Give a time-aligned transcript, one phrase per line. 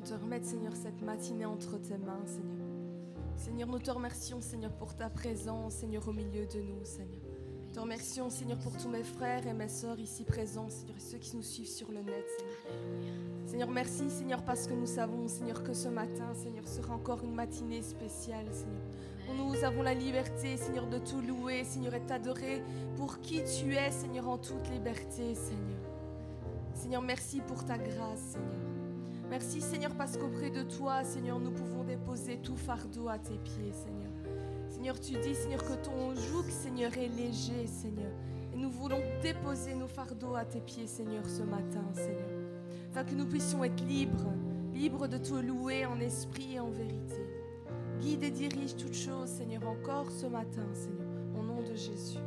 [0.00, 2.66] te remettre, Seigneur, cette matinée entre tes mains, Seigneur.
[3.36, 7.20] Seigneur, nous te remercions, Seigneur, pour ta présence, Seigneur, au milieu de nous, Seigneur.
[7.72, 11.18] Te remercions, Seigneur, pour tous mes frères et mes sœurs ici présents, Seigneur, et ceux
[11.18, 12.26] qui nous suivent sur le net,
[13.46, 13.70] Seigneur.
[13.70, 17.82] Merci, Seigneur, parce que nous savons, Seigneur, que ce matin, Seigneur, sera encore une matinée
[17.82, 18.82] spéciale, Seigneur.
[19.36, 22.62] Nous avons la liberté, Seigneur, de tout louer, Seigneur, et t'adorer
[22.96, 25.78] pour qui tu es, Seigneur, en toute liberté, Seigneur.
[26.74, 28.59] Seigneur, merci pour ta grâce, Seigneur.
[29.30, 33.72] Merci Seigneur parce qu'auprès de toi, Seigneur, nous pouvons déposer tout fardeau à tes pieds,
[33.72, 34.10] Seigneur.
[34.68, 38.10] Seigneur, tu dis, Seigneur, que ton joug, Seigneur, est léger, Seigneur.
[38.52, 42.28] Et nous voulons déposer nos fardeaux à tes pieds, Seigneur, ce matin, Seigneur.
[42.90, 44.32] Afin que nous puissions être libres,
[44.74, 47.24] libres de te louer en esprit et en vérité.
[48.00, 51.06] Guide et dirige toutes choses, Seigneur, encore ce matin, Seigneur,
[51.38, 52.18] au nom de Jésus.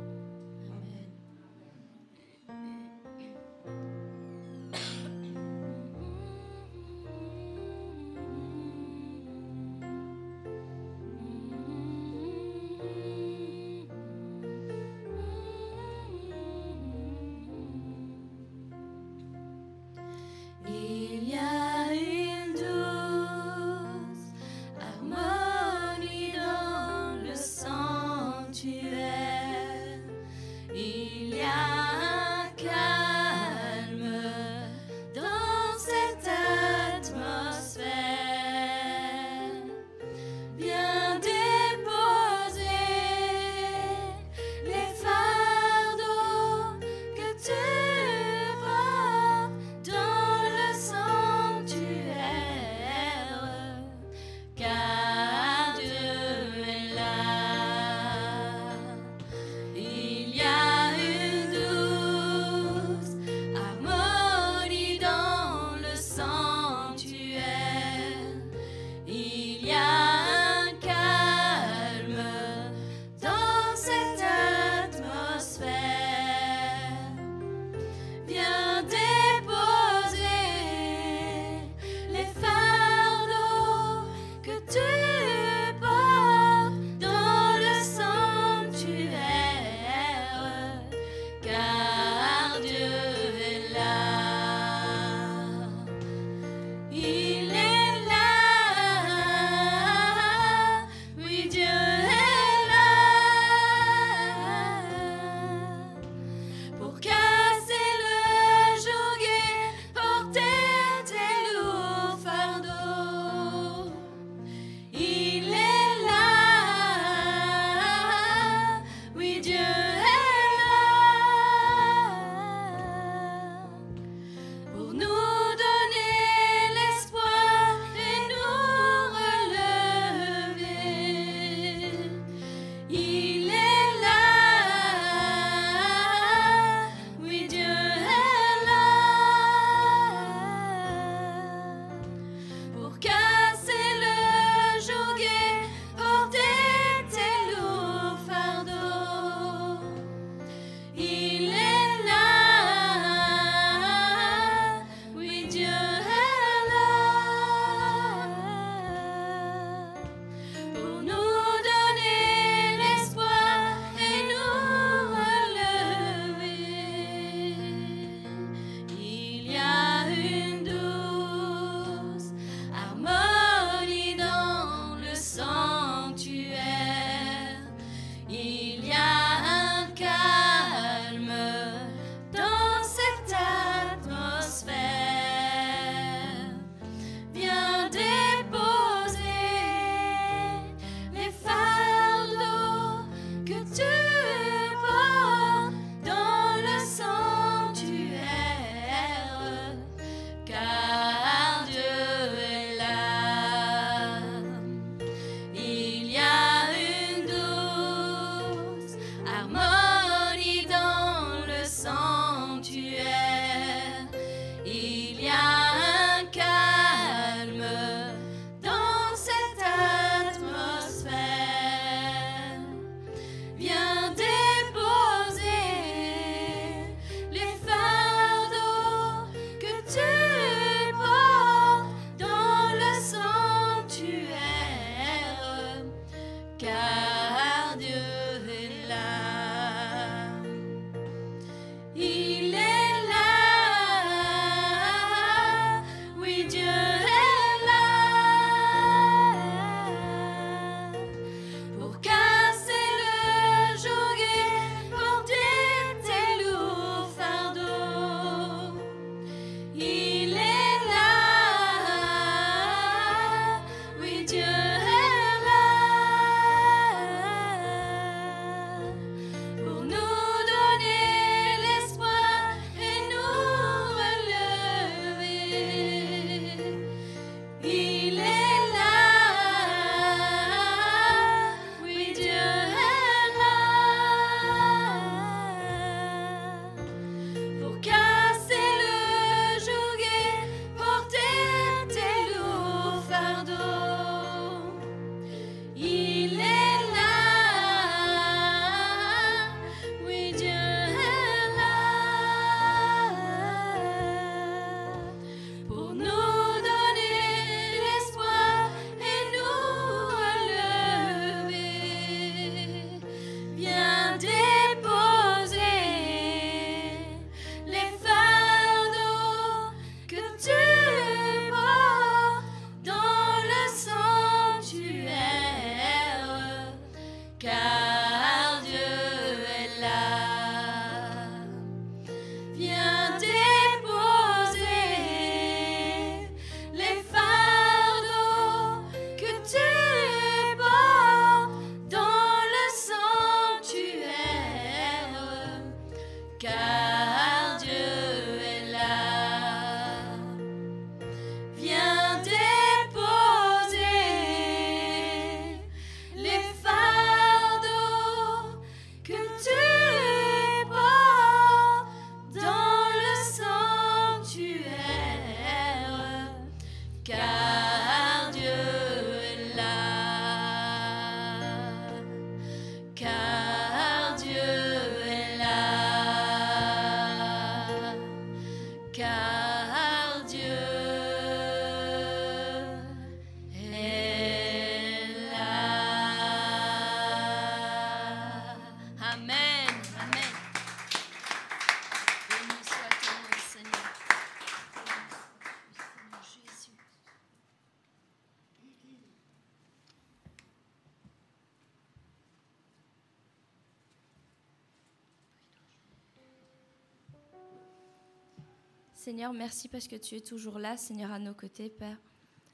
[409.04, 411.98] Seigneur, merci parce que tu es toujours là, Seigneur, à nos côtés, Père.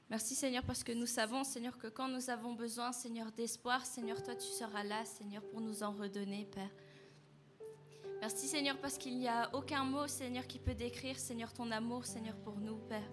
[0.09, 4.21] Merci, Seigneur, parce que nous savons, Seigneur, que quand nous avons besoin, Seigneur, d'espoir, Seigneur,
[4.21, 6.69] toi, tu seras là, Seigneur, pour nous en redonner, Père.
[8.19, 12.03] Merci, Seigneur, parce qu'il n'y a aucun mot, Seigneur, qui peut décrire, Seigneur, ton amour,
[12.03, 13.09] Seigneur, pour nous, Père.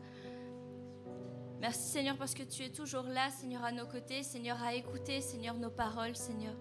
[1.60, 5.20] Merci, Seigneur, parce que tu es toujours là, Seigneur, à nos côtés, Seigneur, à écouter,
[5.20, 6.56] Seigneur, nos paroles, Seigneur.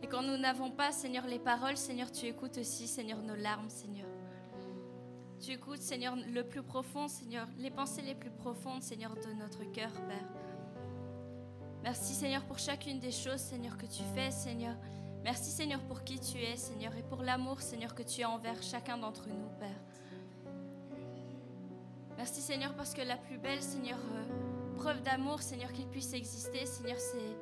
[0.00, 3.68] Et quand nous n'avons pas, Seigneur, les paroles, Seigneur, tu écoutes aussi, Seigneur, nos larmes,
[3.68, 4.01] Seigneur.
[5.52, 9.62] Tu écoutes, Seigneur, le plus profond, Seigneur, les pensées les plus profondes, Seigneur, de notre
[9.70, 10.26] cœur, Père.
[11.82, 14.74] Merci, Seigneur, pour chacune des choses, Seigneur, que tu fais, Seigneur.
[15.22, 18.62] Merci, Seigneur, pour qui tu es, Seigneur, et pour l'amour, Seigneur, que tu as envers
[18.62, 20.54] chacun d'entre nous, Père.
[22.16, 26.64] Merci, Seigneur, parce que la plus belle, Seigneur, euh, preuve d'amour, Seigneur, qu'il puisse exister,
[26.64, 27.36] Seigneur, c'est,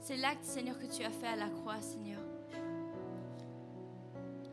[0.00, 2.20] c'est l'acte, Seigneur, que tu as fait à la croix, Seigneur.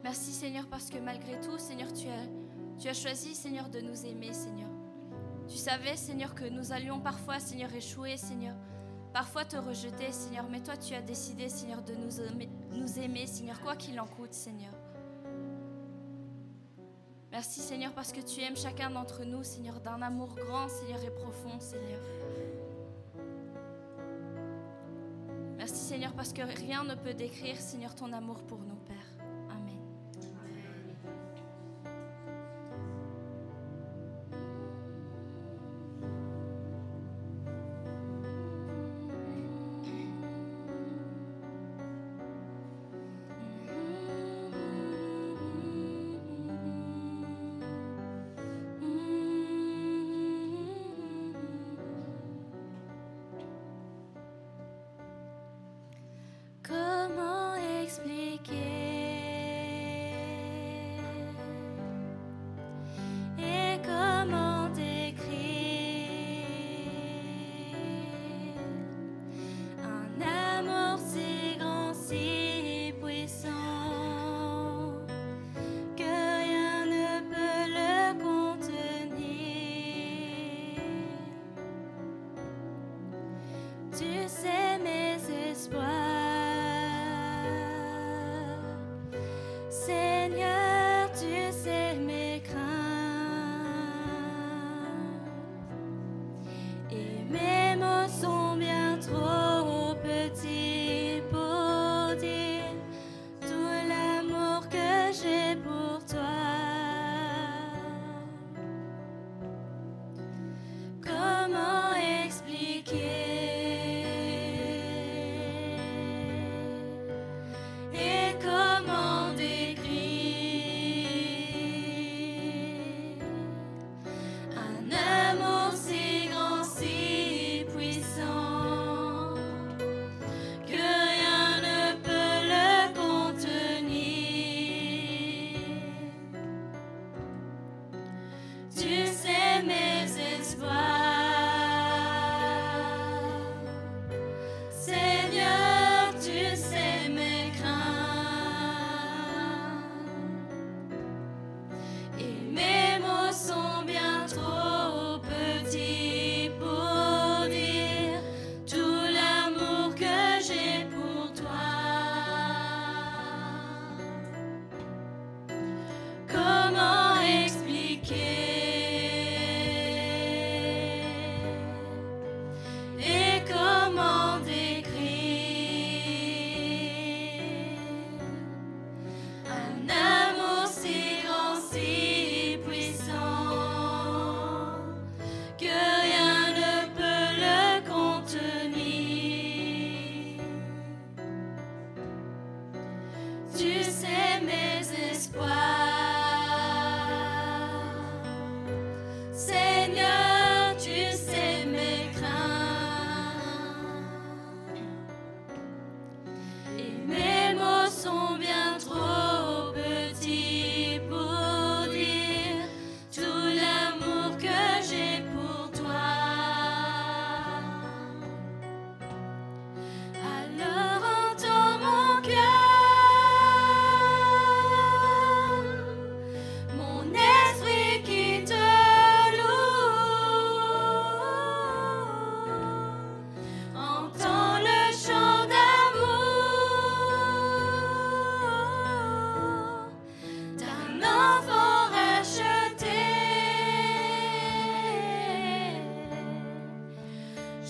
[0.01, 2.45] Merci, Seigneur, parce que malgré tout, Seigneur, tu as
[2.79, 4.70] tu as choisi, Seigneur, de nous aimer, Seigneur.
[5.48, 8.55] Tu savais, Seigneur, que nous allions parfois, Seigneur, échouer, Seigneur.
[9.13, 10.46] Parfois te rejeter, Seigneur.
[10.50, 14.74] Mais toi, tu as décidé, Seigneur, de nous aimer, Seigneur, quoi qu'il en coûte, Seigneur.
[17.32, 21.12] Merci, Seigneur, parce que tu aimes chacun d'entre nous, Seigneur, d'un amour grand, Seigneur, et
[21.12, 22.00] profond, Seigneur.
[25.58, 29.14] Merci, Seigneur, parce que rien ne peut décrire, Seigneur, ton amour pour nous, Père.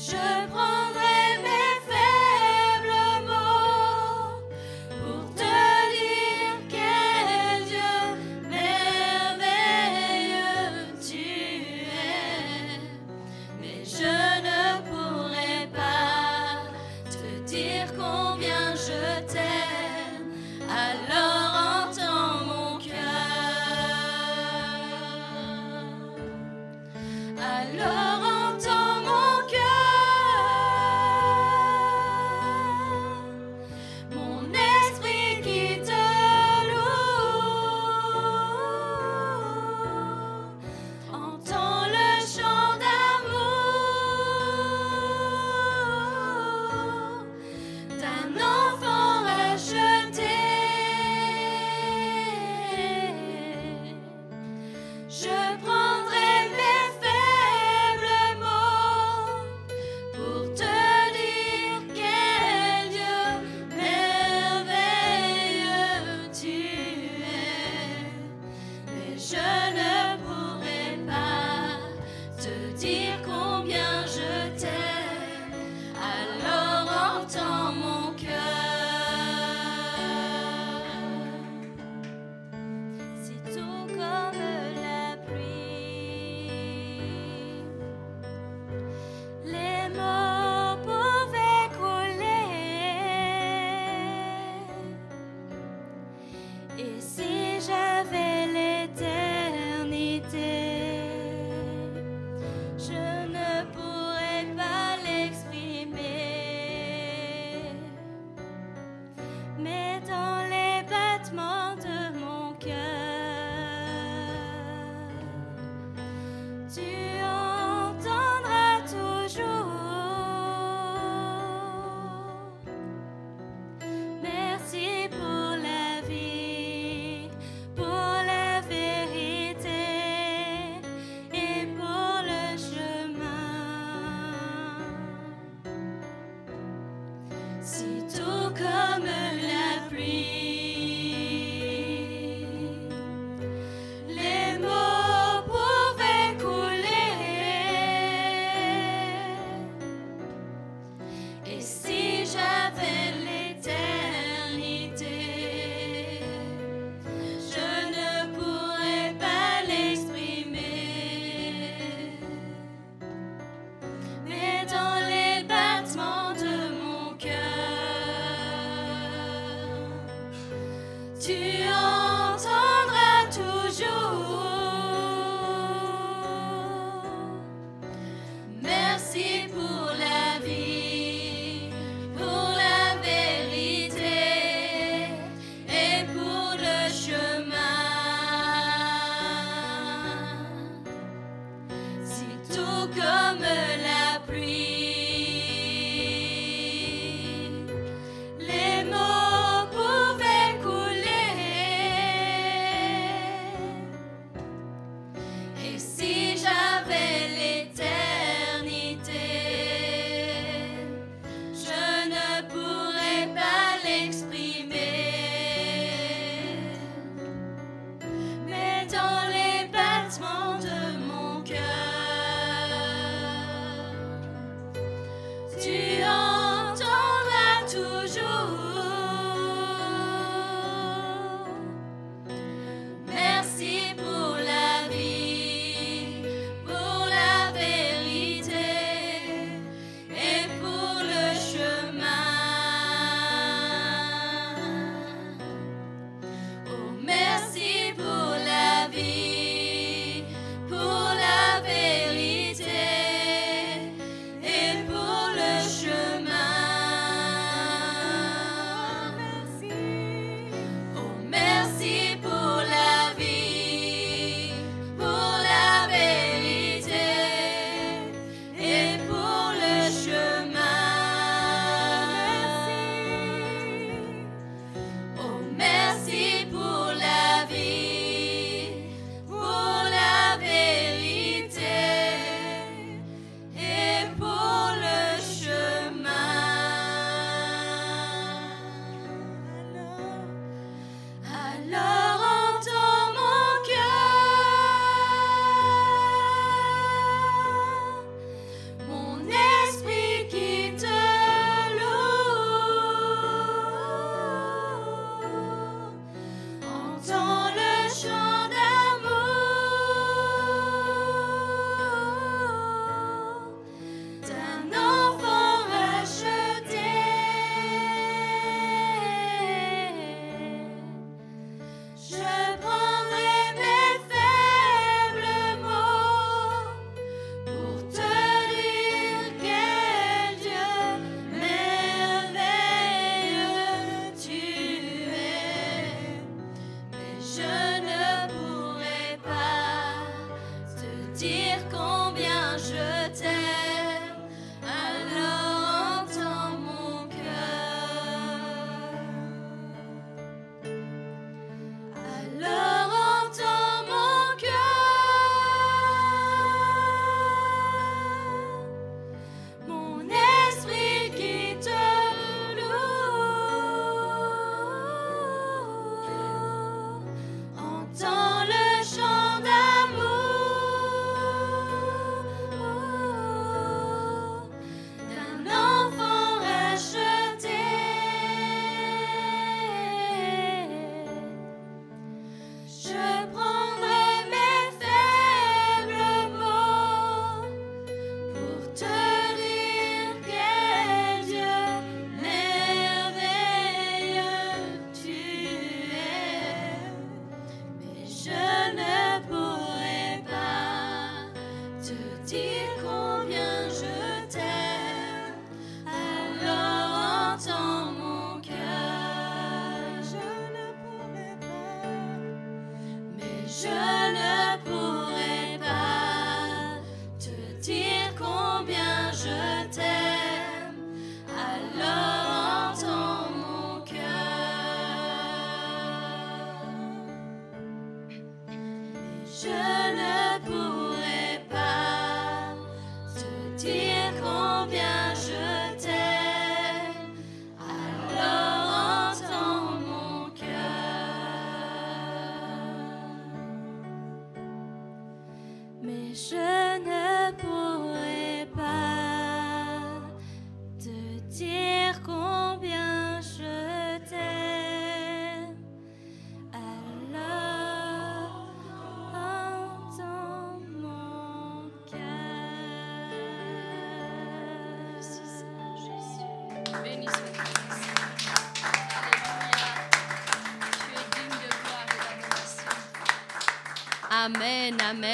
[0.08, 0.65] Je prends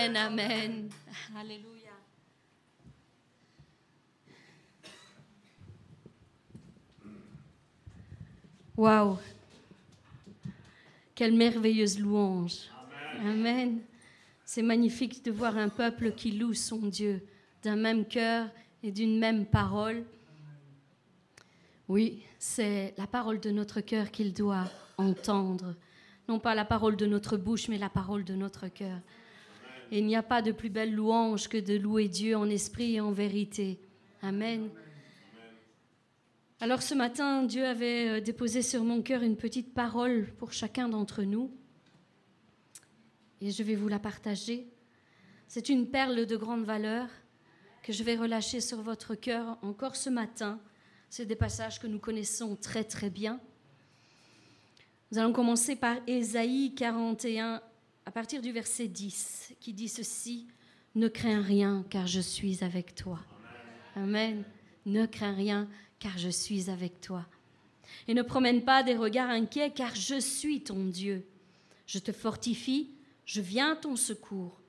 [0.01, 0.89] Amen, amen, amen.
[1.37, 1.91] Alléluia.
[8.75, 9.19] Waouh.
[11.13, 12.71] Quelle merveilleuse louange.
[13.19, 13.81] Amen.
[14.43, 17.23] C'est magnifique de voir un peuple qui loue son Dieu
[17.61, 18.49] d'un même cœur
[18.81, 20.03] et d'une même parole.
[21.87, 25.75] Oui, c'est la parole de notre cœur qu'il doit entendre.
[26.27, 28.99] Non pas la parole de notre bouche, mais la parole de notre cœur.
[29.93, 33.01] Il n'y a pas de plus belle louange que de louer Dieu en esprit et
[33.01, 33.77] en vérité.
[34.21, 34.69] Amen.
[36.61, 40.87] Alors ce matin, Dieu avait euh, déposé sur mon cœur une petite parole pour chacun
[40.87, 41.51] d'entre nous.
[43.41, 44.71] Et je vais vous la partager.
[45.49, 47.09] C'est une perle de grande valeur
[47.83, 50.61] que je vais relâcher sur votre cœur encore ce matin.
[51.09, 53.41] C'est des passages que nous connaissons très très bien.
[55.11, 57.61] Nous allons commencer par Ésaïe 41,
[58.05, 60.47] à partir du verset 10, qui dit ceci,
[60.95, 63.19] Ne crains rien, car je suis avec toi.
[63.95, 64.43] Amen.
[64.85, 67.25] Ne crains rien, car je suis avec toi.
[68.07, 71.25] Et ne promène pas des regards inquiets, car je suis ton Dieu.
[71.85, 72.89] Je te fortifie,
[73.25, 74.59] je viens à ton secours.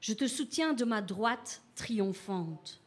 [0.00, 2.80] Je te soutiens de ma droite triomphante.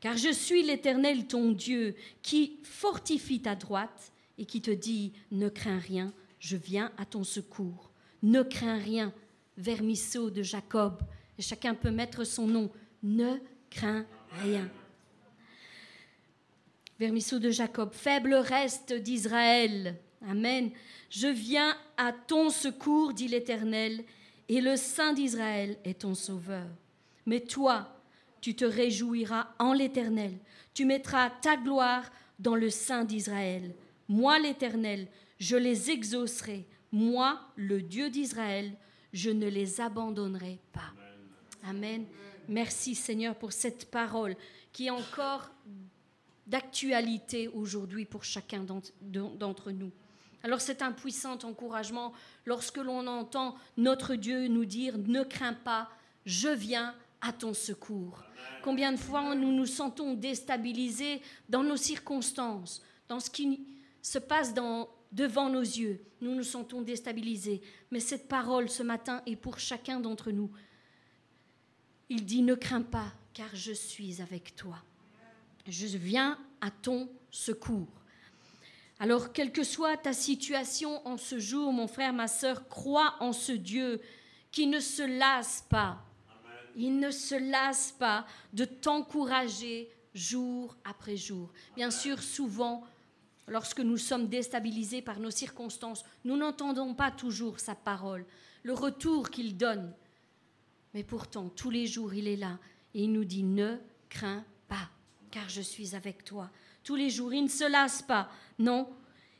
[0.00, 5.48] Car je suis l'Éternel, ton Dieu, qui fortifie ta droite et qui te dit, ne
[5.48, 7.90] crains rien, je viens à ton secours.
[8.24, 9.12] Ne crains rien,
[9.58, 11.02] vermisseau de Jacob.
[11.38, 12.70] Et chacun peut mettre son nom.
[13.02, 13.36] Ne
[13.68, 14.06] crains
[14.42, 14.66] rien.
[16.98, 19.96] Vermisseau de Jacob, faible reste d'Israël.
[20.26, 20.70] Amen.
[21.10, 24.02] Je viens à ton secours, dit l'Éternel,
[24.48, 26.66] et le Saint d'Israël est ton sauveur.
[27.26, 28.00] Mais toi,
[28.40, 30.38] tu te réjouiras en l'Éternel.
[30.72, 33.74] Tu mettras ta gloire dans le Saint d'Israël.
[34.08, 35.08] Moi, l'Éternel,
[35.38, 36.66] je les exaucerai.
[36.94, 38.70] Moi, le Dieu d'Israël,
[39.12, 40.92] je ne les abandonnerai pas.
[41.64, 42.06] Amen.
[42.46, 44.36] Merci Seigneur pour cette parole
[44.72, 45.50] qui est encore
[46.46, 48.64] d'actualité aujourd'hui pour chacun
[49.00, 49.90] d'entre nous.
[50.44, 52.12] Alors c'est un puissant encouragement
[52.44, 55.90] lorsque l'on entend notre Dieu nous dire, ne crains pas,
[56.24, 58.22] je viens à ton secours.
[58.62, 63.66] Combien de fois nous nous sentons déstabilisés dans nos circonstances, dans ce qui
[64.00, 66.04] se passe dans, devant nos yeux.
[66.20, 67.62] Nous nous sentons déstabilisés.
[67.90, 70.50] Mais cette parole ce matin est pour chacun d'entre nous.
[72.08, 74.76] Il dit, ne crains pas, car je suis avec toi.
[75.66, 77.88] Je viens à ton secours.
[78.98, 83.32] Alors, quelle que soit ta situation en ce jour, mon frère, ma sœur, crois en
[83.32, 84.00] ce Dieu
[84.52, 86.04] qui ne se lasse pas.
[86.76, 91.52] Il ne se lasse pas de t'encourager jour après jour.
[91.76, 92.84] Bien sûr, souvent,
[93.46, 98.24] lorsque nous sommes déstabilisés par nos circonstances, nous n'entendons pas toujours sa parole,
[98.62, 99.92] le retour qu'il donne.
[100.94, 102.58] Mais pourtant, tous les jours, il est là
[102.94, 103.76] et il nous dit, ne
[104.08, 104.88] crains pas,
[105.30, 106.50] car je suis avec toi.
[106.84, 108.30] Tous les jours, il ne se lasse pas.
[108.58, 108.88] Non,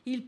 [0.05, 0.23] il,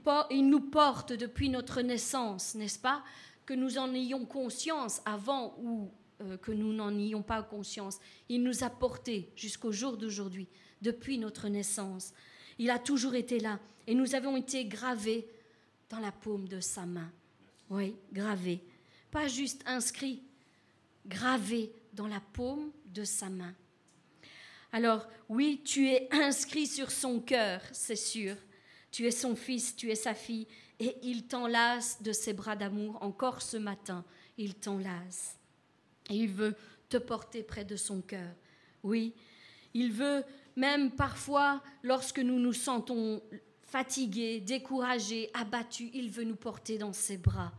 [0.50, 3.04] nous porte depuis notre naissance, n'est-ce pas?
[3.46, 8.00] Que nous en ayons conscience avant ou euh, que nous n'en ayons pas conscience.
[8.30, 10.48] Il nous a portés jusqu'au jour d'aujourd'hui,
[10.82, 12.14] depuis notre naissance.
[12.60, 15.28] Il a toujours été là et nous avons été gravés
[15.90, 17.12] dans la paume de sa main.
[17.70, 18.62] Oui, gravés.
[19.12, 20.22] Pas juste inscrits,
[21.06, 23.54] gravés dans la paume de sa main.
[24.72, 28.36] Alors, oui, tu es inscrit sur son cœur, c'est sûr.
[28.92, 30.48] Tu es son fils, tu es sa fille,
[30.80, 34.06] et il t'enlace de ses bras d'amour encore ce matin.
[34.38, 35.38] Il t'enlace.
[36.10, 36.56] Et il veut
[36.90, 38.30] te porter près de son cœur.
[38.84, 39.14] Oui,
[39.74, 40.24] il veut
[40.58, 43.22] même parfois, lorsque nous nous sentons
[43.62, 47.54] fatigués, découragés, abattus, il veut nous porter dans ses bras.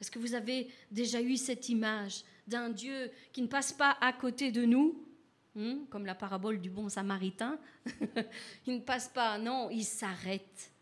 [0.00, 4.12] Est-ce que vous avez déjà eu cette image d'un Dieu qui ne passe pas à
[4.12, 5.06] côté de nous,
[5.54, 7.60] hmm, comme la parabole du bon samaritain?
[8.66, 10.72] Il ne passe pas, non, il s'arrête.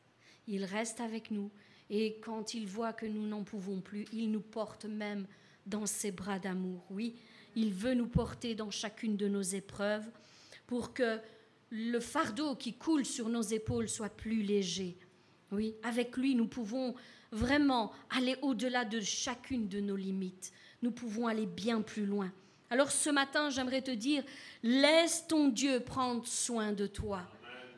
[0.48, 1.50] Il reste avec nous.
[1.90, 5.26] Et quand il voit que nous n'en pouvons plus, il nous porte même
[5.66, 6.86] dans ses bras d'amour.
[6.88, 7.16] Oui,
[7.54, 10.08] il veut nous porter dans chacune de nos épreuves
[10.66, 11.20] pour que
[11.70, 14.96] le fardeau qui coule sur nos épaules soit plus léger.
[15.52, 16.94] Oui, avec lui, nous pouvons
[17.32, 20.52] vraiment aller au-delà de chacune de nos limites.
[20.82, 22.32] Nous pouvons aller bien plus loin.
[22.70, 24.22] Alors ce matin, j'aimerais te dire,
[24.62, 27.22] laisse ton Dieu prendre soin de toi.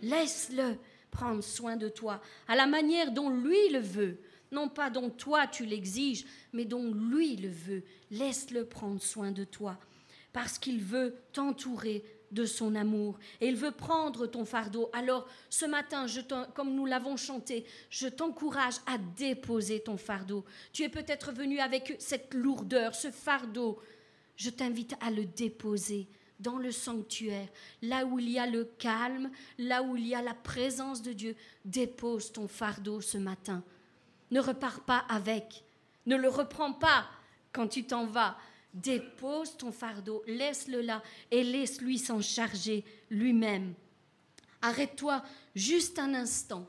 [0.03, 0.77] Laisse-le
[1.11, 4.19] prendre soin de toi à la manière dont lui le veut.
[4.51, 7.85] Non pas dont toi tu l'exiges, mais dont lui le veut.
[8.11, 9.79] Laisse-le prendre soin de toi.
[10.33, 14.91] Parce qu'il veut t'entourer de son amour et il veut prendre ton fardeau.
[14.93, 16.21] Alors ce matin, je
[16.55, 20.45] comme nous l'avons chanté, je t'encourage à déposer ton fardeau.
[20.73, 23.79] Tu es peut-être venu avec cette lourdeur, ce fardeau.
[24.37, 26.09] Je t'invite à le déposer
[26.41, 27.49] dans le sanctuaire,
[27.83, 31.13] là où il y a le calme, là où il y a la présence de
[31.13, 31.37] Dieu.
[31.65, 33.63] Dépose ton fardeau ce matin.
[34.31, 35.63] Ne repars pas avec.
[36.07, 37.07] Ne le reprends pas
[37.53, 38.37] quand tu t'en vas.
[38.73, 43.75] Dépose ton fardeau, laisse-le là et laisse-lui s'en charger lui-même.
[44.63, 45.23] Arrête-toi
[45.55, 46.67] juste un instant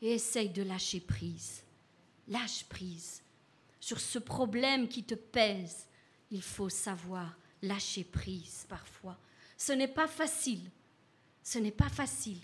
[0.00, 1.62] et essaye de lâcher prise.
[2.28, 3.22] Lâche prise.
[3.80, 5.88] Sur ce problème qui te pèse,
[6.30, 9.18] il faut savoir lâcher prise parfois.
[9.56, 10.70] Ce n'est pas facile.
[11.42, 12.40] Ce n'est pas facile,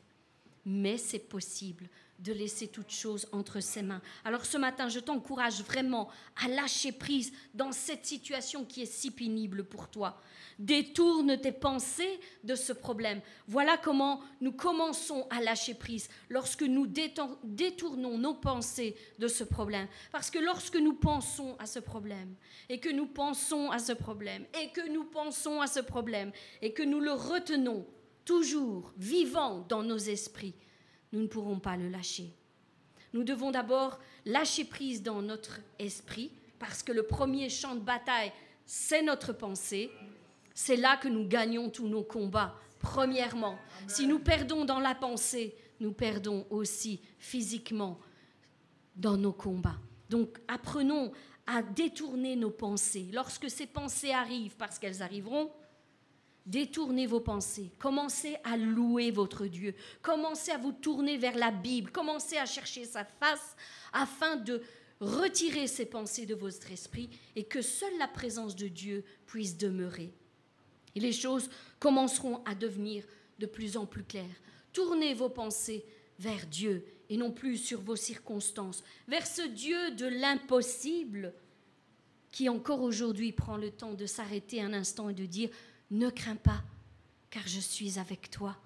[0.64, 4.02] mais c'est possible de laisser toute chose entre ses mains.
[4.24, 6.08] Alors ce matin, je t'encourage vraiment
[6.42, 10.20] à lâcher prise dans cette situation qui est si pénible pour toi.
[10.58, 13.20] Détourne tes pensées de ce problème.
[13.46, 19.86] Voilà comment nous commençons à lâcher prise lorsque nous détournons nos pensées de ce problème.
[20.10, 22.34] Parce que lorsque nous pensons à ce problème,
[22.68, 26.72] et que nous pensons à ce problème, et que nous pensons à ce problème, et
[26.72, 27.86] que nous le retenons
[28.24, 30.54] toujours vivant dans nos esprits,
[31.12, 32.32] nous ne pourrons pas le lâcher.
[33.12, 38.32] Nous devons d'abord lâcher prise dans notre esprit, parce que le premier champ de bataille,
[38.66, 39.90] c'est notre pensée.
[40.54, 43.58] C'est là que nous gagnons tous nos combats, premièrement.
[43.86, 47.98] Si nous perdons dans la pensée, nous perdons aussi physiquement
[48.96, 49.78] dans nos combats.
[50.10, 51.12] Donc apprenons
[51.46, 53.08] à détourner nos pensées.
[53.12, 55.50] Lorsque ces pensées arrivent, parce qu'elles arriveront,
[56.48, 57.70] Détournez vos pensées.
[57.78, 59.74] Commencez à louer votre Dieu.
[60.00, 61.90] Commencez à vous tourner vers la Bible.
[61.90, 63.54] Commencez à chercher sa face
[63.92, 64.62] afin de
[64.98, 70.10] retirer ces pensées de votre esprit et que seule la présence de Dieu puisse demeurer.
[70.94, 73.04] Et les choses commenceront à devenir
[73.38, 74.24] de plus en plus claires.
[74.72, 75.84] Tournez vos pensées
[76.18, 81.34] vers Dieu et non plus sur vos circonstances, vers ce Dieu de l'impossible
[82.32, 85.50] qui encore aujourd'hui prend le temps de s'arrêter un instant et de dire
[85.90, 86.62] ne crains pas,
[87.30, 88.56] car je suis avec toi.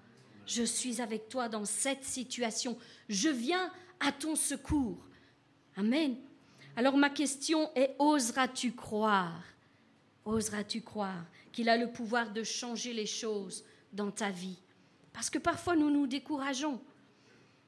[0.45, 2.77] Je suis avec toi dans cette situation.
[3.07, 4.97] Je viens à ton secours.
[5.77, 6.17] Amen.
[6.75, 9.41] Alors ma question est, oseras-tu croire
[10.25, 14.57] Oseras-tu croire qu'il a le pouvoir de changer les choses dans ta vie?
[15.11, 16.81] Parce que parfois nous nous décourageons.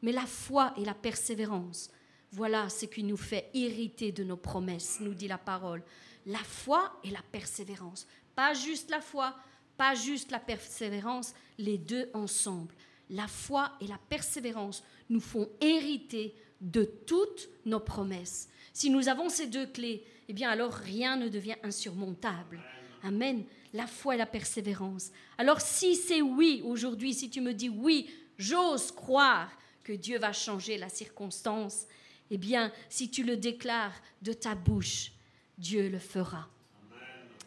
[0.01, 1.89] Mais la foi et la persévérance,
[2.31, 5.83] voilà ce qui nous fait irriter de nos promesses, nous dit la parole.
[6.25, 8.07] La foi et la persévérance.
[8.35, 9.35] Pas juste la foi,
[9.77, 12.73] pas juste la persévérance, les deux ensemble.
[13.09, 18.49] La foi et la persévérance nous font hériter de toutes nos promesses.
[18.73, 22.61] Si nous avons ces deux clés, eh bien alors rien ne devient insurmontable.
[23.03, 23.45] Amen.
[23.73, 25.11] La foi et la persévérance.
[25.37, 29.51] Alors si c'est oui aujourd'hui, si tu me dis oui, j'ose croire
[29.83, 31.85] que Dieu va changer la circonstance,
[32.31, 35.11] eh bien si tu le déclares de ta bouche,
[35.57, 36.49] Dieu le fera.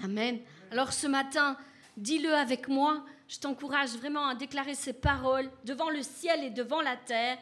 [0.00, 0.38] Amen.
[0.70, 1.56] Alors ce matin,
[1.96, 3.04] dis-le avec moi.
[3.26, 7.38] Je t'encourage vraiment à déclarer ces paroles devant le ciel et devant la terre.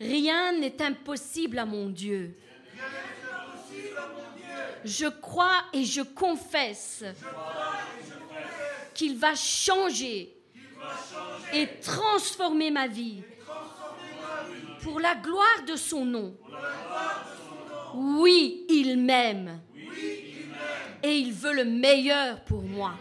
[0.00, 2.34] Rien n'est impossible à mon Dieu.
[4.84, 7.04] Je crois et je confesse
[8.94, 10.34] qu'il va changer
[11.52, 13.22] et transformer ma vie
[14.82, 16.36] pour la gloire de son nom.
[17.94, 19.60] Oui, il m'aime
[21.02, 22.94] et il veut le meilleur pour moi.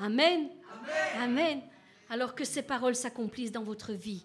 [0.00, 0.48] Amen.
[1.20, 1.60] Amen.
[2.10, 4.24] Alors que ces paroles s'accomplissent dans votre vie,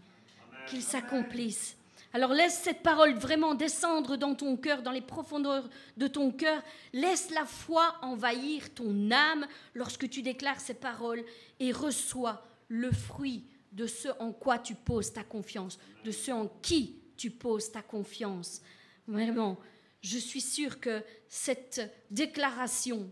[0.67, 1.77] qu'ils s'accomplissent.
[2.11, 6.61] Alors laisse cette parole vraiment descendre dans ton cœur, dans les profondeurs de ton cœur.
[6.91, 11.23] Laisse la foi envahir ton âme lorsque tu déclares ces paroles
[11.59, 16.47] et reçois le fruit de ce en quoi tu poses ta confiance, de ce en
[16.61, 18.61] qui tu poses ta confiance.
[19.07, 19.59] Vraiment,
[20.01, 21.81] je suis sûre que cette
[22.11, 23.09] déclaration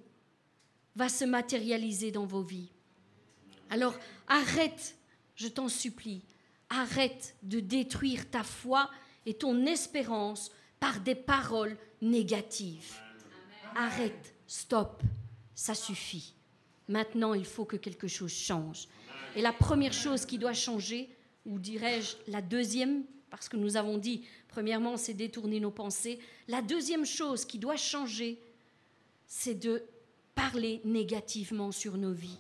[0.96, 2.72] va se matérialiser dans vos vies.
[3.70, 3.98] Alors
[4.28, 4.96] arrête,
[5.36, 6.24] je t'en supplie,
[6.70, 8.90] arrête de détruire ta foi
[9.26, 12.96] et ton espérance par des paroles négatives.
[13.76, 15.04] Arrête, stop,
[15.54, 16.34] ça suffit.
[16.88, 18.88] Maintenant, il faut que quelque chose change.
[19.36, 21.10] Et la première chose qui doit changer,
[21.46, 23.04] ou dirais-je la deuxième,
[23.38, 27.76] parce que nous avons dit, premièrement, c'est détourner nos pensées, la deuxième chose qui doit
[27.76, 28.42] changer,
[29.28, 29.84] c'est de
[30.34, 32.40] parler négativement sur nos vies.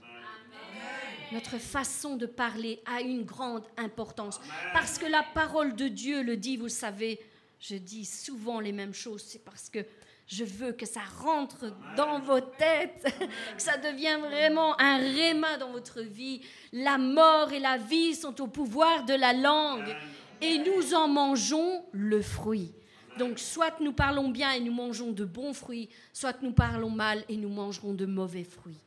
[1.32, 4.40] Notre façon de parler a une grande importance.
[4.74, 7.20] Parce que la parole de Dieu le dit, vous savez,
[7.60, 9.86] je dis souvent les mêmes choses, c'est parce que
[10.26, 13.06] je veux que ça rentre dans vos têtes,
[13.56, 16.42] que ça devienne vraiment un réma dans votre vie.
[16.74, 19.96] La mort et la vie sont au pouvoir de la langue
[20.42, 22.72] et nous en mangeons le fruit.
[23.18, 27.24] Donc soit nous parlons bien et nous mangeons de bons fruits, soit nous parlons mal
[27.30, 28.80] et nous mangerons de mauvais fruits.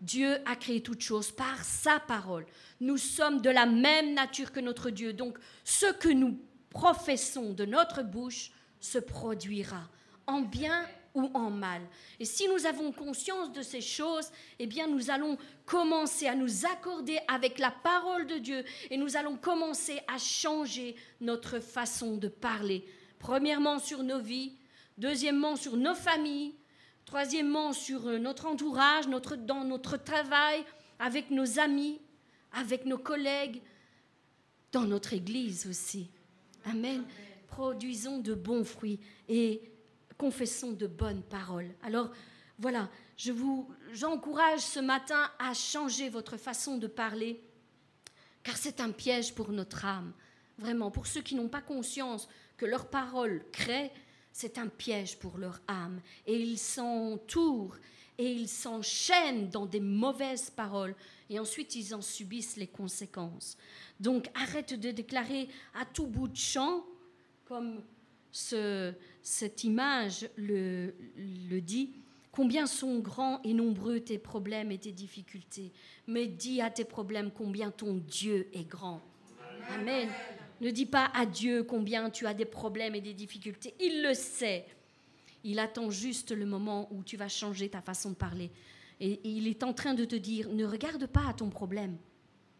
[0.00, 2.44] Dieu a créé toutes choses par sa parole.
[2.80, 5.12] Nous sommes de la même nature que notre Dieu.
[5.12, 6.40] Donc ce que nous
[6.70, 9.88] professons de notre bouche se produira
[10.26, 11.82] en bien ou en mal.
[12.18, 16.66] Et si nous avons conscience de ces choses, eh bien nous allons commencer à nous
[16.66, 22.28] accorder avec la parole de Dieu et nous allons commencer à changer notre façon de
[22.28, 22.84] parler.
[23.18, 24.56] Premièrement sur nos vies,
[24.98, 26.54] deuxièmement sur nos familles,
[27.04, 30.64] troisièmement sur euh, notre entourage, notre, dans notre travail,
[30.98, 32.00] avec nos amis,
[32.52, 33.60] avec nos collègues,
[34.72, 36.08] dans notre Église aussi.
[36.64, 37.04] Amen.
[37.48, 39.71] Produisons de bons fruits et
[40.22, 41.74] confessons de bonnes paroles.
[41.82, 42.12] Alors
[42.56, 47.42] voilà, je vous j'encourage ce matin à changer votre façon de parler,
[48.44, 50.12] car c'est un piège pour notre âme.
[50.58, 53.90] Vraiment, pour ceux qui n'ont pas conscience que leurs paroles créent,
[54.32, 56.00] c'est un piège pour leur âme.
[56.24, 57.78] Et ils s'entourent
[58.16, 60.94] et ils s'enchaînent dans des mauvaises paroles.
[61.30, 63.56] Et ensuite, ils en subissent les conséquences.
[63.98, 66.84] Donc, arrête de déclarer à tout bout de champ,
[67.44, 67.82] comme
[68.30, 70.94] ce, cette image le,
[71.50, 71.92] le dit,
[72.32, 75.72] combien sont grands et nombreux tes problèmes et tes difficultés.
[76.06, 79.00] Mais dis à tes problèmes combien ton Dieu est grand.
[79.74, 80.08] Amen.
[80.60, 83.74] Ne dis pas à Dieu combien tu as des problèmes et des difficultés.
[83.80, 84.66] Il le sait.
[85.44, 88.50] Il attend juste le moment où tu vas changer ta façon de parler.
[89.00, 91.96] Et il est en train de te dire, ne regarde pas à ton problème.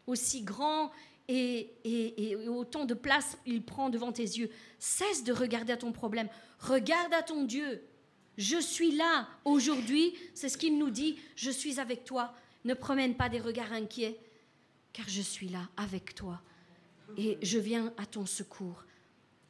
[0.08, 0.90] Aussi grand
[1.28, 4.50] et, et, autant de place il prend devant tes yeux.
[4.80, 6.28] Cesse de regarder à ton problème.
[6.62, 7.82] Regarde à ton Dieu.
[8.38, 12.34] Je suis là aujourd'hui, c'est ce qu'il nous dit, je suis avec toi.
[12.64, 14.18] Ne promène pas des regards inquiets,
[14.92, 16.40] car je suis là avec toi.
[17.18, 18.84] Et je viens à ton secours.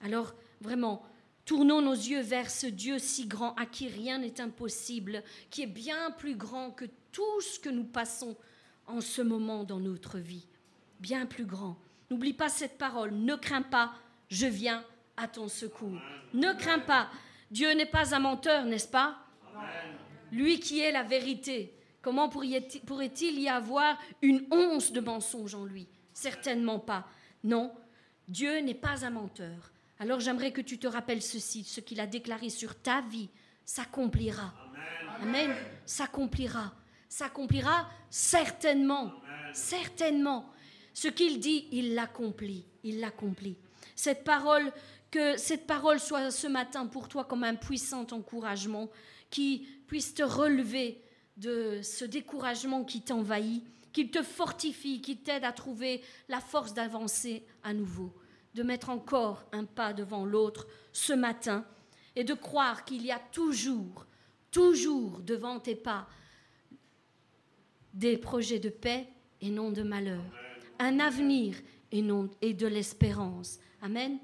[0.00, 1.06] Alors, vraiment,
[1.44, 5.66] tournons nos yeux vers ce Dieu si grand à qui rien n'est impossible, qui est
[5.66, 8.36] bien plus grand que tout ce que nous passons
[8.86, 10.46] en ce moment dans notre vie
[11.02, 11.76] bien plus grand.
[12.10, 13.12] N'oublie pas cette parole.
[13.12, 13.92] Ne crains pas,
[14.28, 14.84] je viens
[15.16, 15.98] à ton secours.
[16.34, 17.08] Ne crains pas.
[17.50, 19.18] Dieu n'est pas un menteur, n'est-ce pas?
[20.30, 21.74] Lui qui est la vérité.
[22.00, 25.86] Comment pourrait-il y avoir une once de mensonge en lui?
[26.12, 27.06] Certainement pas.
[27.44, 27.72] Non,
[28.26, 29.70] Dieu n'est pas un menteur.
[29.98, 33.28] Alors j'aimerais que tu te rappelles ceci, ce qu'il a déclaré sur ta vie
[33.64, 34.52] s'accomplira.
[35.20, 35.54] Amen.
[35.86, 36.72] S'accomplira.
[37.08, 39.12] S'accomplira certainement.
[39.52, 40.50] Certainement.
[40.94, 42.64] Ce qu'il dit, il l'accomplit.
[42.82, 43.56] Il l'accomplit.
[43.94, 44.72] Cette parole,
[45.12, 48.90] que cette parole soit ce matin pour toi comme un puissant encouragement
[49.30, 51.00] qui puisse te relever
[51.36, 57.44] de ce découragement qui t'envahit, qu'il te fortifie, qui t'aide à trouver la force d'avancer
[57.62, 58.12] à nouveau,
[58.54, 61.64] de mettre encore un pas devant l'autre ce matin
[62.16, 64.06] et de croire qu'il y a toujours,
[64.50, 66.08] toujours devant tes pas
[67.94, 69.06] des projets de paix
[69.40, 70.24] et non de malheur
[70.82, 71.54] un avenir
[71.92, 73.58] et, non, et de l'espérance.
[73.80, 74.18] Amen.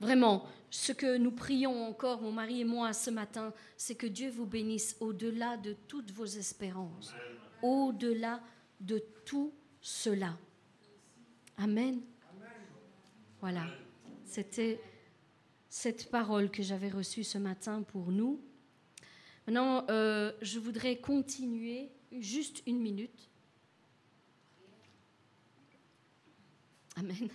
[0.00, 4.30] Vraiment, ce que nous prions encore, mon mari et moi, ce matin, c'est que Dieu
[4.30, 7.12] vous bénisse au-delà de toutes vos espérances,
[7.62, 8.40] au-delà
[8.80, 10.38] de tout cela.
[11.58, 12.00] Amen.
[13.40, 13.66] Voilà,
[14.24, 14.80] c'était
[15.68, 18.40] cette parole que j'avais reçue ce matin pour nous.
[19.46, 23.30] Maintenant, euh, je voudrais continuer juste une minute
[27.00, 27.30] Amen.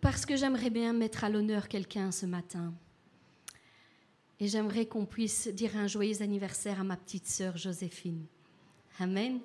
[0.00, 2.72] Parce que j'aimerais bien mettre à l'honneur quelqu'un ce matin.
[4.40, 8.26] Et j'aimerais qu'on puisse dire un joyeux anniversaire à ma petite sœur Joséphine.
[8.98, 9.38] Amen.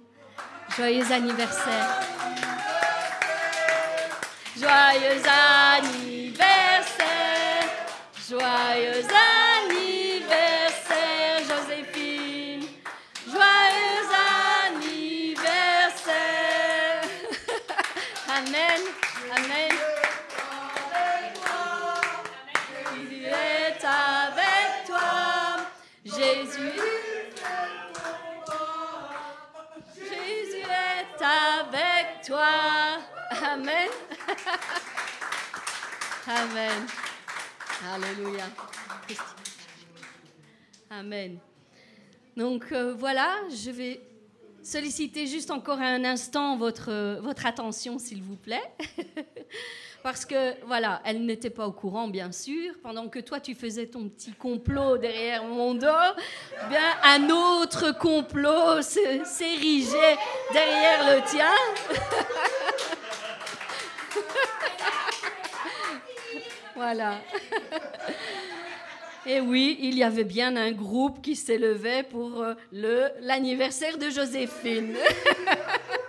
[0.75, 1.99] Joyeux anniversaire.
[4.55, 6.67] Joyeux anniversaire.
[8.27, 9.46] Joyeux anniversaire,
[33.57, 33.89] Amen.
[36.27, 36.87] Amen.
[37.91, 38.43] Alléluia.
[40.91, 41.39] Amen.
[42.35, 43.99] Donc euh, voilà, je vais
[44.61, 48.61] solliciter juste encore un instant votre, votre attention, s'il vous plaît.
[50.03, 52.75] Parce que, voilà, elle n'était pas au courant, bien sûr.
[52.83, 55.87] Pendant que toi, tu faisais ton petit complot derrière mon dos,
[56.69, 60.17] bien, un autre complot s'érigeait
[60.53, 61.51] derrière le tien.
[66.77, 67.19] voilà.
[69.25, 72.53] Et oui, il y avait bien un groupe qui s'élevait pour euh,
[73.19, 74.95] l'anniversaire de Joséphine.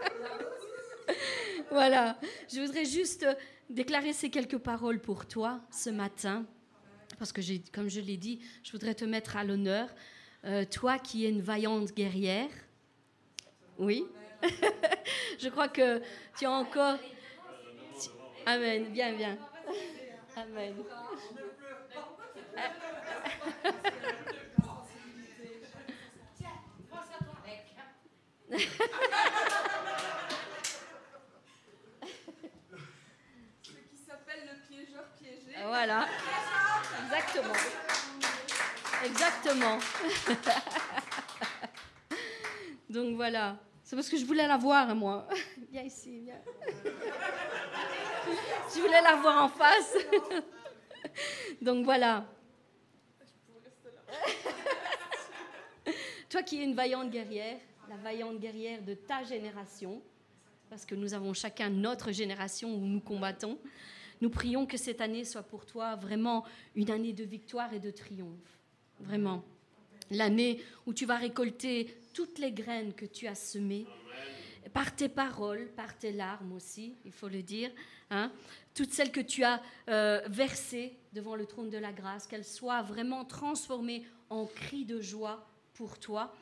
[1.71, 2.19] voilà.
[2.53, 3.27] Je voudrais juste
[3.71, 6.45] déclarer ces quelques paroles pour toi ce matin,
[7.19, 7.41] parce que,
[7.73, 9.89] comme je l'ai dit, je voudrais te mettre à l'honneur.
[10.45, 12.51] Euh, toi qui es une vaillante guerrière.
[13.79, 14.05] Oui.
[15.41, 16.01] je crois que
[16.39, 16.99] tu as encore...
[18.47, 18.93] Amen.
[18.93, 19.37] Bien, bien.
[20.39, 20.75] Amen.
[35.67, 36.07] Voilà.
[37.05, 37.55] Exactement.
[39.05, 39.79] Exactement.
[42.89, 43.57] Donc voilà.
[43.83, 45.27] C'est parce que je voulais la voir, moi.
[45.71, 46.41] Viens ici, viens.
[48.75, 49.97] Je voulais la voir en face.
[51.63, 52.27] Donc voilà.
[56.29, 57.59] Toi qui es une vaillante guerrière,
[57.89, 60.03] la vaillante guerrière de ta génération,
[60.69, 63.59] parce que nous avons chacun notre génération où nous combattons.
[64.21, 67.91] Nous prions que cette année soit pour toi vraiment une année de victoire et de
[67.91, 68.59] triomphe.
[69.01, 69.45] Vraiment.
[70.11, 73.87] L'année où tu vas récolter toutes les graines que tu as semées,
[74.73, 77.71] par tes paroles, par tes larmes aussi, il faut le dire,
[78.11, 78.33] hein,
[78.75, 82.83] toutes celles que tu as euh, versées devant le trône de la grâce, qu'elles soient
[82.83, 86.35] vraiment transformées en cris de joie pour toi.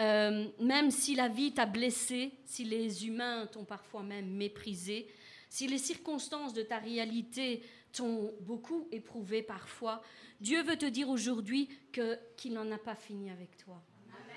[0.00, 5.06] Euh, même si la vie t'a blessé, si les humains t'ont parfois même méprisé,
[5.48, 7.62] si les circonstances de ta réalité
[7.92, 10.02] t'ont beaucoup éprouvé parfois,
[10.40, 13.82] Dieu veut te dire aujourd'hui qu'il n'en a pas fini avec toi.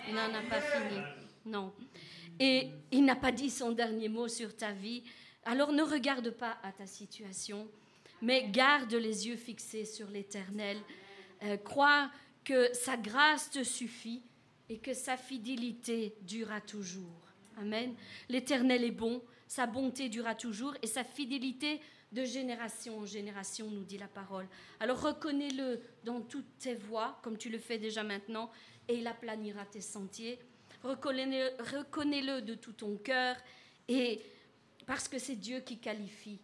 [0.08, 1.00] Il n'en a pas fini.
[1.46, 1.74] Non.
[2.40, 5.04] Et il n'a pas dit son dernier mot sur ta vie.
[5.46, 7.68] Alors ne regarde pas à ta situation,
[8.22, 10.78] mais garde les yeux fixés sur l'Éternel.
[11.44, 12.10] Euh, crois
[12.44, 14.24] que sa grâce te suffit
[14.70, 17.34] et que sa fidélité durera toujours.
[17.58, 17.94] Amen.
[18.30, 21.82] L'Éternel est bon, sa bonté durera toujours et sa fidélité
[22.12, 24.48] de génération en génération, nous dit la parole.
[24.80, 28.52] Alors reconnais-le dans toutes tes voies, comme tu le fais déjà maintenant,
[28.88, 30.40] et il aplanira tes sentiers.
[30.84, 33.36] Reconnais-le de tout ton cœur,
[33.88, 34.22] et
[34.86, 36.40] parce que c'est Dieu qui qualifie.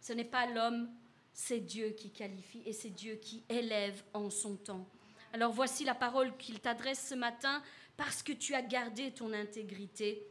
[0.00, 0.88] Ce n'est pas l'homme,
[1.32, 4.86] c'est Dieu qui qualifie, et c'est Dieu qui élève en son temps.
[5.32, 7.62] Alors voici la parole qu'il t'adresse ce matin,
[7.96, 10.26] parce que tu as gardé ton intégrité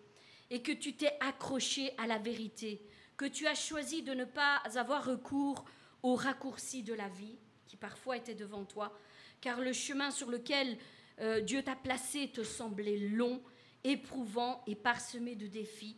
[0.49, 2.82] et que tu t'es accroché à la vérité,
[3.15, 5.65] que tu as choisi de ne pas avoir recours
[6.01, 8.97] aux raccourcis de la vie qui parfois étaient devant toi,
[9.39, 10.78] car le chemin sur lequel
[11.22, 13.41] euh, Dieu t'a placé te semblait long,
[13.84, 15.95] éprouvant et parsemé de défis,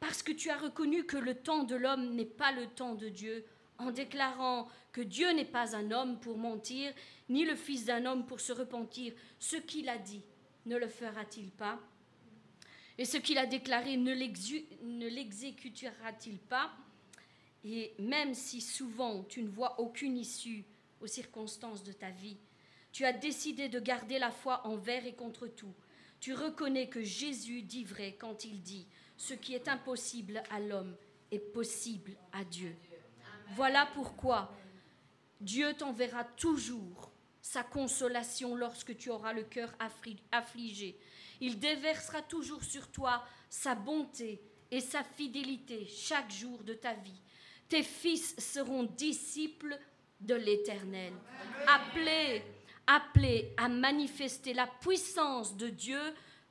[0.00, 3.08] parce que tu as reconnu que le temps de l'homme n'est pas le temps de
[3.08, 3.44] Dieu,
[3.78, 6.92] en déclarant que Dieu n'est pas un homme pour mentir,
[7.28, 9.12] ni le Fils d'un homme pour se repentir.
[9.38, 10.22] Ce qu'il a dit,
[10.66, 11.80] ne le fera-t-il pas?
[12.98, 14.12] Et ce qu'il a déclaré ne
[15.08, 16.70] l'exécutera-t-il pas?
[17.64, 20.64] Et même si souvent tu ne vois aucune issue
[21.00, 22.36] aux circonstances de ta vie,
[22.92, 25.74] tu as décidé de garder la foi envers et contre tout.
[26.20, 28.86] Tu reconnais que Jésus dit vrai quand il dit
[29.16, 30.96] Ce qui est impossible à l'homme
[31.30, 32.76] est possible à Dieu.
[33.54, 34.54] Voilà pourquoi
[35.40, 39.74] Dieu t'enverra toujours sa consolation lorsque tu auras le cœur
[40.30, 40.96] affligé
[41.42, 44.40] il déversera toujours sur toi sa bonté
[44.70, 47.20] et sa fidélité chaque jour de ta vie.
[47.68, 49.76] Tes fils seront disciples
[50.20, 51.12] de l'Éternel,
[51.66, 52.44] appelés,
[52.86, 56.00] appelés à manifester la puissance de Dieu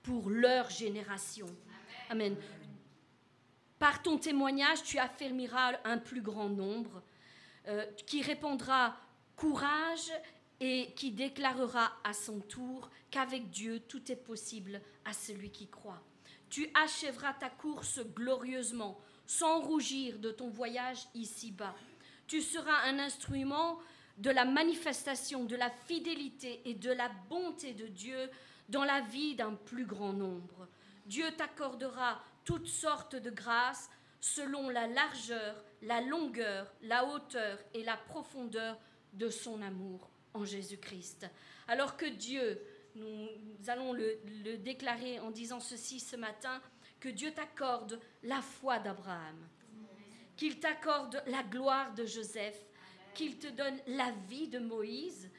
[0.04, 1.48] pour leur génération.
[2.10, 2.36] Amen.
[3.80, 7.02] Par ton témoignage, tu affermiras un plus grand nombre
[7.68, 8.96] euh, qui répondra
[9.36, 10.12] courage
[10.60, 16.02] et qui déclarera à son tour qu'avec Dieu tout est possible à celui qui croit.
[16.50, 21.74] Tu achèveras ta course glorieusement, sans rougir de ton voyage ici-bas.
[22.28, 23.80] Tu seras un instrument
[24.22, 28.30] de la manifestation de la fidélité et de la bonté de Dieu
[28.70, 30.68] dans la vie d'un plus grand nombre.
[31.06, 37.98] Dieu t'accordera toutes sortes de grâces selon la largeur, la longueur, la hauteur et la
[37.98, 38.80] profondeur
[39.14, 41.26] de son amour en Jésus-Christ.
[41.68, 42.62] Alors que Dieu
[42.96, 43.30] nous
[43.68, 46.62] allons le, déclarer en disant ceci ce matin,
[47.00, 49.48] que Dieu t'accorde la foi d'Abraham,
[50.38, 52.64] qu'il t'accorde la gloire de Joseph,
[53.14, 55.30] qu'il te donne la vie de Moïse,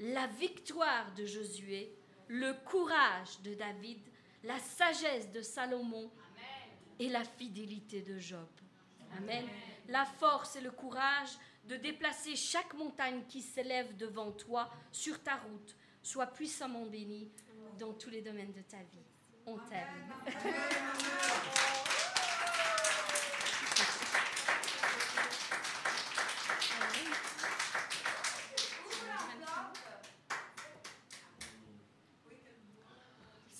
[0.00, 1.92] la victoire de Josué,
[2.28, 4.00] le courage de David,
[4.44, 6.10] la sagesse de Salomon
[6.98, 8.48] et la fidélité de Job.
[9.16, 9.46] Amen.
[9.88, 11.30] La force et le courage
[11.64, 15.76] de déplacer chaque montagne qui s'élève devant toi sur ta route.
[16.02, 17.30] Sois puissamment béni
[17.78, 19.04] dans tous les domaines de ta vie.
[19.46, 19.86] On t'aime.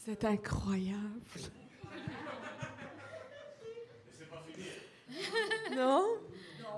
[0.09, 0.97] C'est incroyable.
[5.77, 6.17] Non?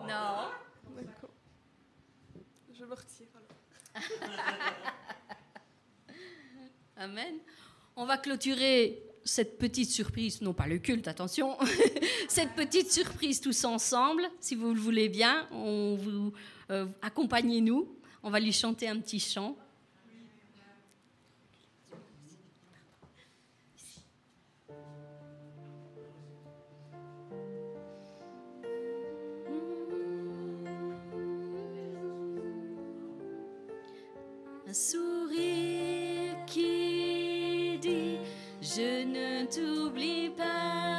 [0.00, 0.48] Non.
[0.96, 1.30] D'accord.
[2.76, 4.08] Je me retire alors.
[6.96, 7.36] Amen.
[7.94, 11.56] On va clôturer cette petite surprise, non pas le culte, attention,
[12.28, 15.46] cette petite surprise tous ensemble, si vous le voulez bien.
[15.52, 16.32] On vous
[16.70, 17.96] euh, accompagnez-nous.
[18.24, 19.56] On va lui chanter un petit chant.
[39.50, 40.89] T'oublie pas.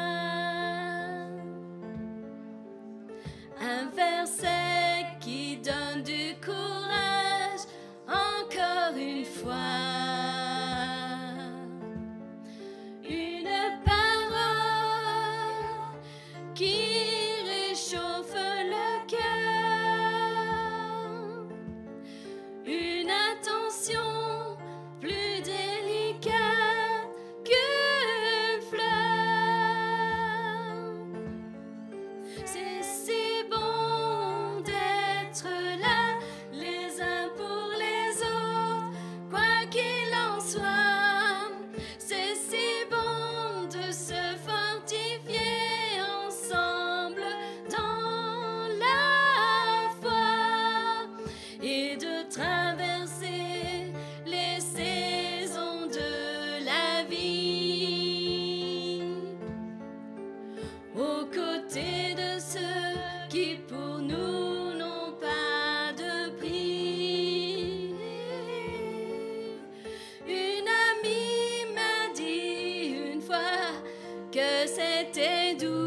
[75.04, 75.81] Que c'était doux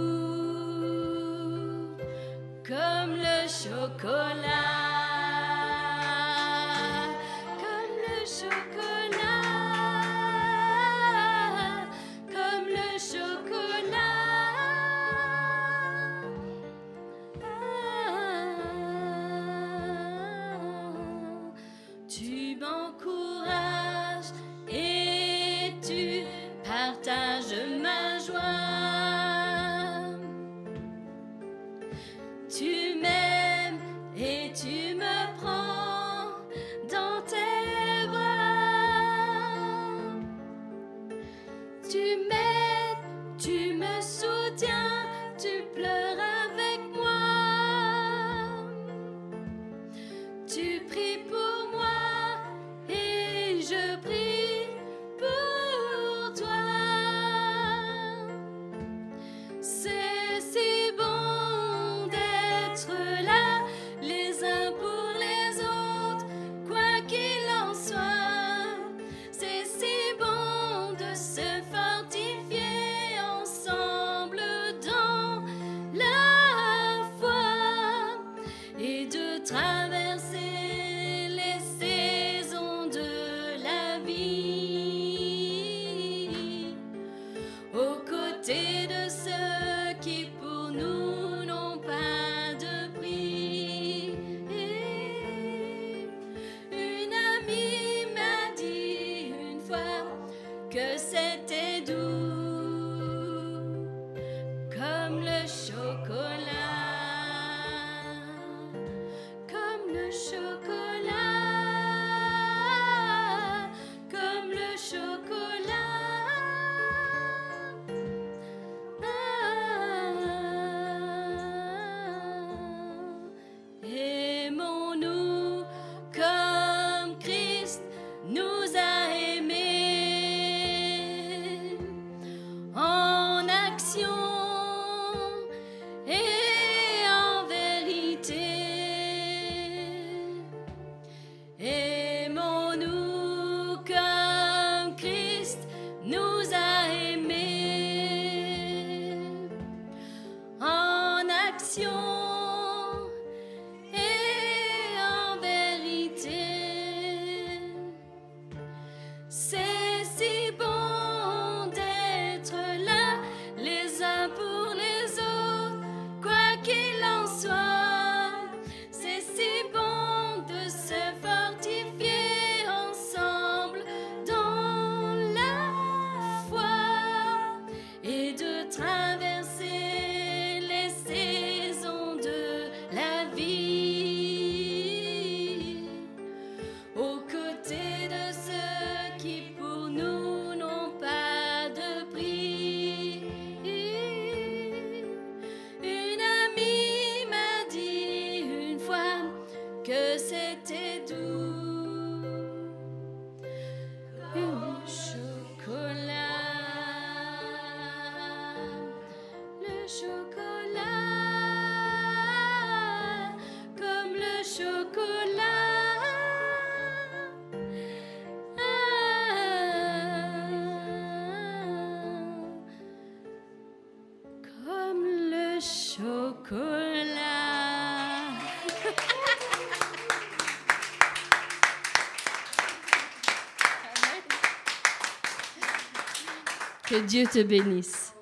[236.95, 238.15] Que Dieu te bénisse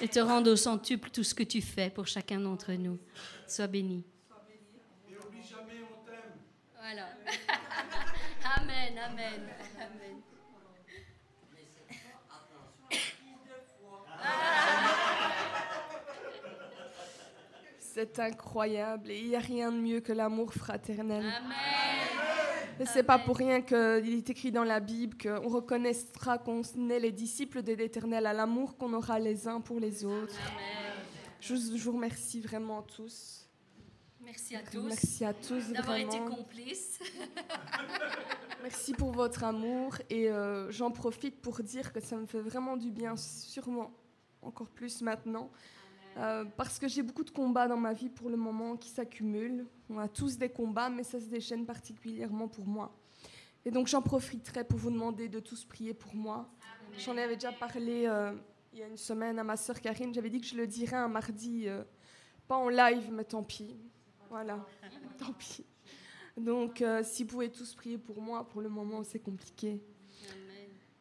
[0.00, 3.00] et te rende au centuple tout ce que tu fais pour chacun d'entre nous.
[3.48, 4.04] Sois béni.
[6.78, 7.08] Voilà.
[8.56, 9.40] amen, amen,
[9.76, 10.20] amen.
[17.80, 21.24] C'est incroyable et il n'y a rien de mieux que l'amour fraternel.
[21.24, 21.81] Amen.
[22.86, 27.12] C'est pas pour rien qu'il est écrit dans la Bible qu'on reconnaîtra qu'on est les
[27.12, 30.36] disciples de l'Éternel à l'amour qu'on aura les uns pour les autres.
[31.40, 33.48] Je vous, remercie vraiment tous.
[34.20, 37.00] Merci à tous Merci à tous d'avoir été complices.
[38.62, 42.76] Merci pour votre amour et euh, j'en profite pour dire que ça me fait vraiment
[42.76, 43.90] du bien, sûrement
[44.40, 45.50] encore plus maintenant,
[46.16, 49.66] euh, parce que j'ai beaucoup de combats dans ma vie pour le moment qui s'accumulent.
[49.88, 52.94] On a tous des combats, mais ça se déchaîne particulièrement pour moi.
[53.64, 56.50] Et donc j'en profiterai pour vous demander de tous prier pour moi.
[56.98, 58.32] J'en avais déjà parlé euh,
[58.72, 60.12] il y a une semaine à ma sœur Karine.
[60.12, 61.82] J'avais dit que je le dirais un mardi, euh,
[62.48, 63.76] pas en live, mais tant pis.
[64.28, 64.66] Voilà,
[65.18, 65.64] tant pis.
[66.36, 69.82] Donc, si vous pouvez tous prier pour moi, pour le moment, c'est compliqué.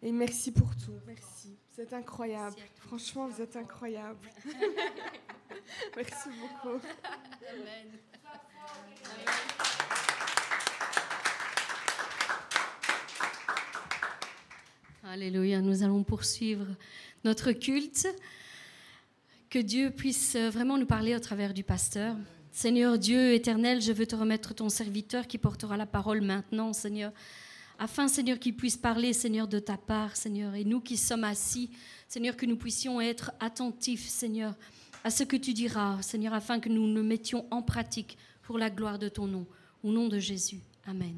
[0.02, 0.94] Et merci pour tout.
[1.06, 1.58] Merci.
[1.74, 2.56] Vous êtes incroyable.
[2.76, 4.30] Franchement, vous êtes incroyable.
[5.96, 6.82] merci beaucoup.
[7.50, 7.88] Amen.
[15.04, 16.66] Alléluia, nous allons poursuivre
[17.24, 18.08] notre culte.
[19.50, 22.18] Que Dieu puisse vraiment nous parler au travers du pasteur.
[22.52, 27.14] Seigneur Dieu éternel, je veux te remettre ton serviteur qui portera la parole maintenant, Seigneur,
[27.82, 31.72] afin, Seigneur, qu'il puisse parler, Seigneur, de ta part, Seigneur, et nous qui sommes assis,
[32.08, 34.54] Seigneur, que nous puissions être attentifs, Seigneur,
[35.04, 38.70] à ce que tu diras, Seigneur, afin que nous le mettions en pratique pour la
[38.70, 39.48] gloire de ton nom.
[39.84, 40.60] Au nom de Jésus.
[40.86, 41.16] Amen.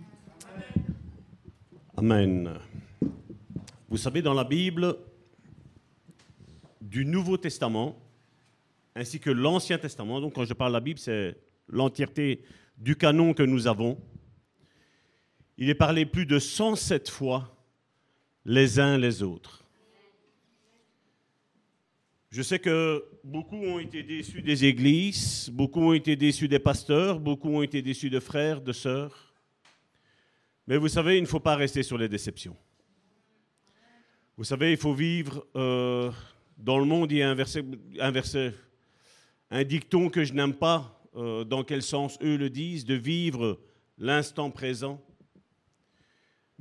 [1.98, 2.58] Amen.
[3.90, 4.96] Vous savez, dans la Bible,
[6.80, 7.98] du Nouveau Testament,
[8.96, 11.36] ainsi que l'Ancien Testament, donc quand je parle de la Bible, c'est
[11.68, 12.42] l'entièreté
[12.78, 13.98] du canon que nous avons,
[15.58, 17.56] il est parlé plus de 107 fois
[18.46, 19.64] les uns les autres.
[22.32, 27.20] Je sais que beaucoup ont été déçus des églises, beaucoup ont été déçus des pasteurs,
[27.20, 29.36] beaucoup ont été déçus de frères, de sœurs.
[30.66, 32.58] Mais vous savez, il ne faut pas rester sur les déceptions.
[34.36, 36.12] Vous savez, il faut vivre euh,
[36.58, 37.12] dans le monde.
[37.12, 37.36] Il y a
[39.52, 43.60] un dicton que je n'aime pas, euh, dans quel sens eux le disent, de vivre
[44.00, 45.00] l'instant présent.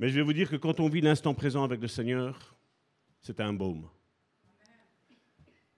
[0.03, 2.57] Mais je vais vous dire que quand on vit l'instant présent avec le Seigneur,
[3.21, 3.87] c'est un baume.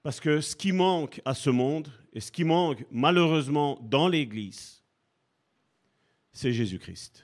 [0.02, 4.82] Parce que ce qui manque à ce monde, et ce qui manque malheureusement dans l'Église,
[6.34, 7.24] c'est Jésus-Christ.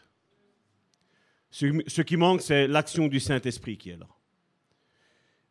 [1.50, 4.08] Ce, qui manque, c'est l'action du Saint-Esprit qui est là.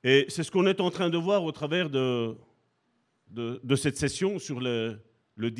[0.04, 2.36] Et c'est ce qu'on est en train de voir au travers de,
[3.74, 5.00] cette session sur le,
[5.34, 5.52] le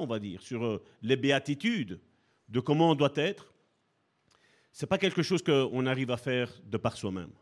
[0.00, 2.00] on va dire, sur euh, les béatitudes,
[2.48, 3.54] de comment on doit être.
[4.80, 7.32] N'est pas quelque chose qu'on arrive à faire de par soi-même.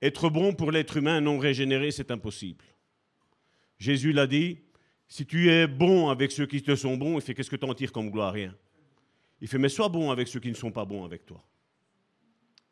[0.00, 2.64] Être bon pour l'être humain non régénéré, c'est impossible.
[3.78, 4.58] Jésus l'a dit,
[5.08, 7.66] si tu es bon avec ceux qui te sont bons, il fait qu'est-ce que tu
[7.66, 8.32] en tires comme gloire?
[8.32, 8.54] Rien.
[9.40, 11.44] Il fait mais sois bon avec ceux qui ne sont pas bons avec toi.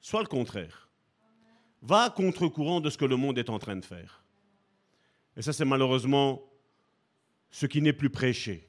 [0.00, 0.88] Soit le contraire.
[1.82, 4.24] Va contre-courant de ce que le monde est en train de faire.
[5.36, 6.42] Et ça, c'est malheureusement
[7.50, 8.68] ce qui n'est plus prêché.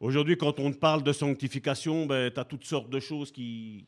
[0.00, 3.86] Aujourd'hui, quand on parle de sanctification, ben, tu as toutes sortes de choses qui,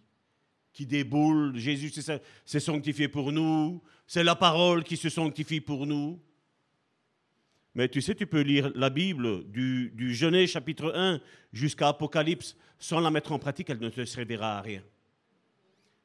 [0.73, 1.57] qui déboule.
[1.57, 3.83] Jésus s'est sanctifié pour nous.
[4.07, 6.21] C'est la parole qui se sanctifie pour nous.
[7.75, 11.21] Mais tu sais, tu peux lire la Bible du, du Genèse chapitre 1
[11.53, 14.83] jusqu'à Apocalypse sans la mettre en pratique, elle ne te servira à rien.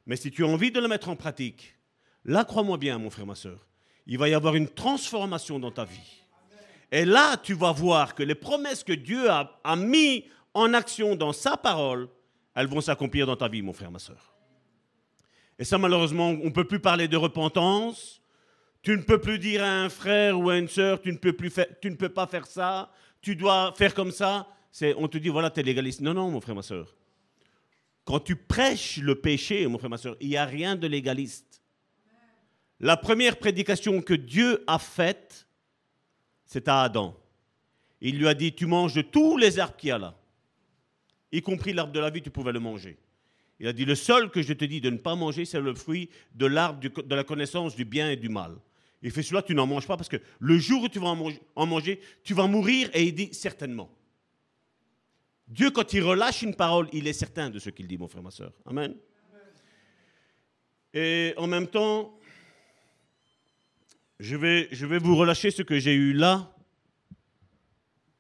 [0.06, 1.76] Mais si tu as envie de la mettre en pratique,
[2.26, 3.66] là, crois-moi bien, mon frère, ma soeur,
[4.06, 6.22] il va y avoir une transformation dans ta vie.
[6.94, 11.16] Et là, tu vas voir que les promesses que Dieu a, a mis en action
[11.16, 12.08] dans sa parole,
[12.54, 14.36] elles vont s'accomplir dans ta vie, mon frère, ma soeur.
[15.58, 18.22] Et ça, malheureusement, on ne peut plus parler de repentance.
[18.84, 21.34] Tu ne peux plus dire à un frère ou à une sœur, tu ne peux,
[21.34, 22.91] plus faire, tu ne peux pas faire ça,
[23.22, 24.48] tu dois faire comme ça.
[24.72, 26.02] C'est, on te dit, voilà, tu es légaliste.
[26.02, 26.96] Non, non, mon frère, ma soeur.
[28.06, 31.64] Quand tu prêches le péché, mon frère, ma soeur, il n'y a rien de légaliste.
[32.80, 35.48] La première prédication que Dieu a faite,
[36.46, 37.16] c'est à Adam.
[38.02, 40.16] Il lui a dit, tu manges de tous les arbres qu'il y a là
[41.34, 42.98] y compris l'arbre de la vie, tu pouvais le manger.
[43.60, 45.74] Il a dit, le seul que je te dis de ne pas manger, c'est le
[45.74, 48.56] fruit de l'arbre de la connaissance du bien et du mal.
[49.02, 51.08] Il fait cela, tu n'en manges pas parce que le jour où tu vas
[51.56, 53.89] en manger, tu vas mourir et il dit certainement.
[55.48, 58.24] Dieu, quand il relâche une parole, il est certain de ce qu'il dit, mon frère,
[58.24, 58.54] ma soeur.
[58.66, 58.96] Amen.
[60.94, 62.18] Et en même temps,
[64.20, 66.49] je vais, vous relâcher ce que j'ai eu là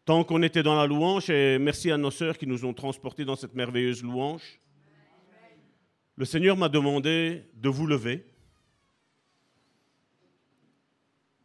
[0.05, 3.23] Tant qu'on était dans la louange, et merci à nos sœurs qui nous ont transportés
[3.23, 4.59] dans cette merveilleuse louange,
[6.17, 8.25] le Seigneur m'a demandé de vous lever.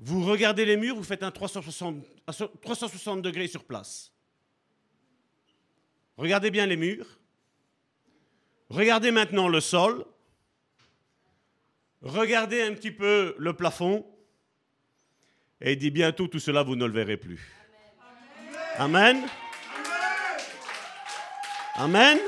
[0.00, 2.04] Vous regardez les murs, vous faites un 360,
[2.60, 4.12] 360 degrés sur place.
[6.16, 7.06] Regardez bien les murs.
[8.70, 10.04] Regardez maintenant le sol.
[12.02, 14.04] Regardez un petit peu le plafond.
[15.60, 17.40] Et dit bientôt tout cela, vous ne le verrez plus.
[18.76, 19.26] Amen.
[21.74, 22.18] Amen.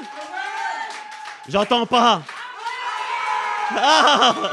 [1.49, 2.23] J'entends pas.
[3.73, 4.53] Ah.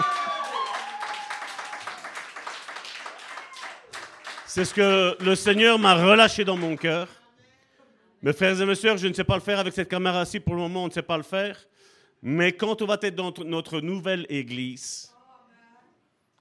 [4.45, 7.07] C'est ce que le Seigneur m'a relâché dans mon cœur.
[8.21, 10.39] Mes frères et mes sœurs, je ne sais pas le faire avec cette caméra-ci.
[10.39, 11.59] Pour le moment, on ne sait pas le faire.
[12.21, 15.13] Mais quand on va être dans notre nouvelle église,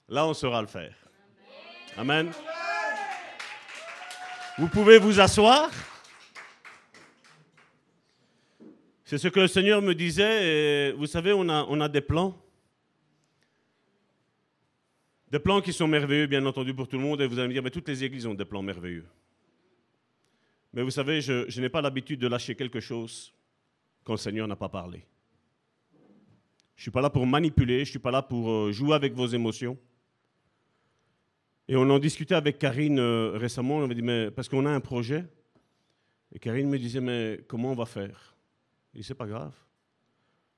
[0.09, 0.95] là, on saura le faire.
[1.97, 2.31] Amen.
[4.59, 5.71] Vous pouvez vous asseoir.
[9.03, 10.91] C'est ce que le Seigneur me disait.
[10.91, 12.39] Vous savez, on a, on a des plans.
[15.31, 17.19] Des plans qui sont merveilleux, bien entendu, pour tout le monde.
[17.21, 19.07] Et vous allez me dire, mais toutes les églises ont des plans merveilleux.
[20.73, 23.33] Mais vous savez, je, je n'ai pas l'habitude de lâcher quelque chose
[24.03, 25.03] quand le Seigneur n'a pas parlé.
[26.75, 28.93] Je ne suis pas là pour manipuler, je ne suis pas là pour euh, jouer
[28.93, 29.79] avec vos émotions.
[31.67, 34.69] Et on en discutait avec Karine euh, récemment, on avait dit, mais parce qu'on a
[34.69, 35.25] un projet.
[36.31, 38.35] Et Karine me disait, mais comment on va faire?
[38.93, 39.53] Et c'est pas grave.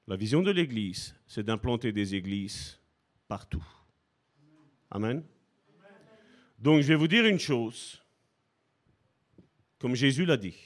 [0.08, 2.80] La vision de l'Église, c'est d'implanter des églises
[3.28, 3.66] partout.
[4.92, 5.24] Amen.
[6.60, 8.02] Donc je vais vous dire une chose,
[9.78, 10.58] comme Jésus l'a dit.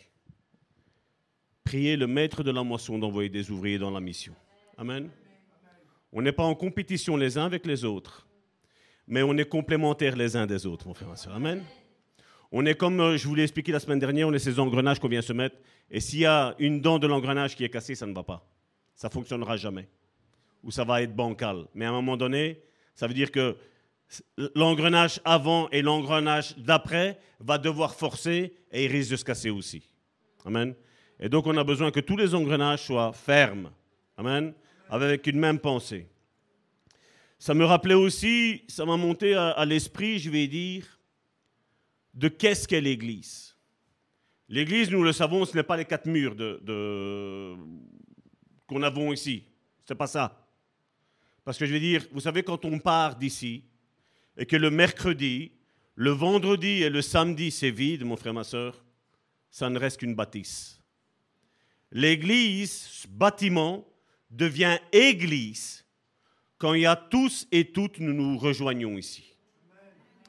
[1.64, 4.34] Priez le maître de la moisson d'envoyer des ouvriers dans la mission.
[4.78, 5.10] Amen.
[6.12, 8.28] On n'est pas en compétition les uns avec les autres
[9.08, 11.64] mais on est complémentaires les uns des autres, mon frère et Amen.
[12.52, 15.00] On est comme, euh, je vous l'ai expliqué la semaine dernière, on est ces engrenages
[15.00, 15.58] qu'on vient se mettre.
[15.90, 18.48] Et s'il y a une dent de l'engrenage qui est cassée, ça ne va pas.
[18.96, 19.90] Ça ne fonctionnera jamais.
[20.64, 21.66] Ou ça va être bancal.
[21.74, 22.62] Mais à un moment donné,
[22.94, 23.58] ça veut dire que
[24.56, 29.90] l'engrenage avant et l'engrenage d'après va devoir forcer et il risque de se casser aussi.
[30.46, 30.76] Amen.
[31.20, 33.72] Et donc on a besoin que tous les engrenages soient fermes.
[34.18, 34.54] Amen.
[34.90, 36.08] Avec une même pensée.
[37.44, 40.98] Ça me rappelait aussi, ça m'a monté à, l'esprit, je vais dire,
[42.14, 43.58] de qu'est-ce qu'est l'Église.
[44.48, 47.54] L'Église, nous le savons, ce n'est pas les quatre murs de,
[48.66, 49.44] qu'on avons ici.
[49.84, 50.48] Ce n'est pas ça.
[51.44, 53.66] Parce que je vais dire, vous savez, quand on part d'ici,
[54.38, 55.52] et que le mercredi,
[55.96, 58.82] le vendredi et le samedi, c'est vide, mon frère, ma soeur,
[59.52, 60.82] ça ne reste qu'une bâtisse.
[61.92, 63.86] L'église, ce bâtiment,
[64.32, 65.83] devient église
[66.64, 69.36] quand il y a tous et toutes, nous nous rejoignons ici.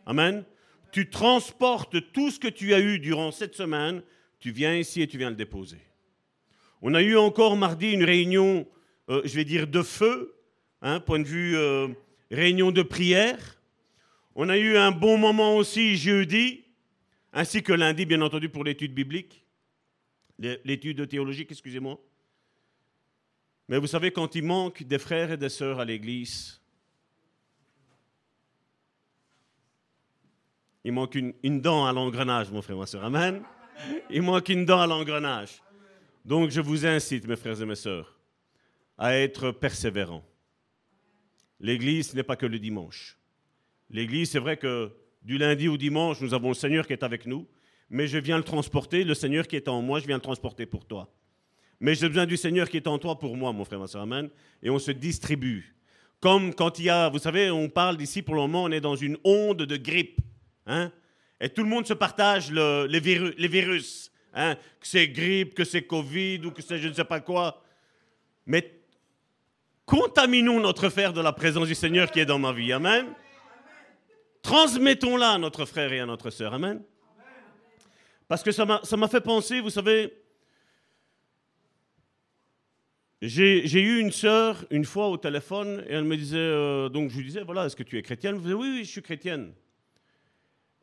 [0.04, 0.44] Amen.
[0.90, 4.02] Tu transportes tout ce que tu as eu durant cette semaine,
[4.40, 5.78] tu viens ici et tu viens le déposer.
[6.82, 8.66] On a eu encore mardi une réunion,
[9.10, 10.34] euh, je vais dire, de feu,
[10.82, 11.86] hein, point de vue euh,
[12.32, 13.60] réunion de prière.
[14.34, 16.64] On a eu un bon moment aussi jeudi,
[17.32, 19.46] ainsi que lundi, bien entendu, pour l'étude biblique,
[20.40, 22.00] l'étude théologique, excusez-moi.
[23.68, 26.60] Mais vous savez, quand il manque des frères et des sœurs à l'Église,
[30.84, 33.04] il manque une, dent à l'engrenage, mon frère, ma soeur.
[33.04, 33.42] Amen.
[34.10, 35.62] Il manque une dent à l'engrenage.
[36.24, 38.18] Donc je vous incite, mes frères et mes sœurs,
[38.98, 40.22] à être persévérant.
[41.58, 43.18] L'Église n'est pas que le dimanche.
[43.88, 44.92] L'Église, c'est vrai que
[45.22, 47.48] du lundi au dimanche, nous avons le Seigneur qui est avec nous,
[47.88, 50.66] mais je viens le transporter, le Seigneur qui est en moi, je viens le transporter
[50.66, 51.10] pour toi.
[51.80, 54.02] Mais j'ai besoin du Seigneur qui est en toi pour moi, mon frère, ma soeur,
[54.02, 54.28] amen.
[54.62, 55.74] Et on se distribue.
[56.20, 58.80] Comme quand il y a, vous savez, on parle d'ici pour le moment, on est
[58.80, 60.20] dans une onde de grippe.
[60.66, 60.90] Hein?
[61.40, 64.10] Et tout le monde se partage le, les, virus, les virus.
[64.32, 64.54] Hein?
[64.54, 67.62] Que c'est grippe, que c'est Covid ou que c'est je ne sais pas quoi.
[68.46, 68.80] Mais
[69.84, 72.72] contaminons notre frère de la présence du Seigneur qui est dans ma vie.
[72.72, 73.06] Amen.
[74.40, 76.54] Transmettons-la à notre frère et à notre sœur.
[76.54, 76.82] Amen.
[78.28, 80.23] Parce que ça m'a fait penser, vous savez,
[83.28, 87.16] j'ai eu une sœur une fois au téléphone et elle me disait, euh, donc je
[87.16, 88.34] lui disais, voilà, est-ce que tu es chrétienne?
[88.34, 89.52] Elle me disait, oui, oui, je suis chrétienne.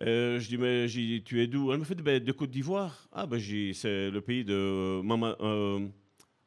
[0.02, 0.88] Euh, je dis, mais
[1.24, 1.72] tu es d'où?
[1.72, 3.08] Elle me fait, ben, de Côte d'Ivoire.
[3.12, 3.39] Ah, ben,
[3.74, 5.88] c'est le pays de Mama, euh,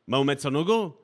[0.07, 1.01] Mahomet Sanogo.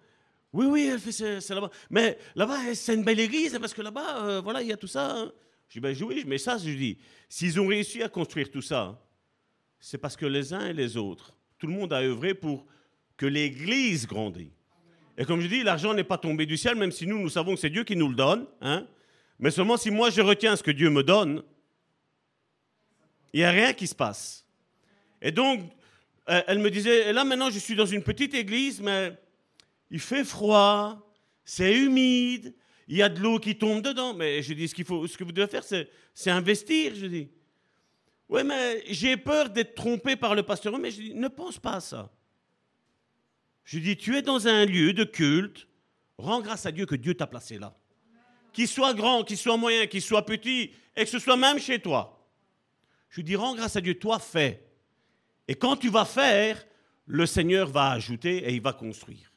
[0.53, 1.71] Oui, oui, elle fait, c'est là-bas.
[1.91, 5.17] Mais là-bas, c'est une belle église, parce que là-bas, voilà, il y a tout ça.
[5.17, 5.33] Hein.
[5.69, 9.01] Je dis, ben oui, mais ça, je dis, s'ils ont réussi à construire tout ça,
[9.79, 12.67] c'est parce que les uns et les autres, tout le monde a œuvré pour
[13.17, 14.60] que l'église grandisse.
[15.21, 17.55] Et comme je dis, l'argent n'est pas tombé du ciel, même si nous, nous savons
[17.55, 18.47] que c'est Dieu qui nous le donne.
[18.63, 18.87] Hein.
[19.39, 21.43] Mais seulement si moi, je retiens ce que Dieu me donne,
[23.35, 24.47] il n'y a rien qui se passe.
[25.21, 25.61] Et donc,
[26.25, 29.13] elle me disait, et là maintenant, je suis dans une petite église, mais
[29.91, 31.13] il fait froid,
[31.45, 32.55] c'est humide,
[32.89, 34.15] il y a de l'eau qui tombe dedans.
[34.15, 37.29] Mais je dis, ce, faut, ce que vous devez faire, c'est, investir, je dis.
[38.27, 40.79] Oui, mais j'ai peur d'être trompé par le pasteur.
[40.79, 42.11] Mais je dis, ne pense pas à ça.
[43.71, 45.69] Je dis, tu es dans un lieu de culte,
[46.19, 47.73] rends grâce à Dieu que Dieu t'a placé là.
[48.53, 51.79] Qu'il soit grand, qu'il soit moyen, qu'il soit petit, et que ce soit même chez
[51.79, 52.27] toi.
[53.11, 54.67] Je dis, rends grâce à Dieu, toi fais.
[55.47, 56.67] Et quand tu vas faire,
[57.07, 59.33] le Seigneur va ajouter et il va construire.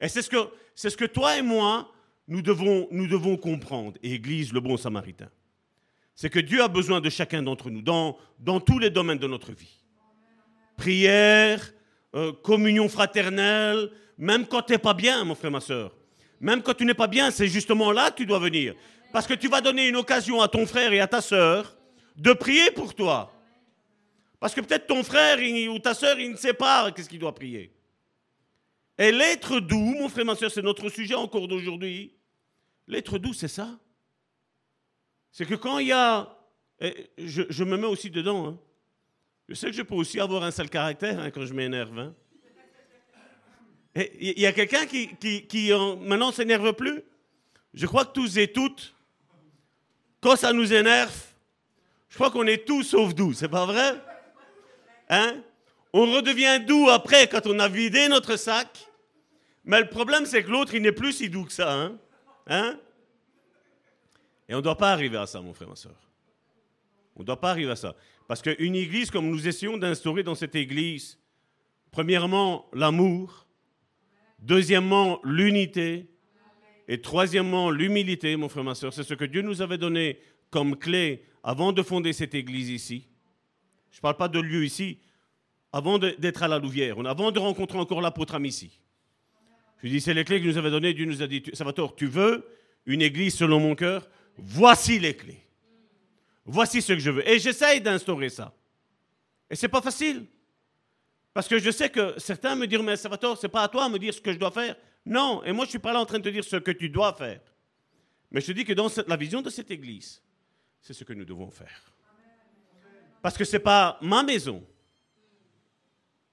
[0.00, 0.38] Et c'est ce que,
[0.74, 1.92] c'est ce que toi et moi,
[2.28, 5.28] nous devons, nous devons comprendre, Église, le bon samaritain.
[6.14, 9.26] C'est que Dieu a besoin de chacun d'entre nous, dans, dans tous les domaines de
[9.26, 9.84] notre vie.
[10.78, 11.74] Prière,
[12.14, 15.96] euh, communion fraternelle, même quand tu n'es pas bien, mon frère, ma soeur.
[16.40, 18.74] Même quand tu n'es pas bien, c'est justement là que tu dois venir.
[19.12, 21.76] Parce que tu vas donner une occasion à ton frère et à ta soeur
[22.16, 23.32] de prier pour toi.
[24.38, 25.38] Parce que peut-être ton frère
[25.70, 27.72] ou ta soeur, il ne sait pas qu'est-ce qu'il doit prier.
[28.96, 32.14] Et l'être doux, mon frère, ma soeur, c'est notre sujet encore d'aujourd'hui.
[32.86, 33.78] L'être doux, c'est ça.
[35.30, 36.36] C'est que quand il y a...
[37.18, 38.48] Je, me mets aussi dedans.
[38.48, 38.58] Hein.
[39.50, 41.98] Je sais que je peux aussi avoir un sale caractère hein, quand je m'énerve.
[41.98, 42.14] Hein.
[43.96, 47.02] Il y a quelqu'un qui, qui, qui maintenant s'énerve plus?
[47.74, 48.94] Je crois que tous et toutes,
[50.20, 51.12] quand ça nous énerve,
[52.08, 54.00] je crois qu'on est tous sauf doux, c'est pas vrai?
[55.08, 55.42] Hein?
[55.92, 58.68] On redevient doux après quand on a vidé notre sac.
[59.64, 61.90] Mais le problème, c'est que l'autre, il n'est plus si doux que ça.
[64.48, 65.96] Et on ne doit pas arriver à ça, mon frère, ma soeur.
[67.16, 67.96] On ne doit pas arriver à ça.
[68.30, 71.18] Parce qu'une église, comme nous essayons d'instaurer dans cette église,
[71.90, 73.48] premièrement, l'amour,
[74.38, 76.06] deuxièmement, l'unité,
[76.86, 80.20] et troisièmement, l'humilité, mon frère, ma soeur, c'est ce que Dieu nous avait donné
[80.50, 83.08] comme clé avant de fonder cette église ici.
[83.90, 85.00] Je ne parle pas de lieu ici,
[85.72, 88.78] avant d'être à la Louvière, avant de rencontrer encore l'apôtre ici.
[89.82, 90.94] Je dis, c'est les clés que nous avait données.
[90.94, 92.46] Dieu nous a dit, Salvatore, tu veux
[92.86, 94.08] une église selon mon cœur?
[94.36, 95.49] Voici les clés.
[96.52, 97.28] Voici ce que je veux.
[97.28, 98.52] Et j'essaye d'instaurer ça.
[99.48, 100.26] Et c'est pas facile.
[101.32, 103.92] Parce que je sais que certains me diront, mais Salvatore, c'est pas à toi de
[103.92, 104.74] me dire ce que je dois faire.
[105.06, 106.88] Non, et moi je suis pas là en train de te dire ce que tu
[106.88, 107.40] dois faire.
[108.32, 110.20] Mais je te dis que dans la vision de cette église,
[110.80, 111.92] c'est ce que nous devons faire.
[113.22, 114.66] Parce que ce n'est pas ma maison.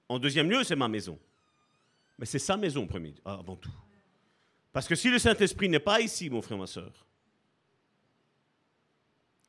[0.08, 1.16] En deuxième lieu, c'est ma maison.
[2.18, 2.88] Mais c'est sa maison
[3.24, 3.70] avant tout.
[4.72, 7.06] Parce que si le Saint-Esprit n'est pas ici, mon frère, ma soeur,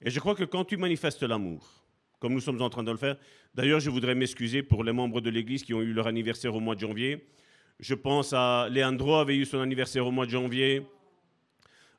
[0.03, 1.83] et je crois que quand tu manifestes l'amour,
[2.19, 3.17] comme nous sommes en train de le faire,
[3.53, 6.59] d'ailleurs, je voudrais m'excuser pour les membres de l'Église qui ont eu leur anniversaire au
[6.59, 7.27] mois de janvier.
[7.79, 10.85] Je pense à Leandro avait eu son anniversaire au mois de janvier.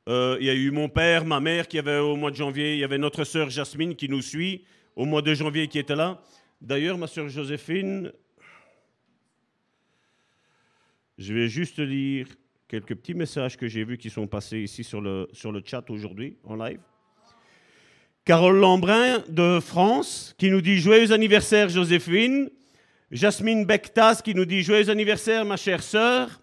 [0.09, 2.73] Euh, il y a eu mon père, ma mère qui avait au mois de janvier.
[2.73, 4.63] Il y avait notre sœur Jasmine qui nous suit
[4.95, 6.21] au mois de janvier qui était là.
[6.59, 8.11] D'ailleurs, ma sœur Joséphine,
[11.17, 12.27] je vais juste lire
[12.67, 15.87] quelques petits messages que j'ai vus qui sont passés ici sur le, sur le chat
[15.89, 16.79] aujourd'hui, en live.
[18.23, 22.51] Carole Lambrin de France qui nous dit Joyeux anniversaire Joséphine.
[23.09, 26.39] Jasmine Bectas qui nous dit Joyeux anniversaire ma chère sœur.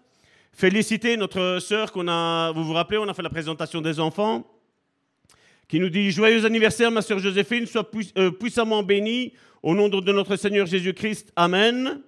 [0.51, 4.45] Féliciter notre sœur qu'on a, vous vous rappelez, on a fait la présentation des enfants,
[5.69, 9.31] qui nous dit Joyeux anniversaire ma sœur Joséphine, sois euh, puissamment bénie
[9.63, 11.31] au nom de notre Seigneur Jésus-Christ.
[11.37, 12.01] Amen.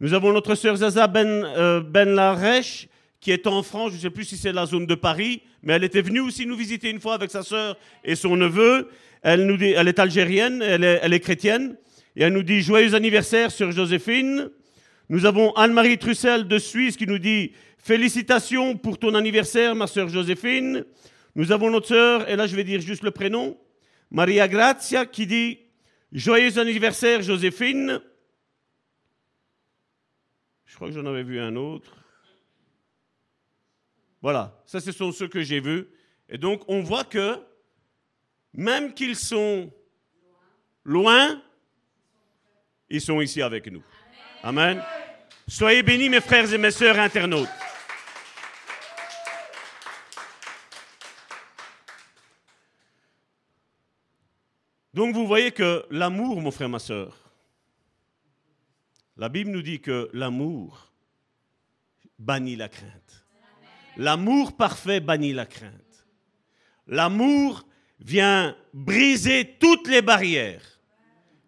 [0.00, 2.88] Nous avons notre sœur Zaza Ben, euh, ben Laresh
[3.22, 5.74] qui est en France, je ne sais plus si c'est la zone de Paris, mais
[5.74, 8.88] elle était venue aussi nous visiter une fois avec sa sœur et son neveu.
[9.22, 11.76] Elle, nous dit, elle est algérienne, elle est, chrétienne,
[12.16, 14.50] et elle nous dit joyeux anniversaire, sœur Joséphine.
[15.08, 20.08] Nous avons Anne-Marie Trussel de Suisse qui nous dit félicitations pour ton anniversaire, ma sœur
[20.08, 20.84] Joséphine.
[21.36, 23.56] Nous avons notre sœur, et là je vais dire juste le prénom,
[24.10, 25.60] Maria Grazia, qui dit
[26.10, 28.00] joyeux anniversaire, Joséphine.
[30.66, 32.01] Je crois que j'en avais vu un autre.
[34.22, 35.88] Voilà, ça ce sont ceux que j'ai vus.
[36.28, 37.38] Et donc on voit que
[38.54, 39.70] même qu'ils sont
[40.84, 41.42] loin,
[42.88, 43.82] ils sont ici avec nous.
[44.44, 44.82] Amen.
[45.48, 47.48] Soyez bénis mes frères et mes sœurs internautes.
[54.94, 57.18] Donc vous voyez que l'amour, mon frère, ma sœur,
[59.16, 60.92] la Bible nous dit que l'amour
[62.18, 63.21] bannit la crainte.
[63.96, 66.06] L'amour parfait bannit la crainte.
[66.86, 67.66] L'amour
[68.00, 70.80] vient briser toutes les barrières,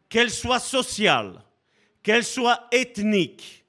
[0.09, 1.43] qu'elles soient sociales,
[2.03, 3.65] qu'elles soient ethniques,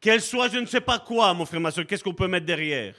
[0.00, 2.46] qu'elles soient je ne sais pas quoi, mon frère, ma soeur, qu'est-ce qu'on peut mettre
[2.46, 2.94] derrière?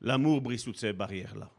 [0.00, 1.50] L'amour brise toutes ces barrières-là.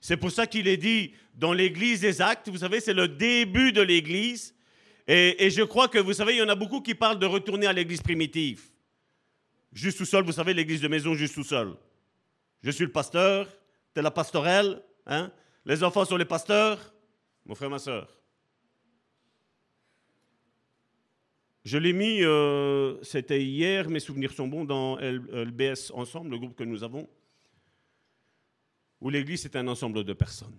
[0.00, 3.72] C'est pour ça qu'il est dit dans l'église des actes, vous savez, c'est le début
[3.72, 4.54] de l'église.
[5.06, 7.24] Et, et, je crois que, vous savez, il y en a beaucoup qui parlent de
[7.24, 8.62] retourner à l'église primitive.
[9.72, 11.74] Juste tout seul, vous savez, l'église de maison, juste tout seul.
[12.62, 13.48] Je suis le pasteur,
[13.94, 15.30] t'es la pastorelle, hein?
[15.64, 16.94] les enfants sont les pasteurs,
[17.44, 18.18] mon frère, ma soeur.
[21.64, 26.56] Je l'ai mis, euh, c'était hier, mes souvenirs sont bons, dans LBS Ensemble, le groupe
[26.56, 27.08] que nous avons,
[29.00, 30.58] où l'église est un ensemble de personnes.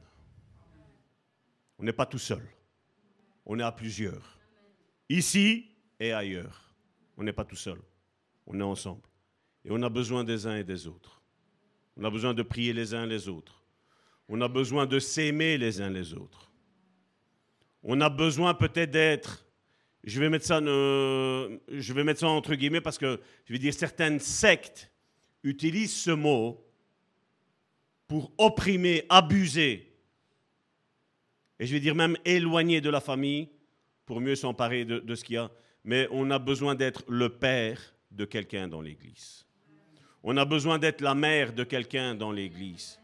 [1.80, 2.44] On n'est pas tout seul,
[3.46, 4.38] on est à plusieurs.
[5.10, 6.66] Ici et ailleurs.
[7.18, 7.80] On n'est pas tout seul,
[8.50, 9.02] on est ensemble.
[9.64, 11.22] Et on a besoin des uns et des autres.
[11.96, 13.64] On a besoin de prier les uns les autres.
[14.28, 16.52] On a besoin de s'aimer les uns les autres.
[17.84, 19.46] On a besoin peut-être d'être
[20.04, 23.74] je vais mettre ça, je vais mettre ça entre guillemets parce que je vais dire
[23.74, 24.92] certaines sectes
[25.44, 26.66] utilisent ce mot
[28.08, 29.94] pour opprimer, abuser,
[31.60, 33.50] et je vais dire même éloigner de la famille
[34.06, 35.52] pour mieux s'emparer de, de, ce qu'il y a.
[35.84, 39.46] Mais on a besoin d'être le père de quelqu'un dans l'Église.
[40.24, 43.00] On a besoin d'être la mère de quelqu'un dans l'Église.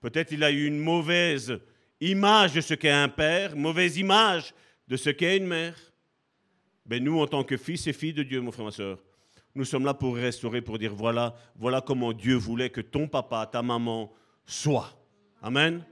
[0.00, 1.58] Peut-être il a eu une mauvaise
[2.00, 4.54] image de ce qu'est un père, mauvaise image
[4.86, 5.76] de ce qu'est une mère.
[6.86, 8.98] Ben nous, en tant que fils et filles de Dieu, mon frère, ma soeur,
[9.54, 13.48] nous sommes là pour restaurer, pour dire voilà, voilà comment Dieu voulait que ton papa,
[13.50, 14.12] ta maman
[14.46, 14.94] soient.
[15.42, 15.84] Amen.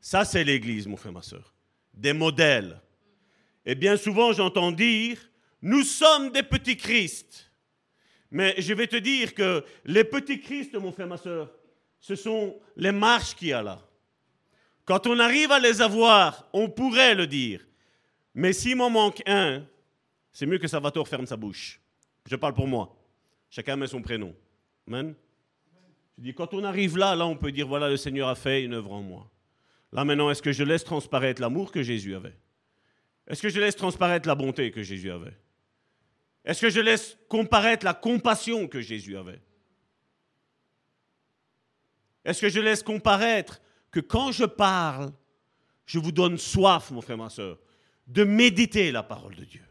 [0.00, 1.54] Ça, c'est l'Église, mon frère, ma soeur.
[1.92, 2.80] Des modèles.
[3.64, 5.18] Et bien souvent, j'entends dire,
[5.62, 7.50] nous sommes des petits Christ.
[8.30, 11.52] Mais je vais te dire que les petits Christ, mon frère, ma soeur,
[12.00, 13.80] ce sont les marches qu'il y a là.
[14.84, 17.66] Quand on arrive à les avoir, on pourrait le dire.
[18.34, 19.64] Mais s'il m'en manque un,
[20.32, 21.80] c'est mieux que Salvatore ferme sa bouche.
[22.26, 22.94] Je parle pour moi.
[23.50, 24.34] Chacun met son prénom.
[24.86, 25.14] Amen.
[26.18, 28.62] Je dis, quand on arrive là, là, on peut dire, voilà, le Seigneur a fait
[28.62, 29.30] une œuvre en moi.
[29.92, 32.36] Là, maintenant, est-ce que je laisse transparaître l'amour que Jésus avait?
[33.26, 35.36] Est-ce que je laisse transparaître la bonté que Jésus avait?
[36.46, 39.40] Est-ce que je laisse comparaître la compassion que Jésus avait?
[42.24, 45.12] Est-ce que je laisse comparaître que quand je parle,
[45.86, 47.58] je vous donne soif, mon frère, ma soeur,
[48.06, 49.64] de méditer la parole de Dieu?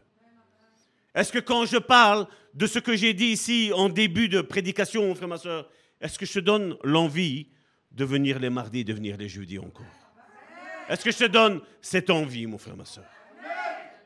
[1.14, 5.06] Est-ce que quand je parle de ce que j'ai dit ici en début de prédication,
[5.06, 5.70] mon frère, ma soeur,
[6.02, 7.48] est-ce que je te donne l'envie
[7.92, 9.86] de venir les mardis, de venir les jeudis encore?
[10.90, 13.04] Est-ce que je te donne cette envie, mon frère, ma soeur?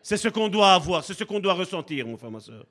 [0.02, 2.66] C'est ce qu'on doit avoir, c'est ce qu'on doit ressentir, mon frère, ma soeur.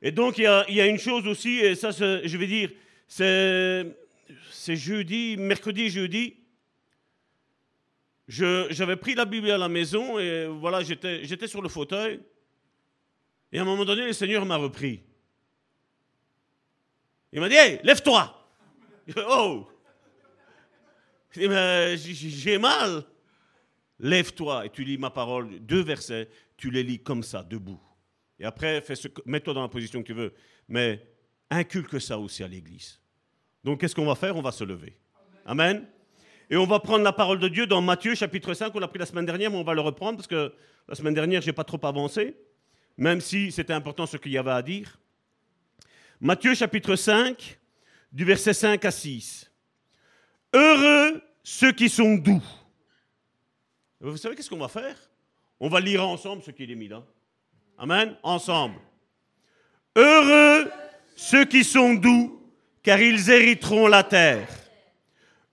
[0.00, 2.70] Et donc, il y, a, une chose aussi, et ça, je vais dire,
[3.08, 6.36] c'est, jeudi, mercredi, jeudi.
[8.28, 12.20] j'avais pris la Bible à la maison et voilà, j'étais, j'étais sur le fauteuil.
[13.50, 15.02] Et à un moment donné, le Seigneur m'a repris.
[17.32, 18.34] Il m'a dit, hey, lève-toi.
[19.26, 19.66] Oh.
[21.34, 23.04] J'ai mal.
[24.00, 27.80] Lève-toi et tu lis ma parole, deux versets, tu les lis comme ça, debout.
[28.38, 28.82] Et après,
[29.26, 30.32] mets-toi dans la position que tu veux.
[30.68, 31.04] Mais
[31.50, 33.00] inculque ça aussi à l'Église.
[33.64, 34.36] Donc, qu'est-ce qu'on va faire?
[34.36, 34.96] On va se lever.
[35.44, 35.86] Amen.
[36.50, 38.74] Et on va prendre la parole de Dieu dans Matthieu chapitre 5.
[38.74, 40.54] On l'a pris la semaine dernière, mais on va le reprendre parce que
[40.88, 42.36] la semaine dernière, je n'ai pas trop avancé,
[42.96, 44.98] même si c'était important ce qu'il y avait à dire.
[46.20, 47.58] Matthieu chapitre 5,
[48.12, 49.50] du verset 5 à 6.
[50.54, 52.42] Heureux ceux qui sont doux.
[54.00, 54.96] Vous savez qu'est-ce qu'on va faire?
[55.60, 57.02] On va lire ensemble ce qu'il est mis là.
[57.78, 58.16] Amen?
[58.22, 58.76] Ensemble.
[59.96, 60.70] Heureux
[61.16, 62.40] ceux qui sont doux,
[62.82, 64.48] car ils hériteront la terre.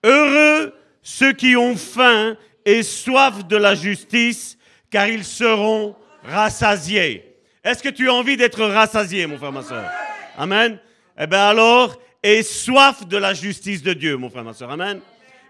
[0.04, 4.58] Heureux ceux qui ont faim et soif de la justice,
[4.92, 7.40] car ils seront rassasiés.
[7.64, 9.90] Est-ce que tu as envie d'être rassasié, mon frère, ma soeur?
[10.38, 10.80] Amen?
[11.18, 14.70] Eh bien alors, aie soif de la justice de Dieu, mon frère, ma soeur.
[14.70, 15.02] Amen?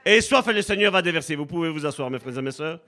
[0.05, 1.35] Et soif, le Seigneur va déverser.
[1.35, 2.79] Vous pouvez vous asseoir, mes frères et mes soeurs.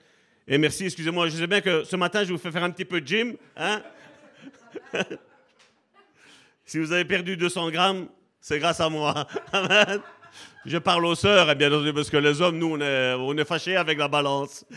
[0.48, 2.86] Et merci, excusez-moi, je sais bien que ce matin, je vous fais faire un petit
[2.86, 3.36] peu de gym.
[3.56, 3.82] Hein
[6.66, 8.08] si vous avez perdu 200 grammes,
[8.40, 9.28] c'est grâce à moi.
[9.52, 10.00] Amen.
[10.66, 13.36] Je parle aux sœurs, et bien entendu, parce que les hommes, nous, on est, on
[13.36, 14.64] est fâchés avec la balance.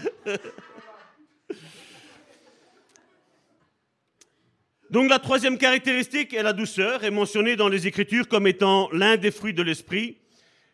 [4.91, 9.17] Donc la troisième caractéristique est la douceur, est mentionnée dans les Écritures comme étant l'un
[9.17, 10.17] des fruits de l'esprit.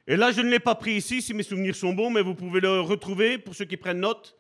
[0.06, 2.34] Et là, je ne l'ai pas pris ici, si mes souvenirs sont bons, mais vous
[2.34, 4.36] pouvez le retrouver, pour ceux qui prennent note,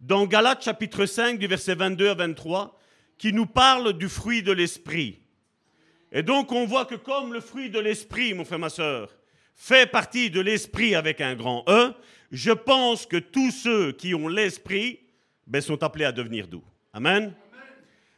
[0.00, 2.78] dans Galates chapitre 5, du verset 22 à 23,
[3.16, 5.20] qui nous parle du fruit de l'esprit.
[6.10, 9.10] Et donc on voit que comme le fruit de l'esprit, mon frère, ma soeur,
[9.54, 11.92] fait partie de l'esprit avec un grand E,
[12.32, 15.00] je pense que tous ceux qui ont l'esprit
[15.46, 16.64] ben, sont appelés à devenir doux.
[16.92, 17.32] Amen.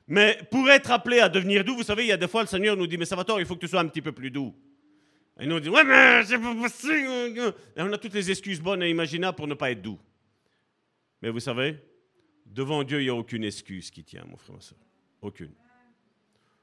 [0.09, 2.47] Mais pour être appelé à devenir doux, vous savez, il y a des fois le
[2.47, 4.12] Seigneur nous dit, mais ça va tort, il faut que tu sois un petit peu
[4.12, 4.55] plus doux.
[5.39, 7.55] Et nous on dit, ouais, mais c'est pas possible.
[7.76, 9.99] Et on a toutes les excuses bonnes et imaginables pour ne pas être doux.
[11.20, 11.76] Mais vous savez,
[12.47, 14.78] devant Dieu, il n'y a aucune excuse qui tient, mon frère, ma soeur.
[15.20, 15.53] Aucune.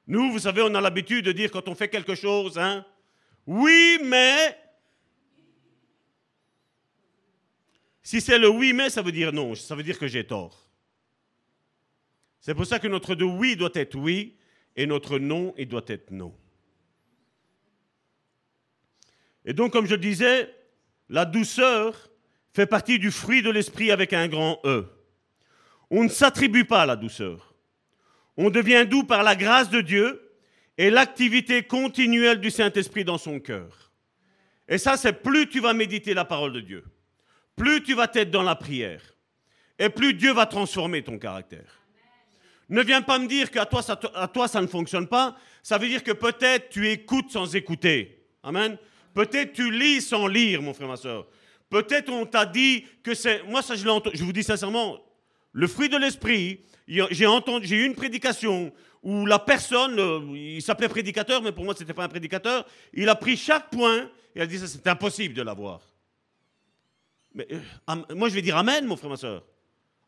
[0.08, 2.86] Nous, vous savez, on a l'habitude de dire quand on fait quelque chose, hein,
[3.46, 4.58] oui, mais.
[8.02, 10.70] Si c'est le oui, mais, ça veut dire non, ça veut dire que j'ai tort.
[12.40, 14.36] C'est pour ça que notre oui doit être oui
[14.76, 16.36] et notre non, il doit être non.
[19.46, 20.54] Et donc, comme je disais,
[21.10, 22.10] la douceur
[22.54, 24.86] fait partie du fruit de l'esprit avec un grand E.
[25.90, 27.54] On ne s'attribue pas à la douceur.
[28.38, 30.32] On devient doux par la grâce de Dieu
[30.78, 33.92] et l'activité continuelle du Saint-Esprit dans son cœur.
[34.68, 36.84] Et ça, c'est plus tu vas méditer la parole de Dieu,
[37.56, 39.02] plus tu vas être dans la prière,
[39.78, 41.84] et plus Dieu va transformer ton caractère.
[42.70, 43.68] Ne viens pas me dire qu'à
[44.16, 45.38] à toi, ça ne fonctionne pas.
[45.62, 48.26] Ça veut dire que peut-être tu écoutes sans écouter.
[48.42, 48.78] Amen.
[49.14, 51.28] Peut-être tu lis sans lire, mon frère, ma soeur.
[51.70, 53.44] Peut-être on t'a dit que c'est...
[53.44, 53.84] Moi, ça, je,
[54.14, 55.00] je vous dis sincèrement,
[55.52, 61.42] le fruit de l'esprit, j'ai entendu, eu une prédication où la personne, il s'appelait prédicateur,
[61.42, 64.46] mais pour moi, ce n'était pas un prédicateur, il a pris chaque point et a
[64.46, 65.82] dit, ça, c'est impossible de l'avoir.
[67.34, 69.44] Mais, euh, moi, je vais dire Amen, mon frère, ma soeur.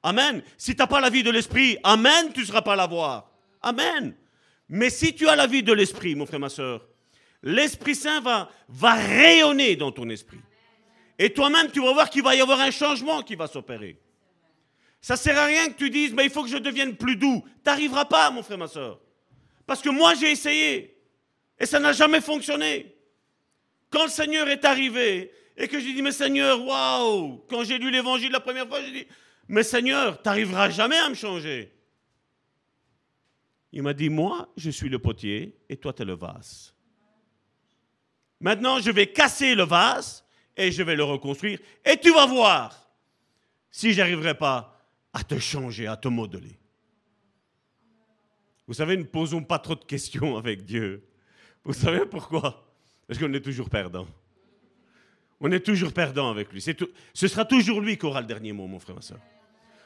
[0.03, 0.43] Amen.
[0.57, 3.31] Si tu n'as pas la vie de l'esprit, Amen, tu ne seras pas l'avoir.
[3.61, 4.15] Amen.
[4.69, 6.87] Mais si tu as la vie de l'esprit, mon frère, ma soeur,
[7.45, 10.39] l'Esprit Saint va, va rayonner dans ton esprit.
[11.17, 13.97] Et toi-même, tu vas voir qu'il va y avoir un changement qui va s'opérer.
[14.99, 17.15] Ça ne sert à rien que tu dises, mais il faut que je devienne plus
[17.15, 17.43] doux.
[17.45, 18.99] Tu n'arriveras pas, mon frère, ma soeur.
[19.67, 20.97] Parce que moi, j'ai essayé.
[21.59, 22.95] Et ça n'a jamais fonctionné.
[23.91, 27.91] Quand le Seigneur est arrivé et que j'ai dit, mais Seigneur, waouh, quand j'ai lu
[27.91, 29.07] l'évangile la première fois, j'ai dit,
[29.47, 31.71] mais Seigneur, tu n'arriveras jamais à me changer.
[33.71, 36.74] Il m'a dit, moi, je suis le potier et toi, tu es le vase.
[38.39, 40.23] Maintenant, je vais casser le vase
[40.57, 41.59] et je vais le reconstruire.
[41.83, 42.89] Et tu vas voir
[43.71, 44.79] si j'arriverai pas
[45.13, 46.57] à te changer, à te modeler.
[48.67, 51.03] Vous savez, ne posons pas trop de questions avec Dieu.
[51.63, 52.67] Vous savez pourquoi?
[53.07, 54.07] Parce qu'on est toujours perdant.
[55.39, 56.61] On est toujours perdant avec lui.
[56.61, 59.19] ce sera toujours lui qui aura le dernier mot, mon frère, ma soeur.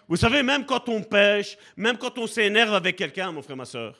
[0.08, 3.66] Vous savez, même quand on pêche, même quand on s'énerve avec quelqu'un, mon frère, ma
[3.66, 3.96] soeur,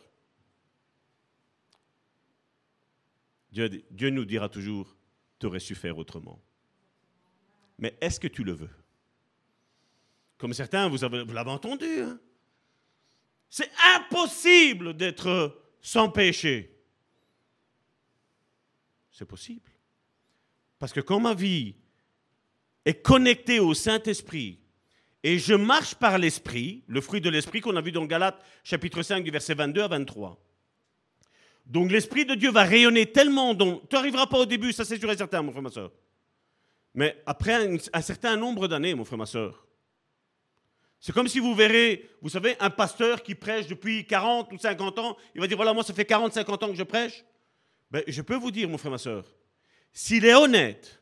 [3.52, 4.96] Dieu, nous dira toujours,
[5.40, 6.42] tu aurais su faire autrement.
[7.78, 8.70] Mais est-ce que tu le veux?
[10.38, 12.02] Comme certains, vous, vous l'avez entendu.
[12.02, 12.20] Hein?
[13.50, 16.78] C'est impossible d'être sans péché.
[19.12, 19.72] C'est possible.
[20.78, 21.76] Parce que quand ma vie
[22.86, 24.60] est connectée au Saint-Esprit,
[25.24, 29.02] et je marche par l'esprit, le fruit de l'esprit qu'on a vu dans Galates chapitre
[29.02, 30.42] 5 du verset 22 à 23.
[31.70, 35.00] Donc l'esprit de Dieu va rayonner tellement dont tu n'arriveras pas au début, ça c'est
[35.00, 35.92] sûr et certain, mon frère, ma soeur.
[36.96, 37.54] Mais après
[37.94, 39.68] un, certain nombre d'années, mon frère, ma soeur,
[41.00, 44.98] c'est comme si vous verrez, vous savez, un pasteur qui prêche depuis 40 ou 50
[45.00, 47.24] ans, il va dire, voilà, moi ça fait 40, 50 ans que je prêche.
[47.92, 49.26] Ben, je peux vous dire, mon frère, ma soeur,
[49.94, 51.02] s'il est honnête,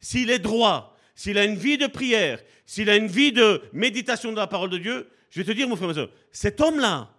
[0.00, 4.32] s'il est droit, s'il a une vie de prière, s'il a une vie de méditation
[4.32, 7.14] de la parole de Dieu, je vais te dire, mon frère, ma soeur, cet homme-là,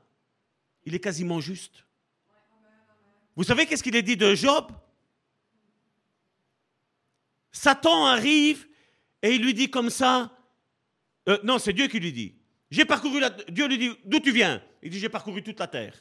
[0.84, 1.86] il est quasiment juste.
[3.40, 4.70] Vous savez qu'est-ce qu'il est dit de Job?
[7.54, 8.68] Satan arrive
[9.22, 10.38] et il lui dit comme ça,
[11.30, 12.36] euh, non, c'est Dieu qui lui dit,
[12.70, 13.22] j'ai parcouru.
[13.48, 14.62] Dieu lui dit, d'où tu viens?
[14.84, 15.96] Il dit, j'ai parcouru toute la terre.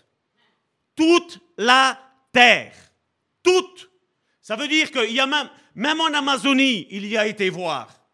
[0.96, 1.96] Toute la
[2.32, 2.74] terre.
[3.44, 3.88] toutes.
[4.42, 8.04] Ça veut dire qu'il y a même, même en Amazonie, il y a été voir.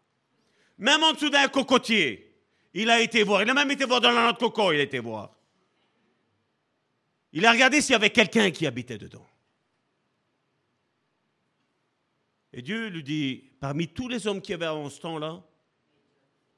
[0.77, 2.31] Même en dessous d'un cocotier,
[2.75, 3.41] il a été voir.
[3.41, 5.34] Il a même été voir dans la noix de coco, il a été voir.
[7.35, 9.27] Il a regardé s'il y avait quelqu'un qui habitait dedans.
[12.53, 15.43] Et Dieu lui dit, parmi tous les hommes qui avaient en ce temps-là,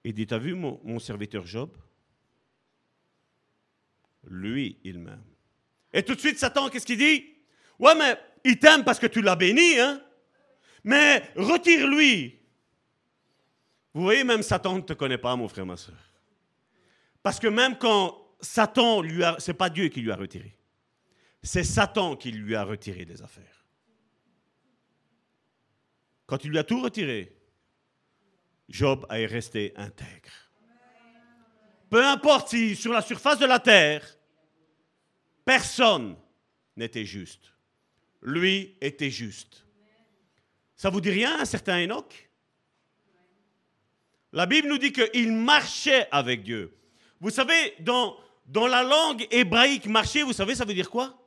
[0.03, 1.75] il dit, t'as vu mon, serviteur Job?
[4.29, 5.23] Lui, il m'aime.
[5.91, 7.25] Et tout de suite, Satan, qu'est-ce qu'il dit?
[7.79, 9.99] Ouais, mais il t'aime parce que tu l'as béni, hein
[10.83, 12.39] Mais retire-lui.
[13.95, 15.97] Vous voyez, même Satan ne te connaît pas, mon frère, ma soeur.
[17.23, 19.37] Parce que même quand Satan lui a.
[19.39, 20.56] C'est pas Dieu qui lui a retiré.
[21.43, 23.65] C'est Satan qui lui a retiré des affaires.
[26.25, 27.37] Quand il lui a tout retiré,
[28.67, 30.31] Job est resté intègre.
[31.89, 34.05] Peu importe si sur la surface de la terre,
[35.45, 36.17] personne
[36.75, 37.53] n'était juste.
[38.21, 39.65] Lui était juste.
[40.75, 42.29] Ça vous dit rien, un certain Enoch?
[44.33, 46.77] La Bible nous dit qu'il marchait avec Dieu.
[47.21, 51.17] Vous savez, dans, dans la langue hébraïque, marcher, vous savez, ça veut dire quoi?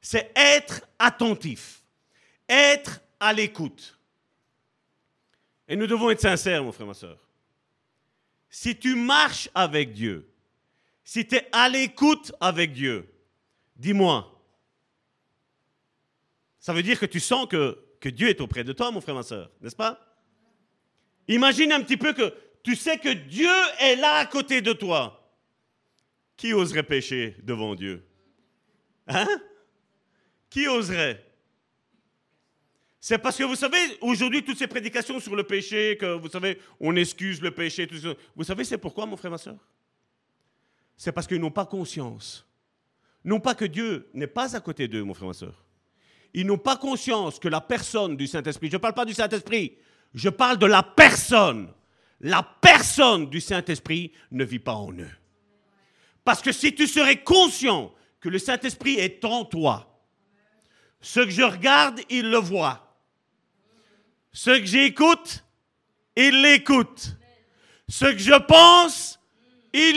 [0.00, 1.82] C'est être attentif,
[2.48, 3.98] être à l'écoute.
[5.68, 7.18] Et nous devons être sincères, mon frère, ma soeur.
[8.48, 10.28] Si tu marches avec Dieu,
[11.04, 13.08] si tu es à l'écoute avec Dieu,
[13.76, 14.40] dis-moi,
[16.58, 19.22] ça veut dire que tu sens que, Dieu est auprès de toi, mon frère, ma
[19.22, 19.98] soeur, n'est-ce pas?
[21.28, 25.16] Imagine un petit peu que tu sais que Dieu est là à côté de toi.
[26.36, 28.04] Qui oserait pécher devant Dieu?
[29.06, 29.28] Hein?
[30.50, 31.24] Qui oserait?
[32.98, 36.60] C'est parce que vous savez, aujourd'hui, toutes ces prédications sur le péché, que vous savez,
[36.78, 38.12] on excuse le péché, tout ça.
[38.36, 39.56] Vous savez, c'est pourquoi, mon frère, ma soeur?
[40.96, 42.46] C'est parce qu'ils n'ont pas conscience.
[43.24, 45.64] Non pas que Dieu n'est pas à côté d'eux, mon frère, ma soeur.
[46.34, 49.78] Ils n'ont pas conscience que la personne du Saint-Esprit, je ne parle pas du Saint-Esprit,
[50.12, 51.72] je parle de la personne.
[52.20, 55.10] La personne du Saint-Esprit ne vit pas en eux.
[56.22, 59.89] Parce que si tu serais conscient que le Saint-Esprit est en toi,
[61.00, 62.96] ce que je regarde, il le voit.
[64.32, 65.44] Ce que j'écoute,
[66.16, 67.16] il l'écoute.
[67.88, 69.18] Ce que je pense,
[69.72, 69.94] il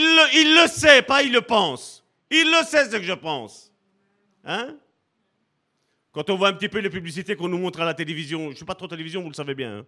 [0.56, 2.04] le, sait, pas il le pense.
[2.30, 3.72] Il le sait ce que je pense.
[4.44, 4.76] Hein?
[6.12, 8.50] Quand on voit un petit peu les publicités qu'on nous montre à la télévision, je
[8.50, 9.78] ne suis pas trop télévision, vous le savez bien.
[9.78, 9.86] hein.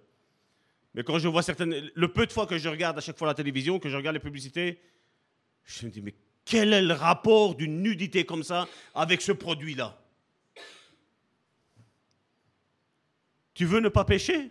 [0.95, 1.91] Mais quand je vois certaines.
[1.95, 4.15] Le peu de fois que je regarde à chaque fois la télévision, que je regarde
[4.15, 4.81] les publicités,
[5.65, 6.15] je me dis, mais
[6.45, 9.99] quel est le rapport d'une nudité comme ça avec ce produit-là?
[13.57, 14.51] Tu veux ne pas pécher?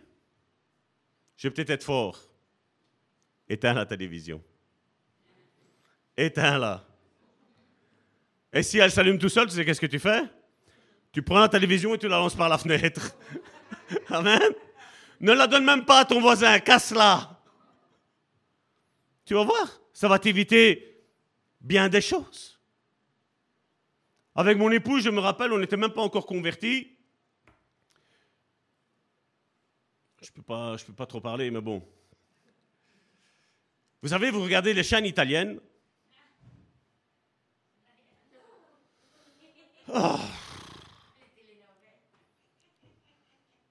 [1.38, 2.20] Je vais peut-être être fort.
[3.48, 4.44] Éteins la télévision.
[6.18, 6.84] Éteins-la.
[8.52, 10.24] Et si elle s'allume tout seul, tu sais qu'est-ce que tu fais?
[11.12, 13.16] Tu prends la télévision et tu la lances par la fenêtre.
[14.10, 14.42] Amen.
[15.20, 17.40] Ne la donne même pas à ton voisin, casse-la.
[19.24, 21.06] Tu vas voir, ça va t'éviter
[21.62, 22.60] bien des choses.
[24.34, 26.95] Avec mon épouse, je me rappelle, on n'était même pas encore convertis.
[30.26, 31.88] Je ne peux, peux pas trop parler, mais bon.
[34.02, 35.60] Vous savez, vous regardez les chaînes italiennes.
[39.94, 40.20] Ah.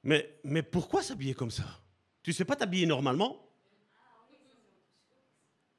[0.05, 1.64] Mais, mais pourquoi s'habiller comme ça?
[2.22, 3.40] Tu sais pas t'habiller normalement?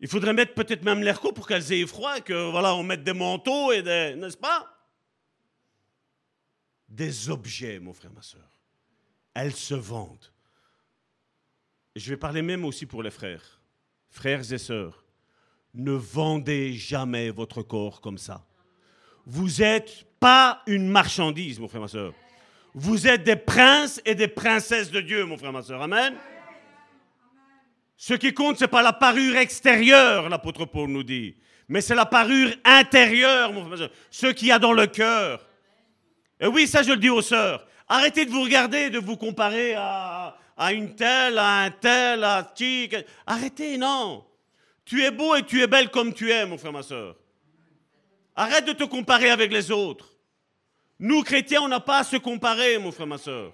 [0.02, 3.14] Il faudrait mettre peut-être même chaud pour qu'elles aient froid, que voilà, on mette des
[3.14, 4.16] manteaux et des.
[4.18, 4.72] N'est-ce pas?
[6.90, 8.60] Des objets, mon frère, ma soeur.
[9.34, 10.32] Elles se vendent.
[11.96, 13.62] Je vais parler même aussi pour les frères.
[14.10, 15.06] Frères et sœurs,
[15.74, 18.46] ne vendez jamais votre corps comme ça.
[19.26, 22.14] Vous n'êtes pas une marchandise, mon frère, ma soeur.
[22.74, 25.82] Vous êtes des princes et des princesses de Dieu, mon frère, ma soeur.
[25.82, 26.16] Amen.
[27.96, 31.36] Ce qui compte, ce n'est pas la parure extérieure, l'apôtre Paul nous dit,
[31.70, 33.92] mais c'est la parure intérieure, mon frère, ma soeur.
[34.12, 35.48] Ce qu'il y a dans le cœur.
[36.42, 37.66] Et oui, ça, je le dis aux sœurs.
[37.88, 42.52] Arrêtez de vous regarder, de vous comparer à, à une telle, à un tel, à
[42.56, 42.90] qui.
[43.26, 44.26] Arrêtez, non.
[44.86, 47.16] Tu es beau et tu es belle comme tu es, mon frère, ma soeur.
[48.36, 50.12] Arrête de te comparer avec les autres.
[51.00, 53.54] Nous, chrétiens, on n'a pas à se comparer, mon frère, ma soeur.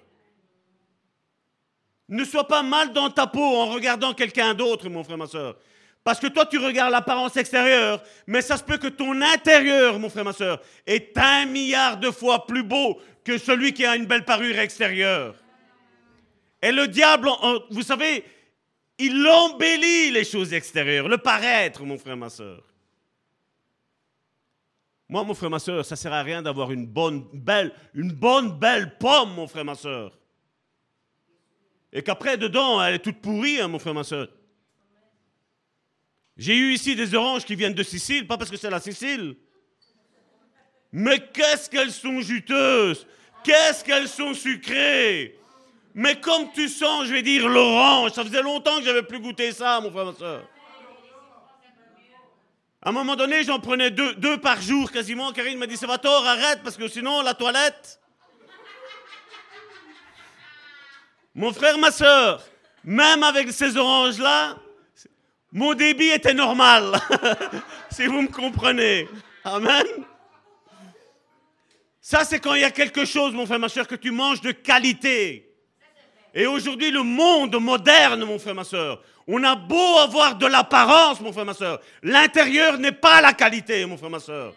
[2.08, 5.56] Ne sois pas mal dans ta peau en regardant quelqu'un d'autre, mon frère, ma soeur.
[6.04, 10.10] Parce que toi, tu regardes l'apparence extérieure, mais ça se peut que ton intérieur, mon
[10.10, 14.06] frère, ma soeur, est un milliard de fois plus beau que celui qui a une
[14.06, 15.36] belle parure extérieure.
[16.62, 17.28] Et le diable,
[17.70, 18.24] vous savez,
[18.98, 22.62] il embellit les choses extérieures, le paraître, mon frère, ma soeur.
[25.08, 28.58] Moi, mon frère, ma soeur, ça sert à rien d'avoir une bonne, belle, une bonne,
[28.58, 30.16] belle pomme, mon frère, ma soeur.
[31.92, 34.28] Et qu'après, dedans, elle est toute pourrie, hein, mon frère, ma soeur.
[36.36, 39.36] J'ai eu ici des oranges qui viennent de Sicile, pas parce que c'est la Sicile.
[40.92, 43.06] Mais qu'est-ce qu'elles sont juteuses?
[43.44, 45.38] Qu'est-ce qu'elles sont sucrées?
[45.94, 49.52] Mais comme tu sens, je vais dire l'orange, ça faisait longtemps que j'avais plus goûté
[49.52, 50.42] ça, mon frère, ma soeur.
[52.84, 55.32] À un moment donné, j'en prenais deux, deux par jour quasiment.
[55.32, 58.00] Karine m'a dit, c'est tort, arrête, parce que sinon, la toilette.
[61.34, 62.42] Mon frère, ma soeur,
[62.82, 64.56] même avec ces oranges-là,
[65.52, 66.98] mon débit était normal.
[67.90, 69.08] si vous me comprenez.
[69.44, 69.84] Amen.
[72.00, 74.40] Ça, c'est quand il y a quelque chose, mon frère, ma soeur, que tu manges
[74.40, 75.51] de qualité.
[76.34, 81.20] Et aujourd'hui, le monde moderne, mon frère, ma soeur, on a beau avoir de l'apparence,
[81.20, 84.54] mon frère, ma soeur, l'intérieur n'est pas la qualité, mon frère, ma soeur.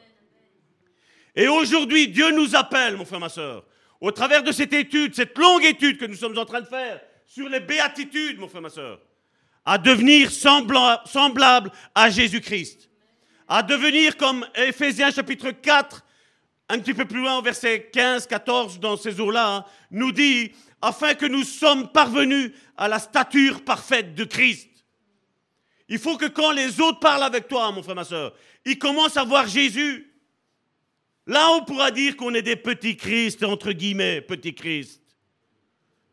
[1.36, 3.66] Et aujourd'hui, Dieu nous appelle, mon frère, ma soeur,
[4.00, 7.02] au travers de cette étude, cette longue étude que nous sommes en train de faire
[7.26, 9.00] sur les béatitudes, mon frère, ma soeur,
[9.66, 12.90] à devenir semblable à Jésus-Christ,
[13.48, 16.06] à devenir comme Ephésiens chapitre 4,
[16.70, 20.52] un petit peu plus loin, verset 15, 14, dans ces eaux-là, hein, nous dit,
[20.86, 24.70] afin que nous sommes parvenus à la stature parfaite de Christ.
[25.90, 28.36] Il faut que quand les autres parlent avec toi, mon frère, ma soeur,
[28.66, 30.14] ils commencent à voir Jésus.
[31.26, 35.02] Là, on pourra dire qu'on est des petits Christ, entre guillemets, petits Christ.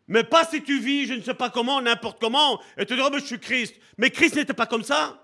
[0.08, 3.08] Mais pas si tu vis, je ne sais pas comment, n'importe comment, et te dire,
[3.10, 3.74] oh, je suis Christ.
[3.98, 5.22] Mais Christ n'était pas comme ça.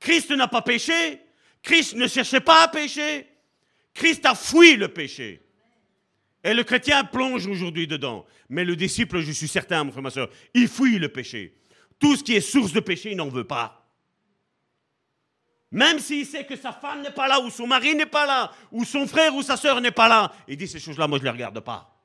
[0.00, 1.20] Christ n'a pas péché.
[1.62, 3.26] Christ ne cherchait pas à pécher.
[3.94, 5.43] Christ a fui le péché.
[6.44, 8.26] Et le chrétien plonge aujourd'hui dedans.
[8.50, 11.56] Mais le disciple, je suis certain, mon frère, ma soeur, il fuit le péché.
[11.98, 13.80] Tout ce qui est source de péché, il n'en veut pas.
[15.70, 18.52] Même s'il sait que sa femme n'est pas là, ou son mari n'est pas là,
[18.70, 21.24] ou son frère ou sa soeur n'est pas là, il dit ces choses-là, moi je
[21.24, 21.98] ne les regarde pas.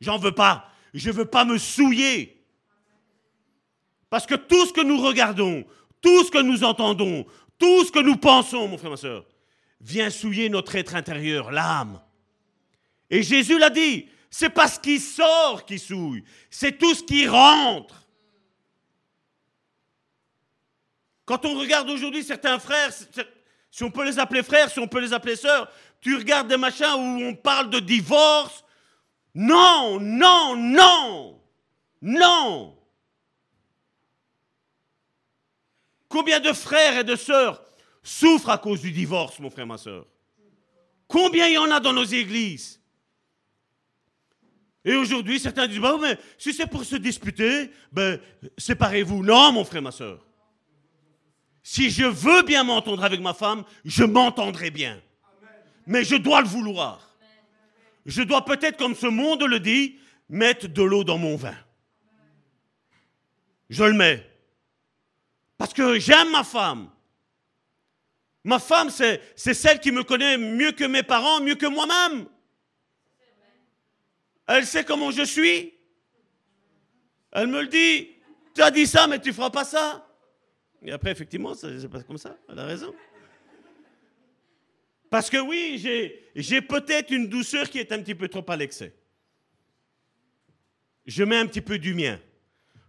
[0.00, 0.68] J'en veux pas.
[0.92, 2.44] Je ne veux pas me souiller.
[4.10, 5.64] Parce que tout ce que nous regardons,
[6.00, 7.24] tout ce que nous entendons,
[7.58, 9.26] tout ce que nous pensons, mon frère, ma soeur,
[9.80, 12.00] vient souiller notre être intérieur, l'âme.
[13.14, 17.28] Et Jésus l'a dit, c'est pas ce qui sort qui souille, c'est tout ce qui
[17.28, 18.08] rentre.
[21.24, 22.92] Quand on regarde aujourd'hui certains frères,
[23.70, 25.70] si on peut les appeler frères, si on peut les appeler sœurs,
[26.00, 28.64] tu regardes des machins où on parle de divorce.
[29.32, 31.40] Non, non, non,
[32.02, 32.76] non.
[36.08, 37.62] Combien de frères et de sœurs
[38.02, 40.04] souffrent à cause du divorce, mon frère, ma soeur.
[41.06, 42.80] Combien il y en a dans nos églises?
[44.84, 48.20] Et aujourd'hui, certains disent, bah, mais si c'est pour se disputer, ben,
[48.58, 49.24] séparez-vous.
[49.24, 50.24] Non, mon frère, ma soeur.
[51.62, 55.00] Si je veux bien m'entendre avec ma femme, je m'entendrai bien.
[55.86, 57.16] Mais je dois le vouloir.
[58.04, 59.98] Je dois peut-être, comme ce monde le dit,
[60.28, 61.56] mettre de l'eau dans mon vin.
[63.70, 64.30] Je le mets.
[65.56, 66.90] Parce que j'aime ma femme.
[68.44, 72.26] Ma femme, c'est celle qui me connaît mieux que mes parents, mieux que moi-même.
[74.46, 75.74] Elle sait comment je suis.
[77.32, 78.10] Elle me le dit.
[78.54, 80.06] Tu as dit ça, mais tu ne feras pas ça.
[80.82, 82.36] Et après, effectivement, c'est pas comme ça.
[82.48, 82.94] Elle a raison.
[85.10, 85.78] Parce que oui,
[86.34, 88.94] j'ai peut-être une douceur qui est un petit peu trop à l'excès.
[91.06, 92.18] Je mets un petit peu du mien.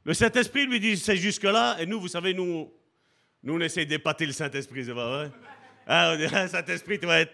[0.04, 2.72] Le Saint-Esprit lui dit, c'est jusque-là, et nous, vous savez, nous,
[3.44, 5.32] nous, on essaie d'épater le Saint-Esprit, c'est pas vrai?
[5.88, 6.16] Ah,
[6.48, 7.34] Saint-Esprit, tu vas, être,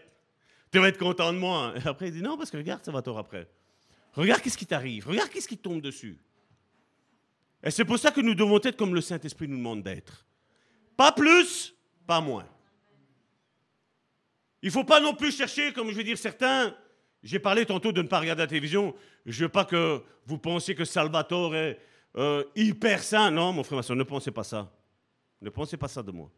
[0.71, 1.73] tu vas être content de moi.
[1.75, 3.47] Et après, il dit, non, parce que regarde, ça va tort après.
[4.13, 6.19] Regarde qu'est-ce qui t'arrive, regarde qu'est-ce qui tombe dessus.
[7.63, 10.25] Et c'est pour ça que nous devons être comme le Saint-Esprit nous demande d'être.
[10.97, 11.75] Pas plus,
[12.07, 12.47] pas moins.
[14.61, 16.75] Il ne faut pas non plus chercher, comme je veux dire certains,
[17.23, 20.37] j'ai parlé tantôt de ne pas regarder la télévision, je ne veux pas que vous
[20.37, 21.79] pensiez que Salvatore est
[22.17, 23.31] euh, hyper sain.
[23.31, 24.71] Non, mon frère, ma ne pensez pas ça.
[25.41, 26.31] Ne pensez pas ça de moi.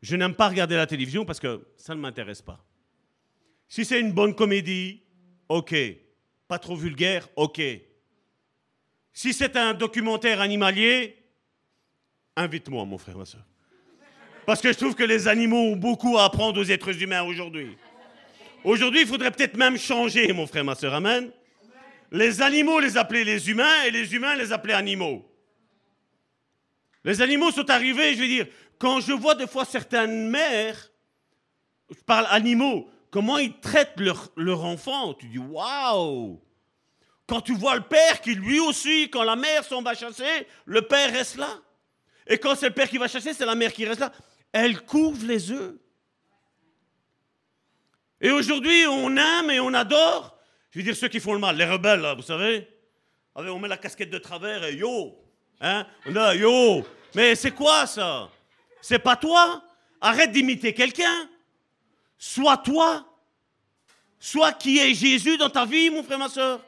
[0.00, 2.64] Je n'aime pas regarder la télévision parce que ça ne m'intéresse pas.
[3.68, 5.02] Si c'est une bonne comédie,
[5.48, 5.74] ok.
[6.52, 7.62] Pas trop vulgaire, ok.
[9.14, 11.16] Si c'est un documentaire animalier,
[12.36, 13.40] invite-moi, mon frère, ma soeur.
[14.44, 17.74] Parce que je trouve que les animaux ont beaucoup à apprendre aux êtres humains aujourd'hui.
[18.64, 20.92] Aujourd'hui, il faudrait peut-être même changer, mon frère, ma soeur.
[20.92, 21.30] Amen.
[22.10, 25.26] Les animaux les appeler les humains et les humains les appeler animaux.
[27.02, 28.46] Les animaux sont arrivés, je veux dire,
[28.78, 30.92] quand je vois des fois certaines mères,
[31.88, 34.00] je parle animaux, comment ils traitent
[34.36, 36.42] leur, enfant, tu dis waouh
[37.28, 40.82] Quand tu vois le père qui lui aussi, quand la mère s'en va chasser, le
[40.82, 41.60] père reste là.
[42.26, 44.10] Et quand c'est le père qui va chasser, c'est la mère qui reste là.
[44.50, 45.74] Elle couvre les œufs.
[48.20, 50.38] Et aujourd'hui, on aime et on adore.
[50.70, 52.66] Je veux dire, ceux qui font le mal, les rebelles, vous savez.
[53.34, 55.18] Allez, on met la casquette de travers et yo.
[55.60, 55.86] Hein?
[56.06, 56.86] On a yo.
[57.14, 58.30] Mais c'est quoi ça?
[58.80, 59.62] C'est pas toi?
[60.00, 61.28] Arrête d'imiter quelqu'un.
[62.24, 63.04] Sois toi.
[64.20, 66.64] Sois qui est Jésus dans ta vie, mon frère, ma soeur.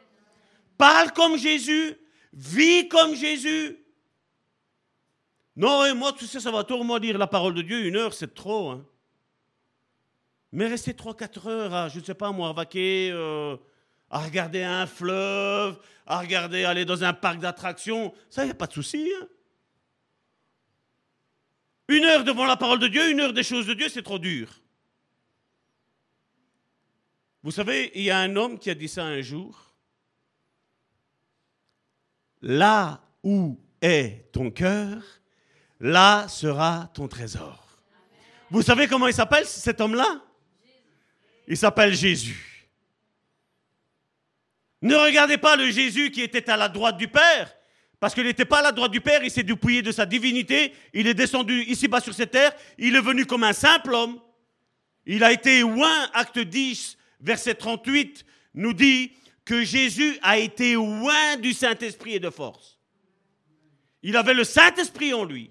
[0.76, 1.94] Parle comme Jésus.
[2.32, 3.78] Vis comme Jésus.
[5.55, 8.14] Non, moi, tu sais, ça va tout moi dire la parole de Dieu, une heure,
[8.14, 8.70] c'est trop.
[8.70, 8.85] Hein.
[10.51, 13.56] Mais rester 3-4 heures à, je ne sais pas moi, à vaquer, euh,
[14.10, 18.56] à regarder un fleuve, à regarder, aller dans un parc d'attractions, ça, il n'y a
[18.56, 19.09] pas de souci.
[19.22, 19.28] Hein.
[21.86, 24.18] Une heure devant la parole de Dieu, une heure des choses de Dieu, c'est trop
[24.18, 24.48] dur.
[27.45, 29.71] Vous savez, il y a un homme qui a dit ça un jour.
[32.41, 35.03] Là où est ton cœur,
[35.79, 37.62] là sera ton trésor.
[38.51, 40.23] Vous savez comment il s'appelle cet homme-là?
[41.47, 42.66] Il s'appelle Jésus.
[44.81, 47.55] Ne regardez pas le Jésus qui était à la droite du Père,
[48.01, 50.73] parce qu'il n'était pas à la droite du Père, il s'est dépouillé de sa divinité,
[50.95, 54.19] il est descendu ici-bas sur cette terre, il est venu comme un simple homme.
[55.05, 58.25] Il a été oint, acte 10, verset 38,
[58.55, 59.13] nous dit
[59.45, 62.79] que Jésus a été oint du Saint-Esprit et de force.
[64.03, 65.51] Il avait le Saint-Esprit en lui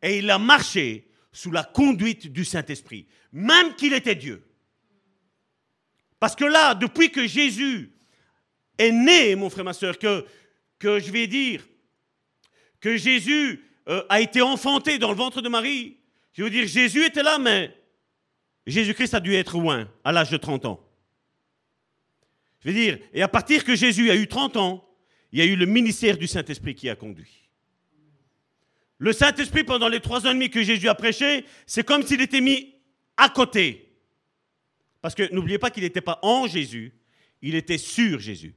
[0.00, 4.46] et il a marché sous la conduite du Saint-Esprit, même qu'il était Dieu.
[6.20, 7.92] Parce que là, depuis que Jésus
[8.78, 10.24] est né, mon frère, ma soeur, que,
[10.78, 11.66] que je vais dire
[12.80, 15.98] que Jésus euh, a été enfanté dans le ventre de Marie,
[16.32, 17.74] je veux dire, Jésus était là, mais
[18.66, 20.83] Jésus-Christ a dû être loin à l'âge de 30 ans.
[22.64, 24.88] Je veux dire, et à partir que Jésus a eu 30 ans,
[25.32, 27.50] il y a eu le ministère du Saint-Esprit qui a conduit.
[28.98, 32.22] Le Saint-Esprit, pendant les trois ans et demi que Jésus a prêché, c'est comme s'il
[32.22, 32.74] était mis
[33.16, 33.92] à côté.
[35.02, 36.94] Parce que n'oubliez pas qu'il n'était pas en Jésus,
[37.42, 38.54] il était sur Jésus.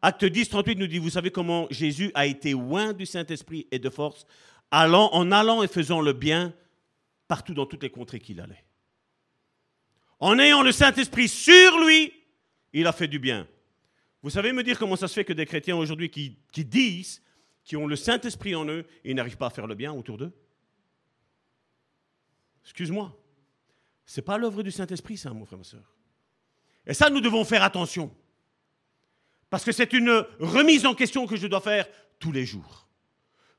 [0.00, 3.78] Acte 10, 38 nous dit, vous savez comment Jésus a été loin du Saint-Esprit et
[3.78, 4.26] de force,
[4.70, 6.54] allant, en allant et faisant le bien
[7.26, 8.64] partout dans toutes les contrées qu'il allait.
[10.20, 12.12] En ayant le Saint-Esprit sur lui,
[12.74, 13.48] il a fait du bien.
[14.22, 17.22] Vous savez me dire comment ça se fait que des chrétiens aujourd'hui qui, qui disent
[17.62, 20.32] qui ont le Saint-Esprit en eux et n'arrivent pas à faire le bien autour d'eux?
[22.64, 23.16] Excuse-moi.
[24.04, 25.94] Ce n'est pas l'œuvre du Saint-Esprit, ça, mon frère, ma soeur.
[26.86, 28.14] Et ça, nous devons faire attention.
[29.48, 31.86] Parce que c'est une remise en question que je dois faire
[32.18, 32.88] tous les jours.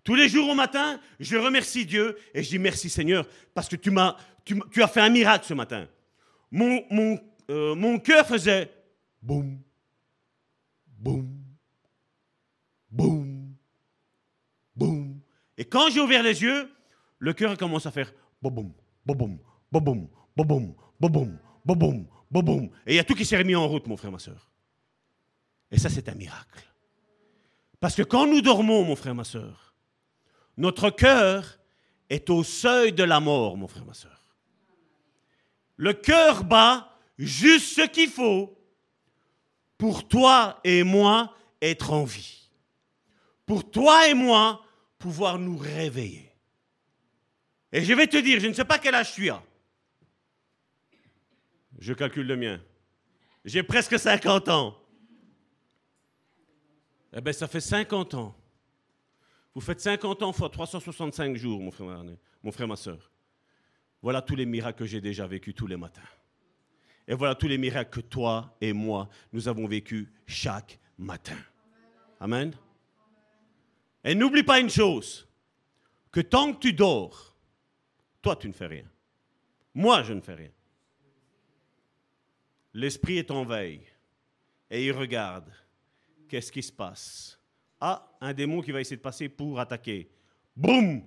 [0.03, 3.75] Tous les jours au matin, je remercie Dieu et je dis merci Seigneur parce que
[3.75, 5.87] tu, m'as, tu, as fait un miracle ce matin.
[6.51, 7.19] Mon, mon,
[7.49, 8.71] euh, mon cœur faisait
[9.25, 9.59] boum,
[10.99, 11.43] boum,
[12.91, 13.55] boum,
[14.75, 15.19] boum.
[15.57, 16.71] Et quand j'ai ouvert les yeux,
[17.17, 18.73] le cœur commence à faire boum, boum,
[19.05, 19.39] boum,
[19.71, 23.97] boum, boum, boum, boum, Et il y a tout qui s'est remis en route, mon
[23.97, 24.51] frère, ma soeur.
[25.71, 26.71] Et ça, c'est un miracle.
[27.79, 29.73] Parce que quand nous dormons, mon frère, ma soeur,
[30.57, 31.59] notre cœur
[32.09, 34.35] est au seuil de la mort, mon frère, ma soeur.
[35.77, 38.55] Le cœur bat juste ce qu'il faut
[39.77, 42.49] pour toi et moi être en vie.
[43.45, 44.63] Pour toi et moi
[44.97, 46.31] pouvoir nous réveiller.
[47.71, 49.43] Et je vais te dire, je ne sais pas quel âge tu as.
[51.77, 52.61] Je calcule le mien.
[53.43, 54.77] J'ai presque 50 ans.
[57.13, 58.35] Eh bien, ça fait 50 ans.
[59.53, 62.03] Vous faites 50 ans fois 365 jours, mon frère,
[62.43, 63.11] mon frère ma soeur.
[64.01, 66.01] Voilà tous les miracles que j'ai déjà vécus tous les matins.
[67.07, 71.37] Et voilà tous les miracles que toi et moi, nous avons vécus chaque matin.
[72.19, 72.53] Amen.
[74.03, 75.27] Et n'oublie pas une chose,
[76.11, 77.35] que tant que tu dors,
[78.21, 78.85] toi tu ne fais rien.
[79.73, 80.51] Moi je ne fais rien.
[82.73, 83.81] L'esprit est en veille
[84.69, 85.51] et il regarde.
[86.27, 87.39] Qu'est-ce qui se passe
[87.79, 90.09] Ah, un démon qui va essayer de passer pour attaquer.
[90.55, 91.03] Boum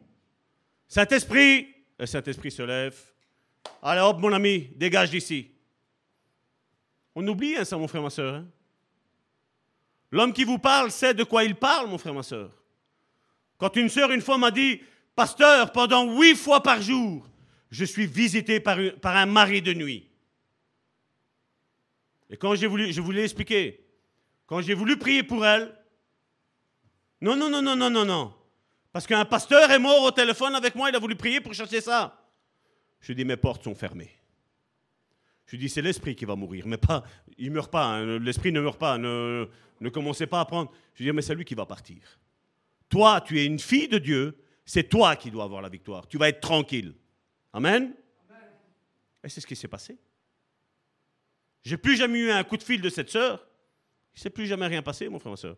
[0.86, 2.98] Saint-Esprit Le Saint-Esprit se lève.
[3.82, 5.50] Allez hop, mon ami, dégage d'ici.
[7.20, 8.32] On oublie hein, ça, mon frère, ma soeur.
[8.32, 8.46] Hein.
[10.12, 12.52] L'homme qui vous parle sait de quoi il parle, mon frère, ma soeur.
[13.56, 14.80] Quand une sœur, une fois, m'a dit,
[15.16, 17.28] Pasteur, pendant huit fois par jour,
[17.72, 20.08] je suis visité par, un mari de nuit.
[22.30, 23.84] Et quand j'ai voulu, je voulais expliquer,
[24.46, 25.74] quand j'ai voulu prier pour elle,
[27.20, 28.34] non, non, non, non, non, non, non.
[28.92, 31.80] Parce qu'un pasteur est mort au téléphone avec moi, il a voulu prier pour chercher
[31.80, 32.16] ça.
[33.00, 34.17] Je dis, mes portes sont fermées.
[35.48, 37.02] Je dis, c'est l'esprit qui va mourir, mais pas,
[37.38, 38.18] il ne meurt pas, hein.
[38.18, 39.48] l'esprit ne meurt pas, ne,
[39.80, 40.70] ne commencez pas à prendre.
[40.94, 41.96] Je dis, mais c'est lui qui va partir.
[42.90, 46.06] Toi, tu es une fille de Dieu, c'est toi qui dois avoir la victoire.
[46.06, 46.94] Tu vas être tranquille.
[47.54, 47.94] Amen.
[49.24, 49.98] Et c'est ce qui s'est passé.
[51.62, 53.46] J'ai plus jamais eu un coup de fil de cette sœur.
[54.14, 55.56] Il ne s'est plus jamais rien passé, mon frère, ma soeur.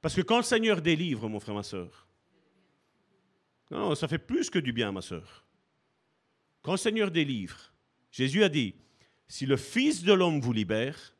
[0.00, 2.08] Parce que quand le Seigneur délivre, mon frère, ma soeur,
[3.70, 5.46] non, ça fait plus que du bien, ma soeur.
[6.62, 7.72] Quand le Seigneur délivre,
[8.10, 8.74] Jésus a dit,
[9.30, 11.14] si le Fils de l'homme vous libère,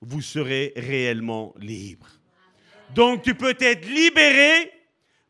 [0.00, 2.06] vous serez réellement libre.
[2.94, 4.72] Donc tu peux être libéré,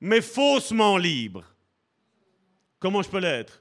[0.01, 1.45] mais faussement libre.
[2.79, 3.61] Comment je peux l'être?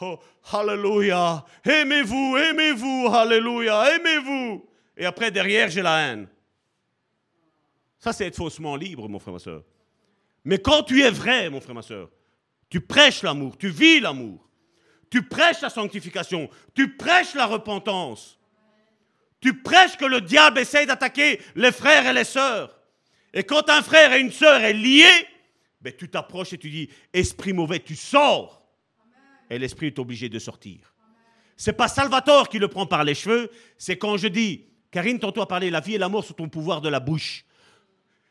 [0.00, 0.18] Oh,
[0.50, 4.66] Alléluia, aimez-vous, aimez-vous, Alléluia, aimez-vous.
[4.96, 6.26] Et après, derrière, j'ai la haine.
[7.98, 9.62] Ça, c'est être faussement libre, mon frère, ma soeur.
[10.42, 12.10] Mais quand tu es vrai, mon frère, ma soeur,
[12.70, 14.48] tu prêches l'amour, tu vis l'amour,
[15.10, 18.38] tu prêches la sanctification, tu prêches la repentance,
[19.40, 22.80] tu prêches que le diable essaye d'attaquer les frères et les sœurs.
[23.32, 25.06] Et quand un frère et une sœur est lié,
[25.80, 28.66] ben, tu t'approches et tu dis, esprit mauvais, tu sors
[29.50, 30.94] et l'esprit est obligé de sortir.
[31.56, 35.42] C'est pas Salvatore qui le prend par les cheveux, c'est quand je dis, Karine, tantôt
[35.42, 37.44] a parlé, la vie et la mort sont ton pouvoir de la bouche.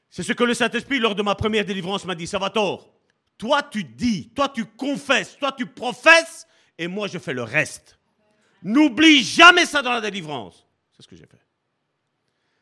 [0.10, 2.94] C'est ce que le Saint-Esprit, lors de ma première délivrance, m'a dit, Salvatore,
[3.38, 6.48] toi tu dis, toi tu confesses, toi tu professes,
[6.78, 7.98] et moi je fais le reste.
[8.64, 10.66] N'oublie jamais ça dans la délivrance.
[10.96, 11.42] C'est ce que j'ai fait.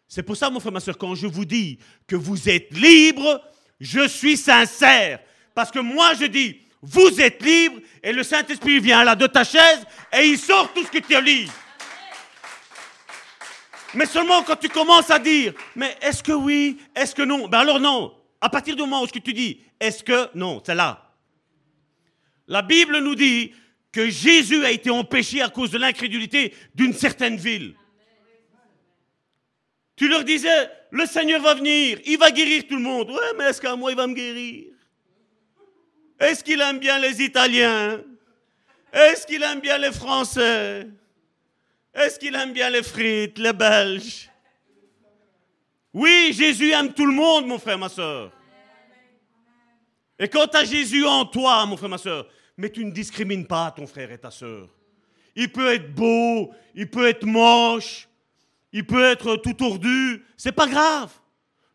[0.07, 3.41] C'est pour ça, mon frère, ma soeur, quand je vous dis que vous êtes libre,
[3.79, 5.19] je suis sincère.
[5.55, 9.43] Parce que moi, je dis, vous êtes libre et le Saint-Esprit vient là de ta
[9.43, 11.47] chaise et il sort tout ce que tu as lu.
[13.95, 17.47] Mais seulement quand tu commences à dire, mais est-ce que oui, est-ce que non?
[17.47, 18.13] Ben alors non.
[18.41, 21.11] À partir du moment où tu dis, est-ce que non, c'est là.
[22.47, 23.53] La Bible nous dit
[23.93, 27.75] que Jésus a été empêché à cause de l'incrédulité d'une certaine ville.
[29.95, 33.11] Tu leur disais, le Seigneur va venir, il va guérir tout le monde.
[33.11, 34.65] Ouais, mais est-ce qu'à moi il va me guérir?
[36.19, 38.01] Est-ce qu'il aime bien les Italiens?
[38.91, 40.87] Est-ce qu'il aime bien les Français?
[41.93, 44.29] Est-ce qu'il aime bien les frites, les Belges?
[45.93, 48.31] Oui, Jésus aime tout le monde, mon frère, ma soeur.
[50.17, 53.45] Et quand tu as Jésus en toi, mon frère, ma soeur, mais tu ne discrimines
[53.45, 54.69] pas ton frère et ta soeur.
[55.35, 58.07] Il peut être beau, il peut être moche,
[58.71, 61.11] il peut être tout tordu, c'est pas grave.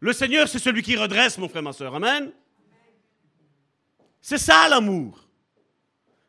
[0.00, 1.94] Le Seigneur, c'est celui qui redresse, mon frère, ma soeur.
[1.94, 2.30] Amen.
[4.20, 5.28] C'est ça l'amour.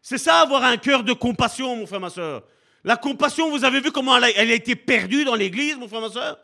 [0.01, 2.43] C'est ça avoir un cœur de compassion, mon frère, ma soeur.
[2.83, 6.09] La compassion, vous avez vu comment elle a, été perdue dans l'église, mon frère, ma
[6.09, 6.39] soeur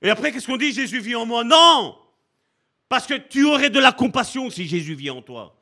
[0.00, 0.72] Et après, qu'est-ce qu'on dit?
[0.72, 1.44] Jésus vit en moi.
[1.44, 1.98] Non
[2.88, 5.54] Parce que tu aurais de la compassion si Jésus vit en toi.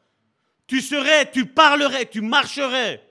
[0.67, 3.03] Tu serais, tu parlerais, tu marcherais.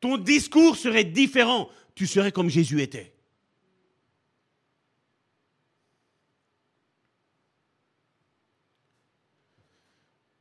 [0.00, 1.68] Ton discours serait différent.
[1.94, 3.12] Tu serais comme Jésus était.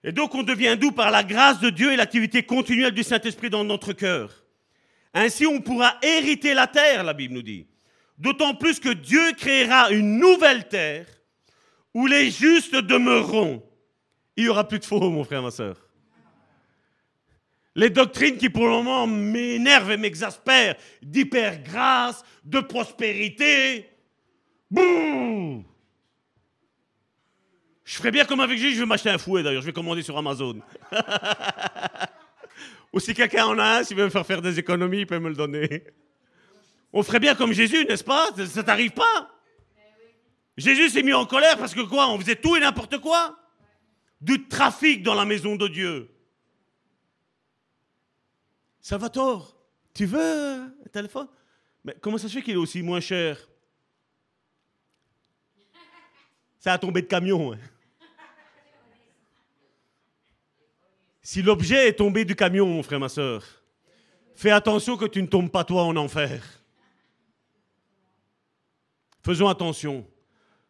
[0.03, 3.49] Et donc on devient doux par la grâce de Dieu et l'activité continuelle du Saint-Esprit
[3.49, 4.45] dans notre cœur.
[5.13, 7.67] Ainsi on pourra hériter la terre, la Bible nous dit.
[8.17, 11.07] D'autant plus que Dieu créera une nouvelle terre
[11.93, 13.63] où les justes demeureront.
[14.35, 15.86] Il n'y aura plus de faux, mon frère, ma soeur.
[17.77, 23.87] Les doctrines qui pour le moment m'énervent et m'exaspèrent, d'hyper-grâce, de prospérité,
[24.69, 25.63] boum
[27.87, 30.01] je ferais bien comme avec Jésus, je vais m'acheter un fouet d'ailleurs, je vais commander
[30.01, 30.59] sur Amazon.
[32.93, 35.19] Ou si quelqu'un en a un, s'il veut me faire faire des économies, il peut
[35.19, 35.85] me le donner.
[36.91, 38.27] On ferait bien comme Jésus, n'est-ce pas?
[38.45, 39.31] Ça t'arrive pas?
[40.57, 42.09] Jésus s'est mis en colère parce que quoi?
[42.09, 43.39] On faisait tout et n'importe quoi?
[44.19, 46.09] Du trafic dans la maison de Dieu.
[48.87, 49.53] Salvatore,
[49.93, 51.27] tu veux un téléphone?
[51.83, 53.37] Mais comment ça se fait qu'il est aussi moins cher?
[56.57, 57.51] Ça a tombé de camion.
[57.51, 57.59] Hein.
[61.21, 63.43] Si l'objet est tombé du camion, mon frère, ma soeur,
[64.33, 66.41] fais attention que tu ne tombes pas toi en enfer.
[69.21, 70.07] Faisons attention.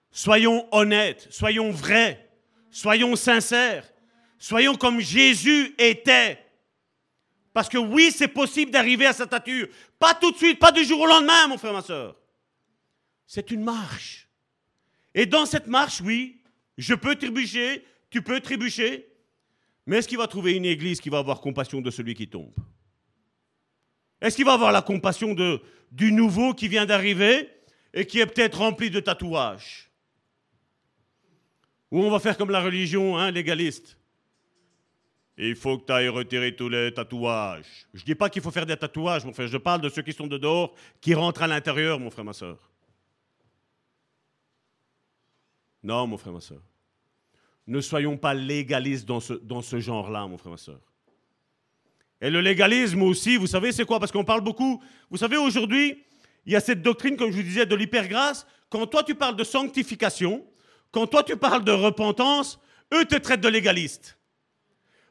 [0.10, 2.32] Soyons honnêtes, soyons vrais,
[2.72, 3.88] soyons sincères,
[4.40, 6.47] soyons comme Jésus était.
[7.58, 9.68] Parce que oui, c'est possible d'arriver à sa stature.
[9.98, 12.16] Pas tout de suite, pas du jour au lendemain, mon frère, ma soeur.
[13.26, 14.30] C'est une marche.
[15.16, 16.40] Et dans cette marche, oui,
[16.78, 19.08] je peux trébucher, tu peux trébucher,
[19.88, 22.54] mais est-ce qu'il va trouver une église qui va avoir compassion de celui qui tombe?
[24.22, 25.36] Est-ce qu'il va avoir la compassion
[25.92, 27.50] du nouveau qui vient d'arriver
[27.92, 29.90] et qui est peut-être rempli de tatouages?
[31.90, 33.98] Ou on va faire comme la religion hein, légaliste?
[35.38, 37.88] Il faut que tu ailles retirer tous les tatouages.
[37.94, 39.48] Je dis pas qu'il faut faire des tatouages, mon frère.
[39.48, 42.34] Je parle de ceux qui sont de dehors, qui rentrent à l'intérieur, mon frère, ma
[42.34, 42.58] soeur.
[45.84, 46.62] Non, mon frère, ma soeur.
[47.68, 50.80] Ne soyons pas légalistes dans ce, dans ce genre-là, mon frère, ma soeur.
[52.20, 54.00] Et le légalisme aussi, vous savez, c'est quoi?
[54.00, 54.82] Parce qu'on parle beaucoup.
[55.12, 56.04] Vous savez, aujourd'hui,
[56.48, 58.48] il y a cette doctrine, comme je vous disais, de l'hypergrâce.
[58.70, 60.44] Quand toi tu parles de sanctification,
[60.92, 62.60] quand toi tu parles de repentance,
[62.94, 64.17] eux te traitent de légaliste.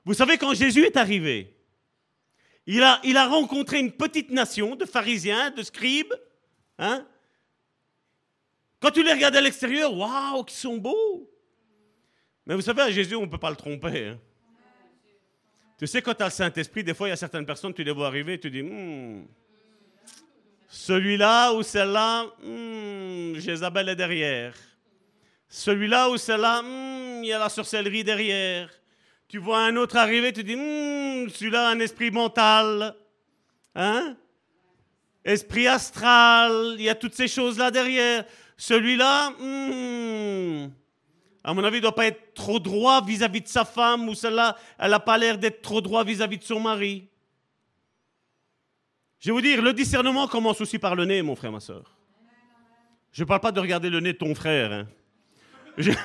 [0.06, 1.52] Vous savez, quand Jésus est arrivé,
[2.64, 6.14] il a, rencontré une petite nation de pharisiens, de scribes.
[6.78, 7.04] Hein
[8.80, 11.28] quand tu les regardes à l'extérieur, waouh, qu'ils sont beaux.
[12.46, 14.08] Mais vous savez, à Jésus, on ne peut pas le tromper.
[14.08, 14.18] hein.
[15.76, 17.82] Tu sais, quand tu as le Saint-Esprit, des fois, il y a certaines personnes, tu
[17.82, 19.24] les vois arriver, tu dis, Hmm,
[20.68, 24.54] celui-là ou celle-là, hmm, Jézabel est derrière.
[25.48, 28.70] Celui-là ou celle-là, hmm, il y a la sorcellerie derrière.
[29.28, 32.94] Tu vois un autre arriver, tu dis, Hmm, celui-là a un esprit mental.
[33.74, 34.16] Hein?
[35.24, 38.24] Esprit astral, il y a toutes ces choses-là derrière.
[38.56, 40.70] Celui-là, hmm,
[41.42, 44.14] à mon avis, il ne doit pas être trop droit vis-à-vis de sa femme, ou
[44.14, 47.08] celle-là, elle n'a pas l'air d'être trop droit vis-à-vis de son mari.
[49.18, 51.96] Je vais vous dire, le discernement commence aussi par le nez, mon frère, ma soeur.
[53.10, 54.72] Je ne parle pas de regarder le nez de ton frère.
[54.72, 54.86] hein.
[55.76, 55.90] Je...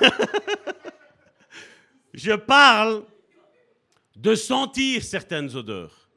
[2.14, 3.04] Je parle
[4.22, 6.08] de sentir certaines odeurs.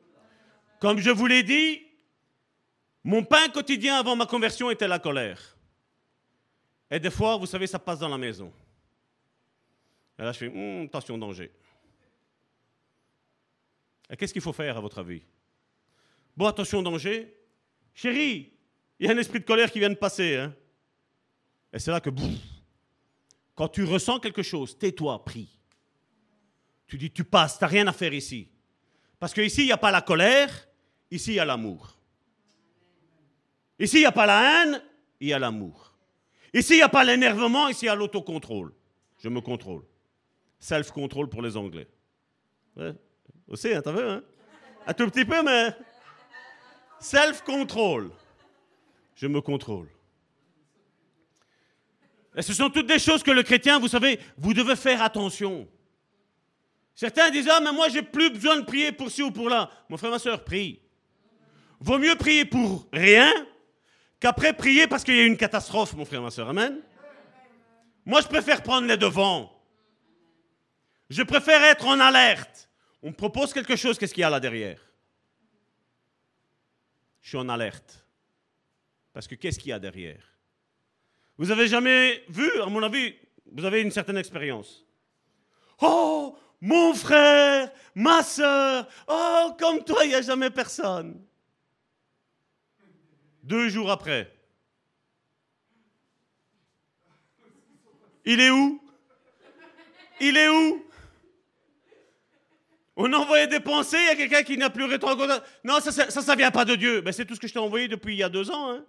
[0.79, 1.81] Comme je vous l'ai dit,
[3.03, 5.57] mon pain quotidien avant ma conversion était la colère.
[6.91, 8.53] Et des fois, vous savez, ça passe dans la maison.
[10.19, 11.51] Et là, je fais, Hum, attention, danger.
[14.07, 15.23] Et qu'est-ce qu'il faut faire, à votre avis?
[16.37, 17.35] Bon, attention, danger.
[17.95, 18.53] Chérie,
[18.99, 20.35] il y a un esprit de colère qui vient de passer.
[20.35, 20.53] hein.
[21.73, 22.37] Et c'est là que, bouf,
[23.55, 25.54] quand tu ressens quelque chose, tais-toi, prie.
[26.87, 28.49] Tu dis, tu passes, tu n'as rien à faire ici.
[29.19, 30.67] Parce qu'ici, il n'y a pas la colère,
[31.09, 31.97] ici, il y a l'amour.
[33.79, 34.81] Ici, il n'y a pas la haine,
[35.19, 35.93] il y a l'amour.
[36.53, 38.73] Ici, il n'y a pas l'énervement, ici, il y a l'autocontrôle.
[39.17, 39.83] Je me contrôle.
[40.59, 41.87] Self-control pour les Anglais.
[42.75, 42.93] Ouais.
[43.47, 44.23] Aussi, hein, t'as vu, hein?
[44.87, 45.75] Un tout petit peu, mais.
[46.99, 48.11] Self-control.
[49.15, 49.89] Je me contrôle.
[52.35, 55.67] Et ce sont toutes des choses que le chrétien, vous savez, vous devez faire attention.
[56.95, 59.69] Certains disent Ah, mais moi, j'ai plus besoin de prier pour ci ou pour là.
[59.89, 60.81] Mon frère, ma soeur, prie.
[61.79, 63.31] Vaut mieux prier pour rien
[64.19, 66.49] qu'après prier parce qu'il y a une catastrophe, mon frère, ma soeur.
[66.49, 66.79] Amen.
[68.05, 69.51] Moi, je préfère prendre les devants.
[71.09, 72.69] Je préfère être en alerte.
[73.03, 74.79] On me propose quelque chose, qu'est-ce qu'il y a là derrière?
[77.21, 78.03] Je suis en alerte.
[79.13, 80.23] Parce que qu'est-ce qu'il y a derrière?
[81.37, 83.15] Vous avez jamais vu, à mon avis,
[83.51, 84.85] vous avez une certaine expérience.
[85.81, 91.23] Oh, mon frère, ma soeur, oh, comme toi, il n'y a jamais personne.
[93.43, 94.35] Deux jours après,
[98.25, 98.81] il est où?
[100.19, 100.83] Il est où?
[102.95, 105.35] On a envoyé des pensées, a quelqu'un qui n'a plus rétrogradé.
[105.63, 107.01] Non, ça, ça, ça, vient pas de Dieu.
[107.01, 108.71] Ben, c'est tout ce que je t'ai envoyé depuis il y a deux ans.
[108.71, 108.85] hein.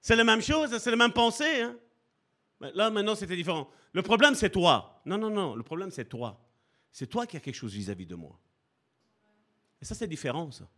[0.00, 1.60] C'est la même chose, c'est la même pensée.
[1.60, 1.76] hein.
[2.60, 3.70] Mais là, maintenant, c'était différent.
[3.92, 5.00] Le problème, c'est toi.
[5.06, 6.40] Non, non, non, le problème, c'est toi.
[6.94, 8.38] C'est toi qui as quelque chose vis-à-vis de moi.
[9.82, 10.70] Et ça, c'est différent, ça.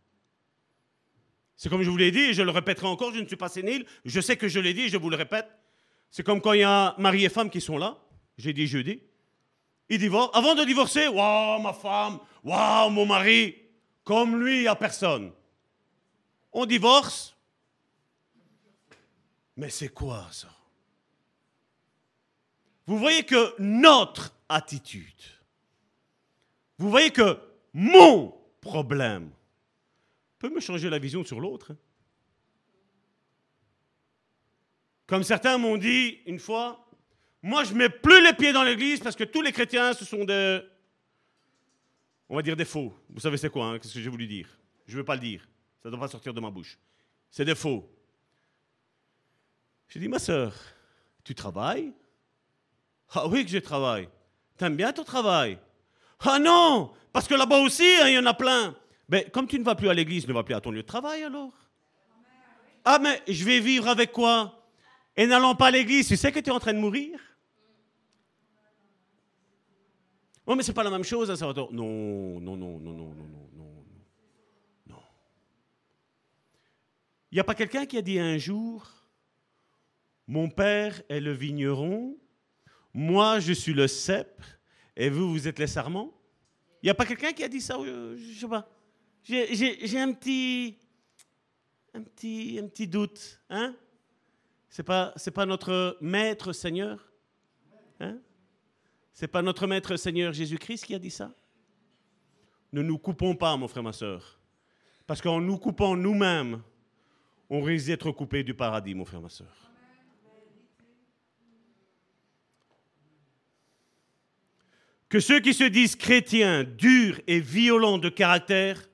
[1.55, 3.49] C'est comme je vous l'ai dit, et je le répéterai encore, je ne suis pas
[3.49, 5.47] sénile, je sais que je l'ai dit, je vous le répète.
[6.09, 7.99] C'est comme quand il y a mari et femme qui sont là,
[8.35, 8.99] j'ai dit jeudi,
[9.89, 10.31] ils divorcent.
[10.31, 13.55] Avant de divorcer, waouh, ma femme, waouh, mon mari,
[14.03, 15.31] comme lui, il n'y a personne.
[16.51, 17.35] On divorce.
[19.55, 20.49] Mais c'est quoi ça?
[22.87, 25.36] Vous voyez que notre attitude,
[26.77, 27.39] vous voyez que
[27.73, 29.31] mon problème
[30.39, 31.71] peut me changer la vision sur l'autre.
[31.71, 31.77] hein.
[35.07, 36.85] Comme certains m'ont dit une fois,
[37.41, 40.25] moi je mets plus les pieds dans l'église parce que tous les chrétiens ce sont
[40.25, 40.61] des,
[42.29, 42.93] on va dire des faux.
[43.09, 44.49] Vous savez c'est quoi hein, Qu'est-ce que j'ai voulu dire?
[44.85, 45.47] Je ne veux pas le dire.
[45.81, 46.77] Ça ne doit pas sortir de ma bouche.
[47.29, 47.89] C'est des faux.
[49.89, 50.53] J'ai dit, ma soeur,
[51.23, 51.93] tu travailles?
[53.13, 54.09] Ah oui que je travaille.
[54.57, 55.57] T'aimes bien ton travail?
[56.19, 58.75] Ah non Parce que là-bas aussi, hein, il y en a plein.
[59.09, 60.87] Mais comme tu ne vas plus à l'église, ne va plus à ton lieu de
[60.87, 61.53] travail alors
[62.83, 64.69] Ah mais je vais vivre avec quoi?
[65.15, 67.19] Et n'allant pas à l'église, tu sais que tu es en train de mourir?
[70.45, 71.53] Oh mais c'est pas la même chose, hein.
[71.71, 73.85] Non, non, non, non, non, non, non, non,
[74.87, 75.03] non.
[77.31, 78.89] Il n'y a pas quelqu'un qui a dit un jour,
[80.25, 82.15] mon père est le vigneron,
[82.93, 84.41] moi je suis le cep,
[84.97, 86.11] et vous, vous êtes les sarments?
[86.81, 88.67] Il n'y a pas quelqu'un qui a dit ça euh, Je sais pas?
[89.23, 90.77] J'ai- un petit,
[91.93, 93.39] un petit, doute.
[93.49, 93.75] Hein?
[94.69, 97.11] C'est pas, c'est pas notre maître Seigneur
[97.99, 98.19] Hein?
[99.11, 101.31] C'est pas notre maître Seigneur Jésus-Christ qui a dit ça?
[102.71, 104.39] Ne nous coupons pas, mon frère, ma soeur.
[105.07, 106.61] Parce qu'en nous coupant nous-mêmes,
[107.49, 109.66] on risque d'être coupé du paradis, mon frère, ma soeur.
[115.09, 118.89] Que ceux qui se disent chrétiens, durs et violents de caractère,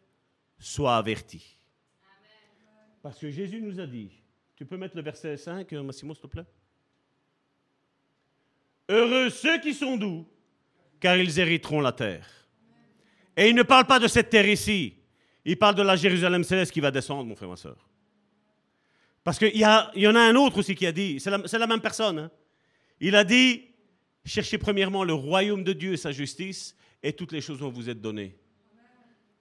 [0.60, 1.58] soient avertis.
[3.02, 4.12] Parce que Jésus nous a dit,
[4.56, 6.46] tu peux mettre le verset 5, euh, Massimo, s'il te plaît?
[8.88, 10.28] Heureux ceux qui sont doux,
[11.00, 12.28] car ils hériteront la terre.
[13.36, 14.96] Et il ne parle pas de cette terre ici,
[15.44, 17.90] il parle de la Jérusalem céleste qui va descendre, mon frère, ma soeur.
[19.24, 21.68] Parce qu'il y, en a un autre aussi qui a dit, c'est la, c'est la
[21.68, 22.32] même personne, hein.
[23.00, 23.73] il a dit,
[24.26, 27.90] cherchez premièrement le royaume de Dieu et sa justice, et toutes les choses vont vous
[27.90, 28.36] être données.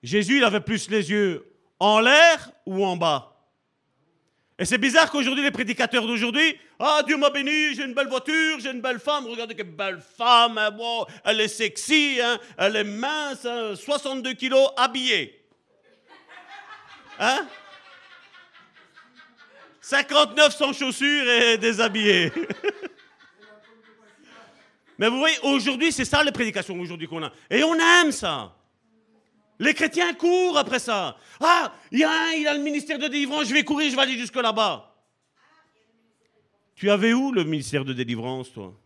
[0.02, 1.46] Jésus, il avait plus les yeux
[1.78, 3.28] en l'air ou en bas.
[4.58, 8.60] Et c'est bizarre qu'aujourd'hui, les prédicateurs d'aujourd'hui, ah, Dieu m'a béni, j'ai une belle voiture,
[8.60, 10.70] j'ai une belle femme, regardez quelle belle femme, hein,
[11.24, 15.44] elle est sexy, hein, elle est mince, hein, 62 kilos, habillée.
[17.18, 17.46] Hein?
[19.80, 22.32] 59 sans chaussures et déshabillée.
[25.02, 27.32] Mais vous voyez, aujourd'hui, c'est ça les prédications aujourd'hui qu'on a.
[27.50, 28.54] Et on aime ça.
[29.58, 31.16] Les chrétiens courent après ça.
[31.40, 33.96] Ah, il y a un, il a le ministère de délivrance, je vais courir, je
[33.96, 34.94] vais aller jusque là-bas.
[36.76, 38.78] Tu avais où le ministère de délivrance, toi?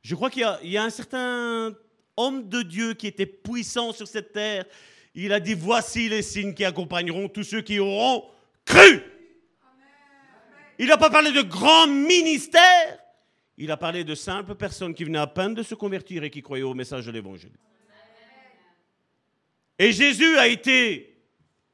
[0.00, 1.74] Je crois qu'il y y a un certain
[2.16, 4.64] homme de Dieu qui était puissant sur cette terre.
[5.12, 8.30] Il a dit, voici les signes qui accompagneront tous ceux qui auront
[8.64, 9.02] cru.
[10.78, 13.00] Il n'a pas parlé de grand ministère.
[13.58, 16.42] Il a parlé de simples personnes qui venaient à peine de se convertir et qui
[16.42, 17.56] croyaient au message de l'évangile.
[19.78, 21.16] Et Jésus a été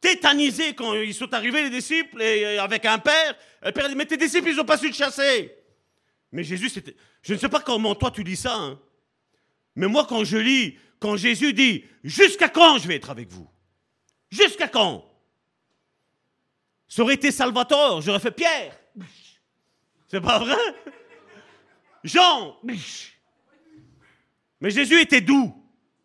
[0.00, 3.36] tétanisé quand ils sont arrivés, les disciples, et avec un père.
[3.62, 5.54] Le père dit, mais tes disciples, ils n'ont pas su te chasser.
[6.32, 6.96] Mais Jésus, c'était...
[7.22, 8.80] Je ne sais pas comment toi tu lis ça, hein.
[9.76, 13.48] mais moi quand je lis, quand Jésus dit, jusqu'à quand je vais être avec vous?
[14.28, 15.08] Jusqu'à quand?
[16.88, 18.76] Ça aurait été Salvatore, j'aurais fait Pierre.
[20.08, 20.56] C'est pas vrai?
[22.04, 22.56] Jean.
[24.60, 25.54] Mais Jésus était doux.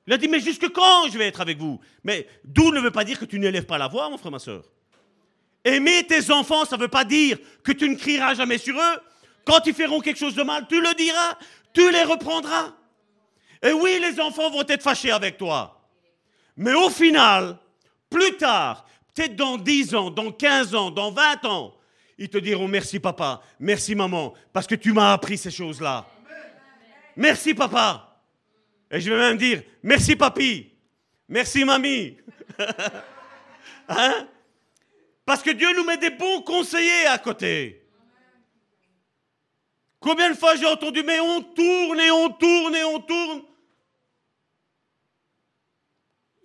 [0.06, 1.80] Il a dit, mais jusque quand je vais être avec vous?
[2.04, 4.40] Mais doux ne veut pas dire que tu n'élèves pas la voix, mon frère, ma
[4.40, 4.64] soeur.
[5.66, 9.00] Aimer tes enfants, ça ne veut pas dire que tu ne crieras jamais sur eux.
[9.46, 11.38] Quand ils feront quelque chose de mal, tu le diras,
[11.74, 12.74] tu les reprendras.
[13.62, 15.90] Et oui, les enfants vont être fâchés avec toi.
[16.56, 17.58] Mais au final,
[18.10, 21.77] plus tard, peut-être dans 10 ans, dans 15 ans, dans 20 ans,
[22.18, 26.08] ils te diront merci papa, merci maman, parce que tu m'as appris ces choses-là.
[27.16, 28.22] Merci papa.
[28.90, 30.72] Et je vais même dire merci papi,
[31.28, 32.18] merci mamie.
[33.90, 34.28] hein?
[35.26, 37.84] Parce que Dieu nous met des bons conseillers à côté.
[40.00, 43.42] Combien de fois j'ai entendu, mais on tourne et on tourne et on tourne.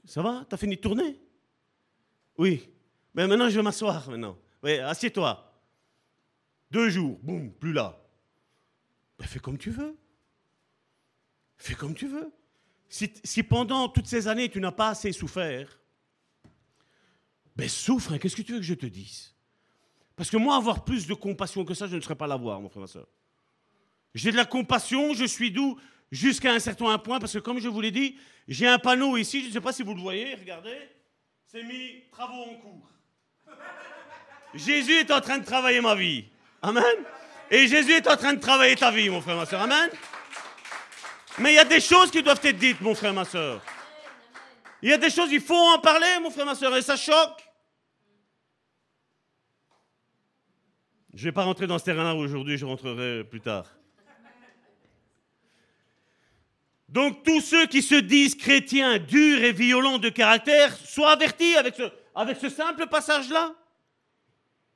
[0.05, 0.45] Ça va?
[0.49, 1.21] T'as fini de tourner?
[2.37, 2.69] Oui.
[3.15, 4.37] Mais maintenant, je vais m'asseoir maintenant.
[4.63, 5.52] Oui, assieds-toi.
[6.73, 8.01] Deux jours, boum, plus là.
[9.19, 9.95] Ben, fais comme tu veux.
[11.59, 12.33] Fais comme tu veux.
[12.89, 15.79] Si, pendant toutes ces années, tu n'as pas assez souffert,
[17.57, 19.35] ben souffre, hein, qu'est-ce que tu veux que je te dise?
[20.17, 22.71] Parce que moi, avoir plus de compassion que ça, je ne serais pas l'avoir, mon
[22.71, 23.09] frère, ma soeur.
[24.15, 25.79] J'ai de la compassion, je suis doux
[26.11, 28.17] jusqu'à un certain point, parce que comme je vous l'ai dit,
[28.49, 30.79] j'ai un panneau ici, je ne sais pas si vous le voyez, regardez,
[31.45, 32.89] c'est mis travaux en cours.
[34.55, 36.32] Jésus est en train de travailler ma vie.
[36.63, 36.85] Amen.
[37.51, 39.61] Et Jésus est en train de travailler ta vie, mon frère, ma soeur.
[39.61, 39.91] Amen.
[41.39, 43.61] Mais il y a des choses qui doivent être dites, mon frère, ma soeur.
[44.81, 46.97] Il y a des choses, il faut en parler, mon frère, ma soeur, et ça
[46.97, 47.43] choque.
[51.15, 53.67] Je ne vais pas rentrer dans ce terrain-là aujourd'hui, je rentrerai plus tard.
[56.89, 61.75] Donc tous ceux qui se disent chrétiens, durs et violents de caractère, soient avertis avec
[61.75, 61.83] ce,
[62.15, 63.55] avec ce simple passage-là.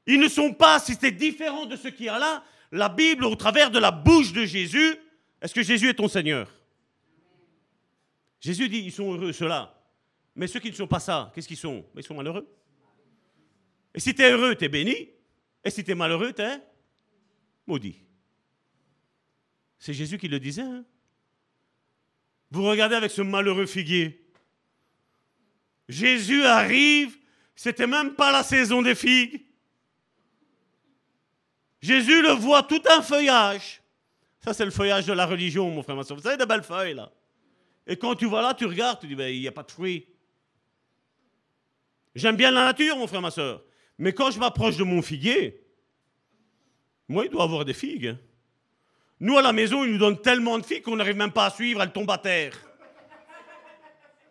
[0.06, 3.24] Ils ne sont pas, si c'est différent de ce qu'il y a là, la Bible
[3.24, 4.96] au travers de la bouche de Jésus.
[5.40, 6.50] Est-ce que Jésus est ton Seigneur?
[8.40, 9.72] Jésus dit, ils sont heureux, ceux-là.
[10.34, 11.84] Mais ceux qui ne sont pas ça, qu'est-ce qu'ils sont?
[11.96, 12.46] Ils sont malheureux.
[13.94, 15.08] Et si tu es heureux, tu es béni.
[15.64, 16.60] Et si tu es malheureux, tu es
[17.66, 17.96] maudit.
[19.78, 20.62] C'est Jésus qui le disait.
[20.62, 20.84] hein.
[22.50, 24.24] Vous regardez avec ce malheureux figuier.
[25.88, 27.18] Jésus arrive,
[27.54, 29.45] c'était même pas la saison des figues.
[31.86, 33.80] Jésus le voit tout un feuillage.
[34.40, 36.16] Ça, c'est le feuillage de la religion, mon frère, ma soeur.
[36.16, 37.12] Vous savez, de belles feuilles, là.
[37.86, 39.70] Et quand tu vas là, tu regardes, tu dis, ben, il n'y a pas de
[39.70, 40.06] fruits.
[42.16, 43.62] J'aime bien la nature, mon frère, ma soeur.
[43.98, 45.62] Mais quand je m'approche de mon figuier,
[47.08, 48.08] moi, il doit avoir des figues.
[48.08, 48.18] hein.
[49.20, 51.50] Nous, à la maison, ils nous donnent tellement de figues qu'on n'arrive même pas à
[51.50, 52.54] suivre, elles tombent à terre.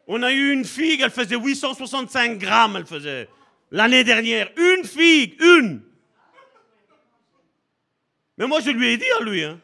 [0.08, 3.30] On a eu une figue, elle faisait 865 grammes, elle faisait.
[3.72, 5.82] L'année dernière, une figue, une.
[8.38, 9.60] Mais moi, je lui ai dit à lui, hein.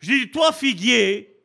[0.00, 1.36] J'ai dit, toi, figuier,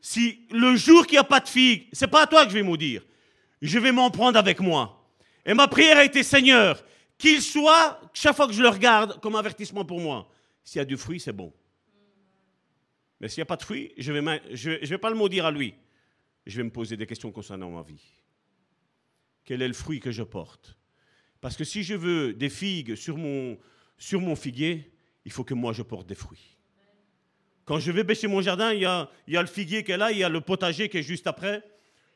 [0.00, 2.54] si le jour qu'il n'y a pas de figue, c'est pas à toi que je
[2.54, 3.04] vais maudire.
[3.60, 5.06] Je vais m'en prendre avec moi.
[5.44, 6.82] Et ma prière a été, Seigneur,
[7.18, 10.30] qu'il soit, chaque fois que je le regarde, comme avertissement pour moi.
[10.64, 11.52] S'il y a du fruit, c'est bon.
[13.20, 15.46] Mais s'il n'y a pas de fruit, je ne vais, je, je pas le maudire
[15.46, 15.74] à lui.
[16.46, 18.02] Je vais me poser des questions concernant ma vie.
[19.44, 20.76] Quel est le fruit que je porte?
[21.40, 24.92] Parce que si je veux des figues sur mon figuier,
[25.26, 26.56] il faut que moi je porte des fruits.
[27.64, 30.18] Quand je vais bêcher mon jardin, il y a, le figuier qui est là, il
[30.18, 31.64] y a le potager qui est juste après.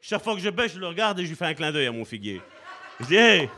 [0.00, 1.88] Chaque fois que je bêche, je le regarde et je lui fais un clin d'œil
[1.88, 2.40] à mon figuier.
[3.00, 3.50] Je dis, hey,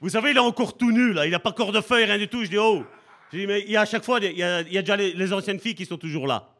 [0.00, 1.26] vous savez, il est encore tout nu, là.
[1.26, 2.42] Il n'a pas encore de feuilles, rien du tout.
[2.42, 2.82] Je dis, oh.
[3.30, 5.60] Je dis, mais il y a à chaque fois, il y a, déjà les, anciennes
[5.60, 6.56] filles qui sont toujours là.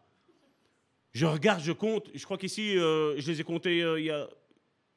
[1.12, 2.10] Je regarde, je compte.
[2.14, 4.28] Je crois qu'ici, euh, je les ai comptées euh, il y a.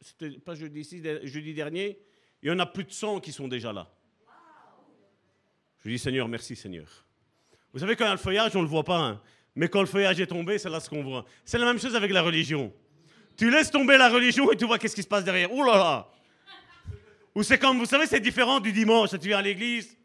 [0.01, 0.83] C'était pas jeudi,
[1.23, 1.97] jeudi dernier.
[2.41, 3.89] Il y en a plus de 100 qui sont déjà là.
[5.85, 7.02] Je dis, Seigneur, merci, Seigneur.
[7.73, 8.99] Vous savez, quand il y a le feuillage, on ne le voit pas.
[8.99, 9.21] Hein.
[9.55, 11.25] Mais quand le feuillage est tombé, c'est là ce qu'on voit.
[11.43, 12.71] C'est la même chose avec la religion.
[13.35, 15.51] Tu laisses tomber la religion et tu vois qu'est-ce qui se passe derrière.
[15.51, 16.07] Ouh là là
[17.33, 19.09] Ou c'est comme, vous savez, c'est différent du dimanche.
[19.09, 19.97] Tu viens à l'église.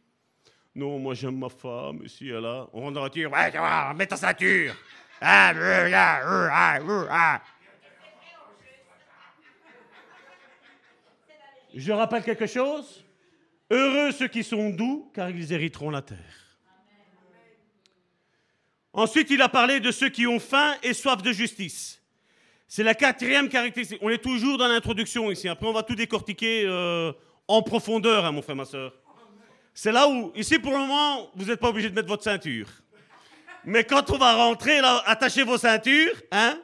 [0.74, 2.66] Non, moi j'aime ma femme, ici et là.
[2.72, 3.32] On rentre dans la voiture.
[3.32, 4.74] Ouais, tu vois, mets ta ceinture.
[5.20, 5.52] Ah,
[5.92, 6.78] ah,
[7.10, 7.40] ah,
[11.74, 13.04] Je rappelle quelque chose.
[13.70, 16.47] Heureux ceux qui sont doux, car ils hériteront la terre.
[18.92, 22.02] Ensuite, il a parlé de ceux qui ont faim et soif de justice.
[22.66, 23.98] C'est la quatrième caractéristique.
[24.02, 25.48] On est toujours dans l'introduction ici.
[25.48, 27.12] Après, on va tout décortiquer euh,
[27.46, 28.92] en profondeur, hein, mon frère, ma soeur.
[29.72, 32.68] C'est là où, ici pour le moment, vous n'êtes pas obligé de mettre votre ceinture.
[33.64, 36.58] Mais quand on va rentrer, attachez vos ceintures, hein,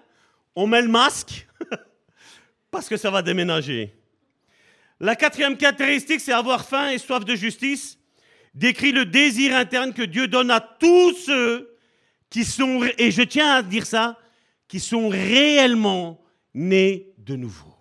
[0.56, 1.46] on met le masque,
[2.70, 3.94] parce que ça va déménager.
[5.00, 7.98] La quatrième caractéristique, c'est avoir faim et soif de justice,
[8.54, 11.73] décrit le désir interne que Dieu donne à tous ceux
[12.34, 14.18] qui sont, et je tiens à dire ça,
[14.66, 16.20] qui sont réellement
[16.52, 17.72] nés de nouveau.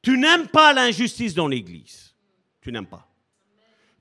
[0.00, 2.14] Tu n'aimes pas l'injustice dans l'Église.
[2.60, 3.08] Tu n'aimes pas.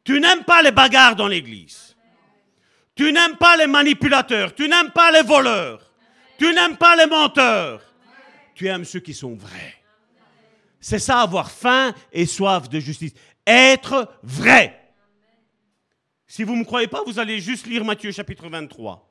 [0.03, 1.95] Tu n'aimes pas les bagarres dans l'Église.
[2.93, 4.53] Tu n'aimes pas les manipulateurs.
[4.53, 5.91] Tu n'aimes pas les voleurs.
[6.38, 7.81] Tu n'aimes pas les menteurs.
[8.53, 9.73] Tu aimes ceux qui sont vrais.
[10.80, 13.13] C'est ça, avoir faim et soif de justice.
[13.47, 14.93] Être vrai.
[16.27, 19.07] Si vous ne me croyez pas, vous allez juste lire Matthieu chapitre 23.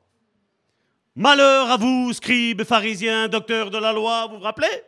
[1.17, 4.83] Malheur à vous, scribes, pharisiens, docteurs de la loi, vous vous rappelez?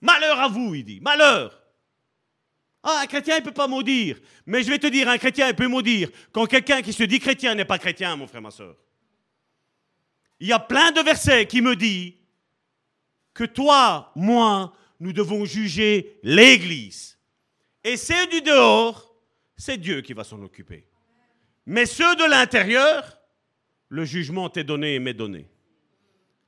[0.00, 1.00] Malheur à vous, il dit.
[1.00, 1.60] Malheur.
[2.82, 4.20] Ah, un chrétien, il ne peut pas maudire.
[4.46, 6.10] Mais je vais te dire, un chrétien, il peut maudire.
[6.32, 8.76] Quand quelqu'un qui se dit chrétien n'est pas chrétien, mon frère, ma soeur.
[10.38, 12.12] Il y a plein de versets qui me disent
[13.32, 17.18] que toi, moi, nous devons juger l'Église.
[17.82, 19.14] Et ceux du dehors,
[19.56, 20.86] c'est Dieu qui va s'en occuper.
[21.66, 23.18] Mais ceux de l'intérieur,
[23.94, 25.48] le jugement t'est donné et m'est donné.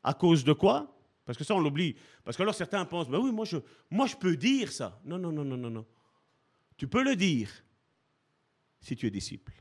[0.02, 0.98] À cause de quoi?
[1.24, 1.94] Parce que ça, on l'oublie.
[2.24, 3.58] Parce que alors certains pensent, ben oui, moi je,
[3.88, 5.00] moi je peux dire ça.
[5.04, 5.86] Non, non, non, non, non, non.
[6.76, 7.48] Tu peux le dire
[8.80, 9.52] si tu es disciple.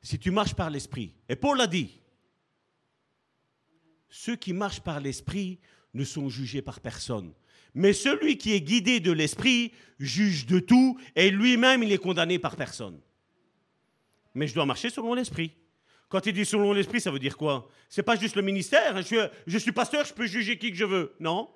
[0.00, 1.12] Si tu marches par l'esprit.
[1.28, 2.00] Et Paul l'a dit.
[4.08, 5.58] Ceux qui marchent par l'esprit
[5.92, 7.34] ne sont jugés par personne.
[7.74, 12.38] Mais celui qui est guidé de l'esprit juge de tout et lui-même il est condamné
[12.38, 13.00] par personne.
[14.34, 15.52] Mais je dois marcher selon l'esprit.
[16.08, 17.68] Quand il dit selon l'esprit, ça veut dire quoi?
[17.88, 18.96] C'est pas juste le ministère.
[18.96, 21.14] Je suis, je suis pasteur, je peux juger qui que je veux.
[21.20, 21.50] Non.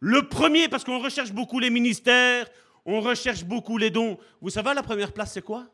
[0.00, 2.48] Le premier, parce qu'on recherche beaucoup les ministères,
[2.84, 4.18] on recherche beaucoup les dons.
[4.40, 5.68] Vous savez, la première place, c'est quoi?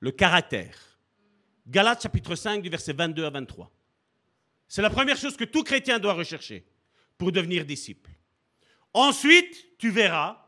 [0.00, 0.76] Le caractère.
[1.66, 3.70] Galates chapitre 5 du verset 22 à 23.
[4.66, 6.66] C'est la première chose que tout chrétien doit rechercher
[7.16, 8.10] pour devenir disciple.
[8.92, 10.44] Ensuite, tu verras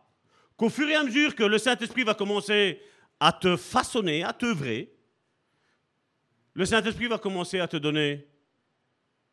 [0.57, 2.81] qu'au fur et à mesure que le Saint-Esprit va commencer
[3.21, 4.93] à te façonner, à t'œuvrer,
[6.55, 8.27] le Saint-Esprit va commencer à te donner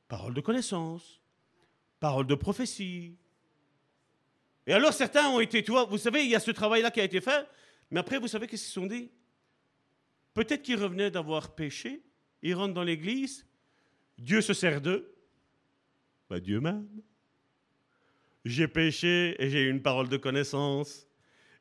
[0.07, 1.22] parole de connaissance,
[1.99, 3.15] parole de prophétie.
[4.68, 7.03] Et alors certains ont été, toi, vous savez, il y a ce travail-là qui a
[7.03, 7.48] été fait,
[7.89, 9.11] mais après, vous savez qu'est-ce qu'ils se sont dit?
[10.34, 12.02] Peut-être qu'ils revenaient d'avoir péché,
[12.41, 13.45] ils rentrent dans l'église,
[14.18, 15.14] Dieu se sert d'eux.
[16.30, 16.88] Ben, Dieu même.
[18.45, 21.07] J'ai péché et j'ai eu une parole de connaissance.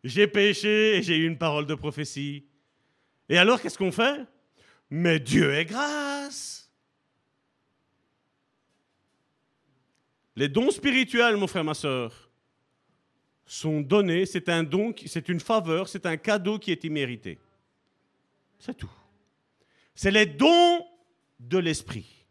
[0.05, 2.47] J'ai péché et j'ai eu une parole de prophétie.
[3.28, 4.27] Et alors, qu'est-ce qu'on fait?
[4.90, 6.70] Mais Dieu est grâce.
[10.36, 12.30] Les dons spirituels, mon frère, ma soeur,
[13.44, 14.26] sont donnés.
[14.26, 17.38] C'est un don, c'est une faveur, c'est un cadeau qui est immérité.
[18.58, 18.90] C'est tout.
[19.94, 20.86] C'est les dons
[21.38, 22.26] de l'esprit.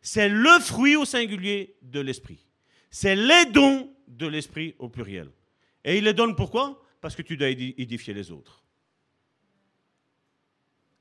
[0.00, 2.46] C'est le fruit au singulier de l'esprit.
[2.90, 5.30] C'est les dons de l'esprit au pluriel.
[5.84, 6.82] Et il les donne pourquoi?
[7.00, 8.61] Parce que tu dois édifier les autres.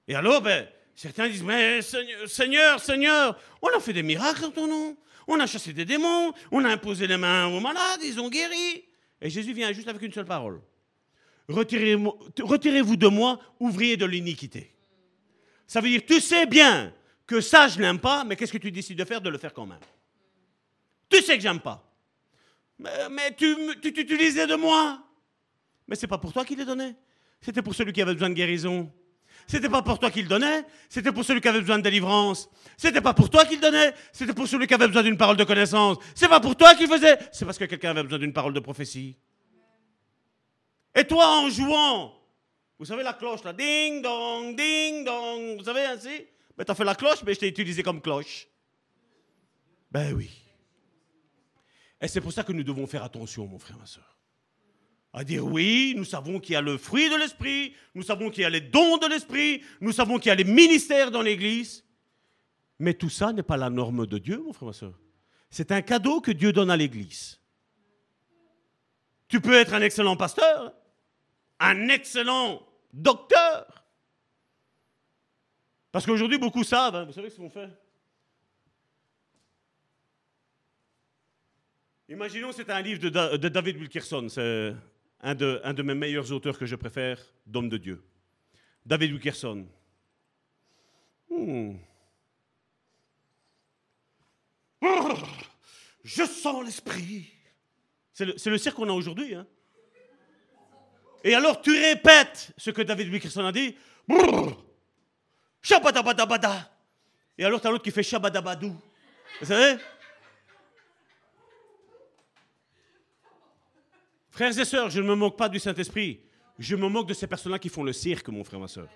[0.08, 4.68] Et alors, ben, certains disent, mais Seigneur, Seigneur, on a fait des miracles en ton
[4.68, 4.98] nom.
[5.28, 8.84] On a chassé des démons, on a imposé les mains aux malades, ils ont guéri.
[9.22, 10.62] Et Jésus vient juste avec une seule parole.
[11.48, 14.76] Retirez-vous de moi, ouvrier de l'iniquité.
[15.68, 16.94] Ça veut dire, tu sais bien
[17.28, 19.22] que ça, je n'aime pas, mais qu'est-ce que tu décides de faire?
[19.22, 19.80] De le faire quand même.
[21.08, 21.88] Tu sais que j'aime pas.
[22.80, 25.02] Mais, tu, tu t'utilisais de moi.
[25.88, 26.96] Mais c'est pas pour toi qu'il les donnait.
[27.40, 28.92] C'était pour celui qui avait besoin de guérison.
[29.52, 32.50] C'était pas pour toi qu'il donnait, c'était pour celui qui avait besoin de délivrance.
[32.78, 35.44] C'était pas pour toi qu'il donnait, c'était pour celui qui avait besoin d'une parole de
[35.44, 35.98] connaissance.
[36.16, 38.62] C'est pas pour toi qu'il faisait, c'est parce que quelqu'un avait besoin d'une parole de
[38.62, 39.18] prophétie.
[40.96, 42.14] Et toi, en jouant,
[42.80, 46.86] vous savez la cloche là, ding dong, ding dong, vous savez ainsi Ben t'as fait
[46.86, 48.48] la cloche, mais je t'ai utilisé comme cloche.
[49.92, 50.32] Ben oui.
[52.00, 54.11] Et c'est pour ça que nous devons faire attention, mon frère, ma soeur
[55.14, 58.44] à dire oui, nous savons qu'il y a le fruit de l'esprit, nous savons qu'il
[58.44, 61.84] y a les dons de l'esprit, nous savons qu'il y a les ministères dans l'église.
[62.80, 64.98] Mais tout ça n'est pas la norme de Dieu, mon frère, ma soeur.
[65.50, 67.40] C'est un cadeau que Dieu donne à l'église.
[69.28, 70.74] Tu peux être un excellent pasteur,
[71.60, 73.86] un excellent docteur.
[75.92, 77.70] Parce qu'aujourd'hui, beaucoup savent, hein, vous savez ce qu'on fait?
[82.10, 84.28] Imaginons, c'est un livre de, Da- de David Wilkerson,
[85.22, 88.04] un de, mes meilleurs auteurs que je préfère, d'homme de Dieu.
[88.86, 89.68] David Wilkerson.
[91.30, 91.76] Hmm.
[94.82, 95.14] Oh,
[96.04, 97.32] je sens l'esprit.
[98.14, 99.36] C'est le, cirque qu'on a aujourd'hui.
[99.36, 99.46] hein.
[101.24, 103.76] Et alors tu répètes ce que David Wilkerson a dit.
[105.62, 106.72] Shabadabadabada.
[107.38, 108.76] Et alors tu as l'autre qui fait shabadabadou.
[109.40, 109.80] Vous savez?
[114.32, 116.22] Frères et sœurs, je ne me moque pas du Saint-Esprit.
[116.58, 118.88] Je me moque de ces personnes-là qui font le cirque, mon frère, ma sœur.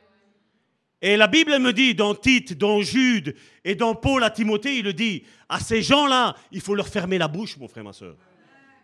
[1.01, 4.85] Et la Bible me dit, dans Tite, dans Jude et dans Paul à Timothée, il
[4.85, 8.15] le dit, à ces gens-là, il faut leur fermer la bouche, mon frère, ma sœur.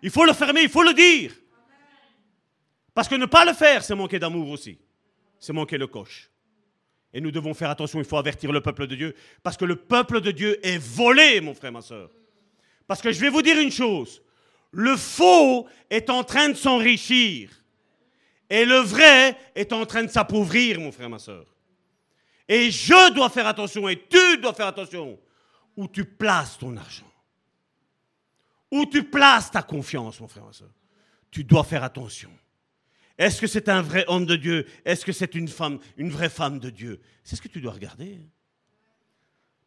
[0.03, 1.31] Il faut le fermer, il faut le dire.
[2.93, 4.77] Parce que ne pas le faire, c'est manquer d'amour aussi.
[5.39, 6.29] C'est manquer le coche.
[7.13, 9.15] Et nous devons faire attention, il faut avertir le peuple de Dieu.
[9.41, 12.09] Parce que le peuple de Dieu est volé, mon frère, ma sœur.
[12.87, 14.21] Parce que je vais vous dire une chose.
[14.72, 17.49] Le faux est en train de s'enrichir.
[18.49, 21.45] Et le vrai est en train de s'appauvrir, mon frère, ma soeur.
[22.48, 25.18] Et je dois faire attention, et tu dois faire attention,
[25.77, 27.11] où tu places ton argent.
[28.72, 30.72] Où tu places ta confiance, mon frère, ma soeur.
[31.30, 32.31] Tu dois faire attention.
[33.18, 34.65] Est-ce que c'est un vrai homme de Dieu?
[34.84, 36.99] Est-ce que c'est une femme, une vraie femme de Dieu?
[37.23, 38.19] C'est ce que tu dois regarder.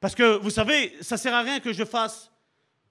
[0.01, 2.31] Parce que, vous savez, ça ne sert à rien que je fasse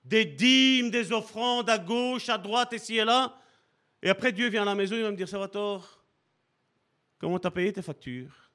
[0.03, 3.39] des dîmes, des offrandes à gauche, à droite, ici et là.
[4.01, 6.03] Et après, Dieu vient à la maison, il va me dire, Salvatore,
[7.17, 8.51] comment t'as payé tes factures?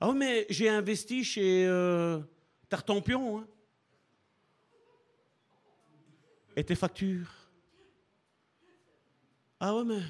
[0.00, 2.20] Ah oui, mais j'ai investi chez euh,
[2.68, 3.40] Tartampion.
[3.40, 3.46] Hein.
[6.56, 7.30] Et tes factures?
[9.58, 10.02] Ah oui, mais...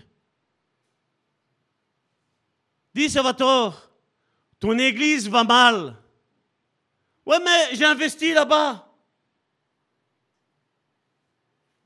[2.95, 3.91] Dis, Salvatore,
[4.61, 5.97] ton église va mal.
[7.27, 8.90] Ouais, mais j'ai investi là-bas.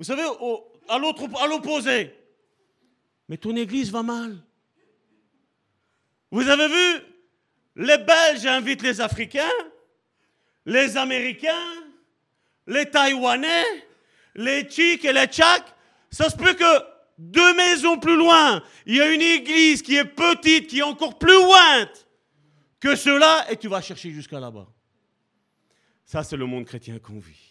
[0.05, 0.29] Vous savez,
[0.91, 2.15] à l'autre, à l'opposé.
[3.27, 4.37] Mais ton église va mal.
[6.31, 7.03] Vous avez vu?
[7.77, 9.49] Les Belges invitent les Africains,
[10.67, 11.73] les Américains,
[12.67, 13.65] les Taïwanais,
[14.35, 15.75] les Tchiks et les Tchaks.
[16.11, 16.85] Ça se peut que
[17.17, 21.19] deux maisons plus loin, il y a une église qui est petite, qui est encore
[21.19, 22.07] plus lointe
[22.79, 24.69] que cela, et tu vas chercher jusqu'à là-bas.
[26.05, 27.44] Ça, c'est le monde chrétien qu'on vit.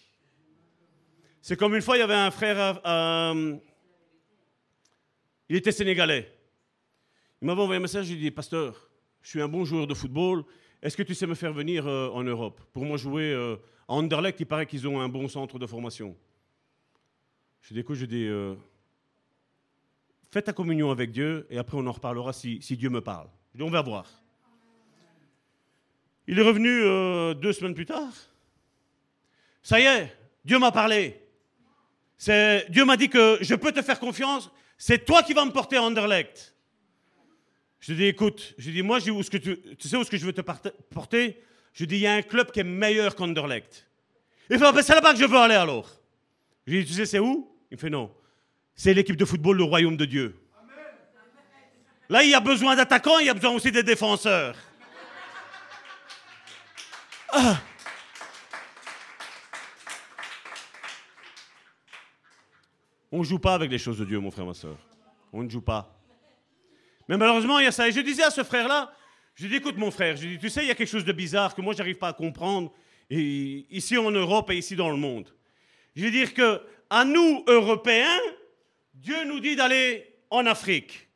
[1.45, 3.57] C'est comme une fois, il y avait un frère, euh,
[5.49, 6.34] il était sénégalais.
[7.41, 8.90] Il m'avait envoyé un message, il dit, pasteur,
[9.22, 10.45] je suis un bon joueur de football,
[10.82, 13.57] est-ce que tu sais me faire venir euh, en Europe Pour moi jouer euh,
[13.90, 16.15] à Anderlecht, il paraît qu'ils ont un bon centre de formation.
[17.61, 18.30] Je dis, écoute, je dis,
[20.32, 23.28] fais ta communion avec Dieu et après on en reparlera si, si Dieu me parle.
[23.52, 24.06] Je dis, on va voir.
[26.26, 28.14] Il est revenu deux semaines plus tard.
[29.61, 31.22] Ça y est, Dieu m'a parlé.
[32.69, 35.77] Dieu m'a dit que je peux te faire confiance, c'est toi qui vas me porter
[35.77, 36.55] à Anderlecht.
[37.79, 40.17] Je lui dis, écoute, je lui dis, moi, je que tu, sais où est-ce que
[40.17, 41.41] je veux te porter?
[41.73, 43.87] Je lui dis, il y a un club qui est meilleur qu'Anderlecht.
[44.49, 45.89] Il fait, Ah ben, c'est là-bas que je veux aller alors.
[46.65, 47.51] Je lui dis, tu sais, c'est où?
[47.71, 48.09] Il me fait, non.
[48.75, 50.39] C'est l'équipe de football, le royaume de Dieu.
[52.09, 54.55] Là, il y a besoin d'attaquants, il y a besoin aussi des défenseurs.
[57.29, 57.59] Ah.
[63.15, 64.76] On ne joue pas avec les choses de Dieu, mon frère, ma soeur.
[65.31, 65.95] On ne joue pas.
[67.07, 67.88] Mais malheureusement, il y a ça.
[67.88, 68.91] Et je disais à ce frère-là,
[69.35, 71.11] Je dis, écoute mon frère, je dis, tu sais, il y a quelque chose de
[71.11, 72.73] bizarre que moi, j'arrive pas à comprendre
[73.11, 75.30] ici en Europe et ici dans le monde.
[75.95, 76.60] Je veux dire que
[76.90, 78.19] à nous, Européens,
[78.95, 81.07] Dieu nous dit d'aller en Afrique.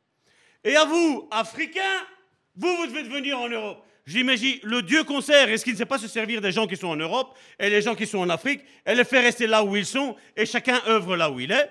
[0.62, 2.06] Et à vous, Africains,
[2.54, 3.84] vous, vous devez venir en Europe.
[4.06, 6.76] J'imagine, le Dieu qu'on sert, est-ce qu'il ne sait pas se servir des gens qui
[6.76, 9.64] sont en Europe et les gens qui sont en Afrique et les faire rester là
[9.64, 11.68] où ils sont et chacun œuvre là où il est?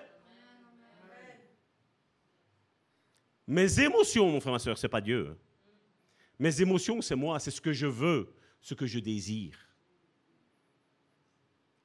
[3.48, 5.38] Mes émotions, mon frère, ma soeur, ce n'est pas Dieu.
[6.38, 9.58] Mes émotions, c'est moi, c'est ce que je veux, ce que je désire.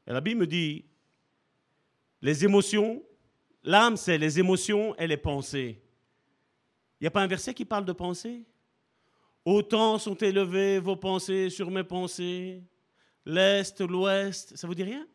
[0.07, 0.85] Et la Bible me dit,
[2.21, 3.03] les émotions,
[3.63, 5.81] l'âme, c'est les émotions et les pensées.
[7.01, 8.45] Il n'y a pas un verset qui parle de pensées?
[9.45, 12.63] Autant sont élevées vos pensées sur mes pensées,
[13.25, 15.07] l'Est, l'Ouest, ça vous dit rien?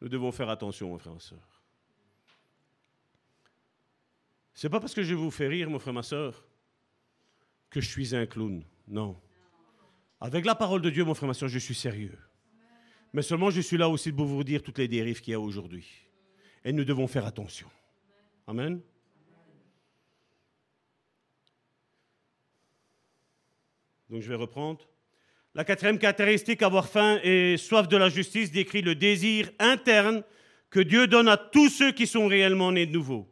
[0.00, 1.61] Nous devons faire attention, mon frère et soeur.
[4.62, 6.46] C'est pas parce que je vous fais rire, mon frère, ma soeur,
[7.68, 8.62] que je suis un clown.
[8.86, 9.20] Non.
[10.20, 12.16] Avec la parole de Dieu, mon frère, ma soeur, je suis sérieux.
[13.12, 15.40] Mais seulement, je suis là aussi pour vous dire toutes les dérives qu'il y a
[15.40, 15.84] aujourd'hui.
[16.64, 17.66] Et nous devons faire attention.
[18.46, 18.80] Amen.
[24.10, 24.88] Donc je vais reprendre.
[25.56, 30.22] La quatrième caractéristique, avoir faim et soif de la justice, décrit le désir interne
[30.70, 33.31] que Dieu donne à tous ceux qui sont réellement nés de nouveau.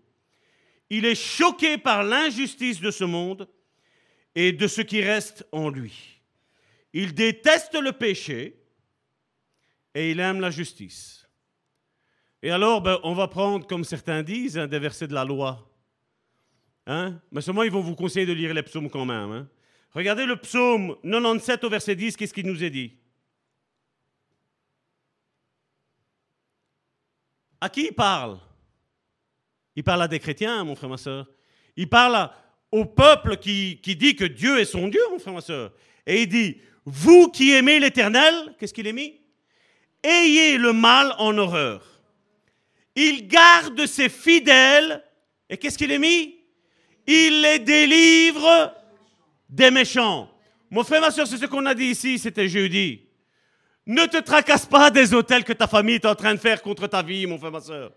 [0.91, 3.49] Il est choqué par l'injustice de ce monde
[4.35, 6.21] et de ce qui reste en lui.
[6.93, 8.61] Il déteste le péché
[9.95, 11.29] et il aime la justice.
[12.43, 15.71] Et alors, ben, on va prendre, comme certains disent, hein, des versets de la loi.
[16.87, 17.21] Hein?
[17.31, 19.31] Mais seulement, ils vont vous conseiller de lire les psaumes quand même.
[19.31, 19.49] Hein?
[19.93, 22.97] Regardez le psaume 97 au verset 10, qu'est-ce qu'il nous est dit?
[27.61, 28.39] À qui il parle?
[29.77, 31.27] Il parle à des chrétiens, mon frère, ma soeur.
[31.77, 32.31] Il parle
[32.73, 35.73] au peuple qui, qui, dit que Dieu est son Dieu, mon frère, ma soeur.
[36.07, 39.21] Et il dit, vous qui aimez l'Éternel, qu'est-ce qu'il est mis?
[40.03, 41.85] Ayez le mal en horreur.
[42.95, 45.03] Il garde ses fidèles,
[45.49, 46.37] et qu'est-ce qu'il est mis?
[47.07, 48.75] Il les délivre
[49.49, 50.31] des méchants.
[50.71, 53.07] Mon frère, ma soeur, c'est ce qu'on a dit ici, c'était jeudi.
[53.87, 56.87] Ne te tracasse pas des hôtels que ta famille est en train de faire contre
[56.87, 57.93] ta vie, mon frère, ma soeur.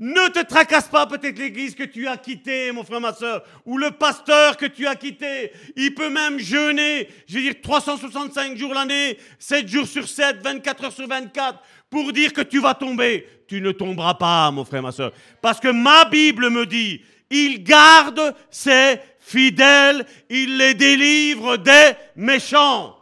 [0.00, 3.76] Ne te tracasse pas peut-être l'église que tu as quittée, mon frère, ma soeur, ou
[3.76, 5.52] le pasteur que tu as quitté.
[5.76, 10.84] Il peut même jeûner, je veux dire 365 jours l'année, 7 jours sur 7, 24
[10.84, 11.58] heures sur 24,
[11.90, 13.28] pour dire que tu vas tomber.
[13.46, 15.12] Tu ne tomberas pas, mon frère, ma soeur.
[15.42, 22.96] Parce que ma Bible me dit, il garde ses fidèles, il les délivre des méchants.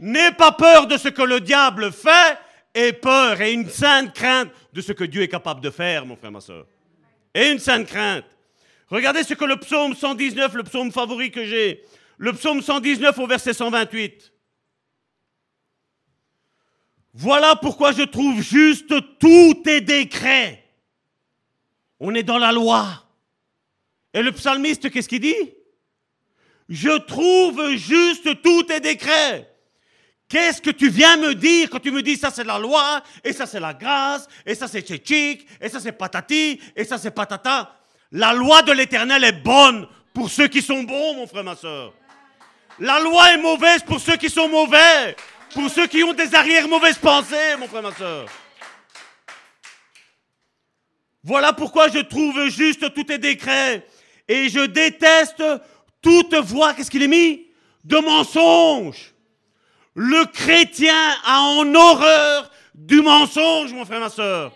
[0.00, 2.38] N'aie pas peur de ce que le diable fait,
[2.74, 6.16] et peur et une sainte crainte de ce que Dieu est capable de faire, mon
[6.16, 6.66] frère, ma soeur.
[7.32, 8.24] Et une sainte crainte.
[8.88, 11.84] Regardez ce que le psaume 119, le psaume favori que j'ai,
[12.18, 14.32] le psaume 119 au verset 128.
[17.14, 20.64] Voilà pourquoi je trouve juste tous tes décrets.
[22.00, 23.04] On est dans la loi.
[24.12, 25.54] Et le psalmiste, qu'est-ce qu'il dit?
[26.68, 29.53] Je trouve juste tous tes décrets.
[30.34, 33.32] Qu'est-ce que tu viens me dire quand tu me dis ça c'est la loi, et
[33.32, 37.12] ça c'est la grâce, et ça c'est tchétchik, et ça c'est patati, et ça c'est
[37.12, 37.76] patata
[38.10, 41.94] La loi de l'éternel est bonne pour ceux qui sont bons, mon frère, ma soeur.
[42.80, 45.14] La loi est mauvaise pour ceux qui sont mauvais,
[45.52, 48.26] pour ceux qui ont des arrières mauvaises pensées, mon frère, ma soeur.
[51.22, 53.86] Voilà pourquoi je trouve juste tous tes décrets.
[54.26, 55.44] Et je déteste
[56.02, 57.46] toute voix, qu'est-ce qu'il est mis?
[57.84, 59.13] De mensonge.
[59.94, 60.94] Le chrétien
[61.24, 64.52] a en horreur du mensonge, mon frère, ma soeur.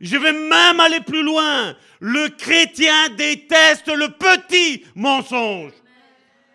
[0.00, 1.76] Je vais même aller plus loin.
[2.00, 5.72] Le chrétien déteste le petit mensonge.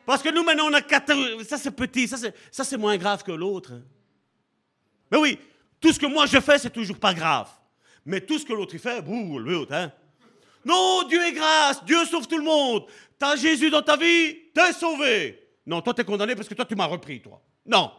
[0.06, 1.14] Parce que nous, maintenant, on a quatre...
[1.48, 2.07] Ça, c'est petit.
[2.07, 3.73] Ça, c'est moins grave que l'autre.
[5.11, 5.38] Mais oui,
[5.80, 7.49] tout ce que moi je fais, c'est toujours pas grave.
[8.06, 9.91] Mais tout ce que l'autre fait, bouh, l'autre, hein.
[10.64, 12.86] Non, Dieu est grâce, Dieu sauve tout le monde.
[13.18, 15.48] T'as Jésus dans ta vie, t'es sauvé.
[15.65, 17.41] Non, toi t'es condamné parce que toi tu m'as repris, toi.
[17.65, 17.91] Non.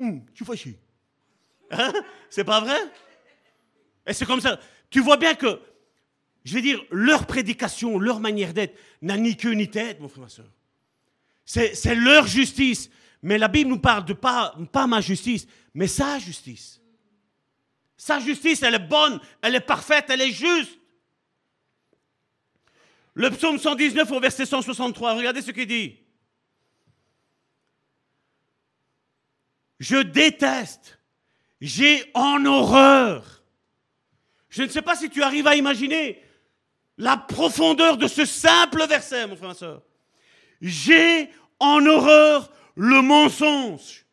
[0.00, 0.78] Hum, tu fais chier.
[1.70, 1.92] Hein?
[2.30, 2.78] C'est pas vrai?
[4.06, 4.58] Et c'est comme ça.
[4.90, 5.60] Tu vois bien que,
[6.44, 10.24] je vais dire, leur prédication, leur manière d'être n'a ni queue ni tête, mon frère,
[10.24, 10.50] ma soeur.
[11.44, 12.90] C'est leur justice.
[13.22, 16.80] Mais la Bible nous parle de pas, pas ma justice, mais sa justice.
[17.96, 20.78] Sa justice, elle est bonne, elle est parfaite, elle est juste.
[23.14, 26.01] Le psaume 119 au verset 163, regardez ce qu'il dit.
[29.82, 31.00] Je déteste,
[31.60, 33.42] j'ai en horreur.
[34.48, 36.22] Je ne sais pas si tu arrives à imaginer
[36.98, 39.82] la profondeur de ce simple verset, mon frère, ma soeur.
[40.60, 41.28] J'ai
[41.58, 44.06] en horreur le mensonge,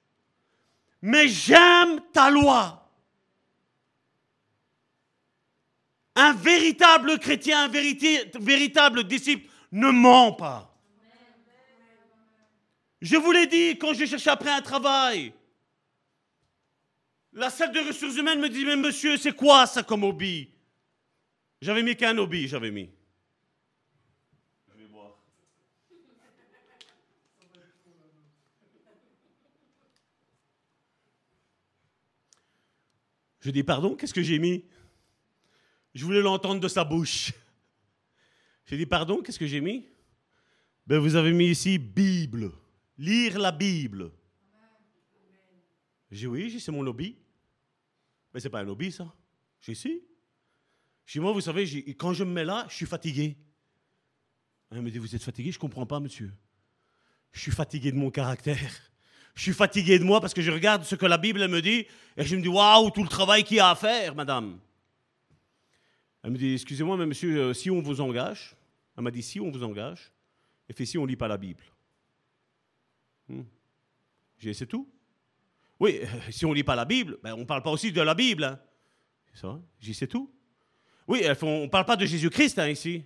[1.03, 2.91] mais j'aime ta loi.
[6.15, 10.75] Un véritable chrétien, un véritable disciple ne ment pas.
[13.01, 15.31] Je vous l'ai dit quand j'ai cherché après un travail.
[17.33, 20.49] La salle de ressources humaines me dit, mais monsieur, c'est quoi ça comme hobby?
[21.61, 22.89] J'avais mis qu'un hobby, j'avais mis.
[24.75, 24.85] Je.
[33.41, 34.65] Je dis, pardon, qu'est-ce que j'ai mis?
[35.93, 37.31] Je voulais l'entendre de sa bouche.
[38.65, 39.85] J'ai dit, pardon, qu'est-ce que j'ai mis?
[40.85, 42.51] Ben, Vous avez mis ici Bible,
[42.97, 44.11] lire la Bible.
[46.11, 47.17] J'ai dit, oui, c'est mon hobby.
[48.33, 49.13] Mais c'est pas un hobby, ça.
[49.61, 50.03] J'ai si.
[51.05, 51.65] Chez moi, vous savez,
[51.95, 53.37] quand je me mets là, je suis fatigué.
[54.71, 55.51] Elle me dit, vous êtes fatigué?
[55.51, 56.31] Je comprends pas, monsieur.
[57.31, 58.91] Je suis fatigué de mon caractère.
[59.35, 61.85] Je suis fatigué de moi parce que je regarde ce que la Bible me dit
[62.17, 64.59] et je me dis, waouh, tout le travail qu'il y a à faire, madame.
[66.23, 68.55] Elle me dit, excusez-moi, mais monsieur, euh, si on vous engage,
[68.97, 70.11] elle m'a dit, si on vous engage,
[70.67, 71.63] et fait si on ne lit pas la Bible.
[73.27, 73.43] Hmm.
[74.37, 74.87] J'ai c'est tout.
[75.79, 78.01] Oui, si on ne lit pas la Bible, ben on ne parle pas aussi de
[78.01, 78.43] la Bible.
[78.43, 78.59] Hein.
[79.33, 80.31] Ça J'ai c'est tout.
[81.07, 83.03] Oui, on ne parle pas de Jésus-Christ hein, ici.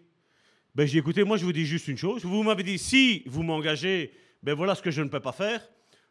[0.75, 2.25] Ben, j'ai écouté, moi je vous dis juste une chose.
[2.25, 5.61] Vous m'avez dit, si vous m'engagez, ben voilà ce que je ne peux pas faire.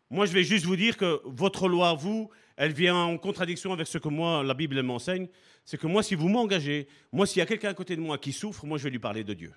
[0.08, 3.86] Moi je vais juste vous dire que votre loi, vous, elle vient en contradiction avec
[3.86, 5.28] ce que moi, la Bible m'enseigne.
[5.64, 8.18] C'est que moi, si vous m'engagez, moi, s'il y a quelqu'un à côté de moi
[8.18, 9.52] qui souffre, moi je vais lui parler de Dieu.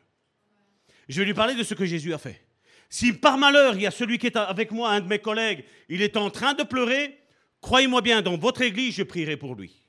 [1.07, 2.44] Je vais lui parler de ce que Jésus a fait.
[2.95, 5.65] Si par malheur, il y a celui qui est avec moi, un de mes collègues,
[5.89, 7.19] il est en train de pleurer,
[7.59, 9.85] croyez-moi bien, dans votre église, je prierai pour lui.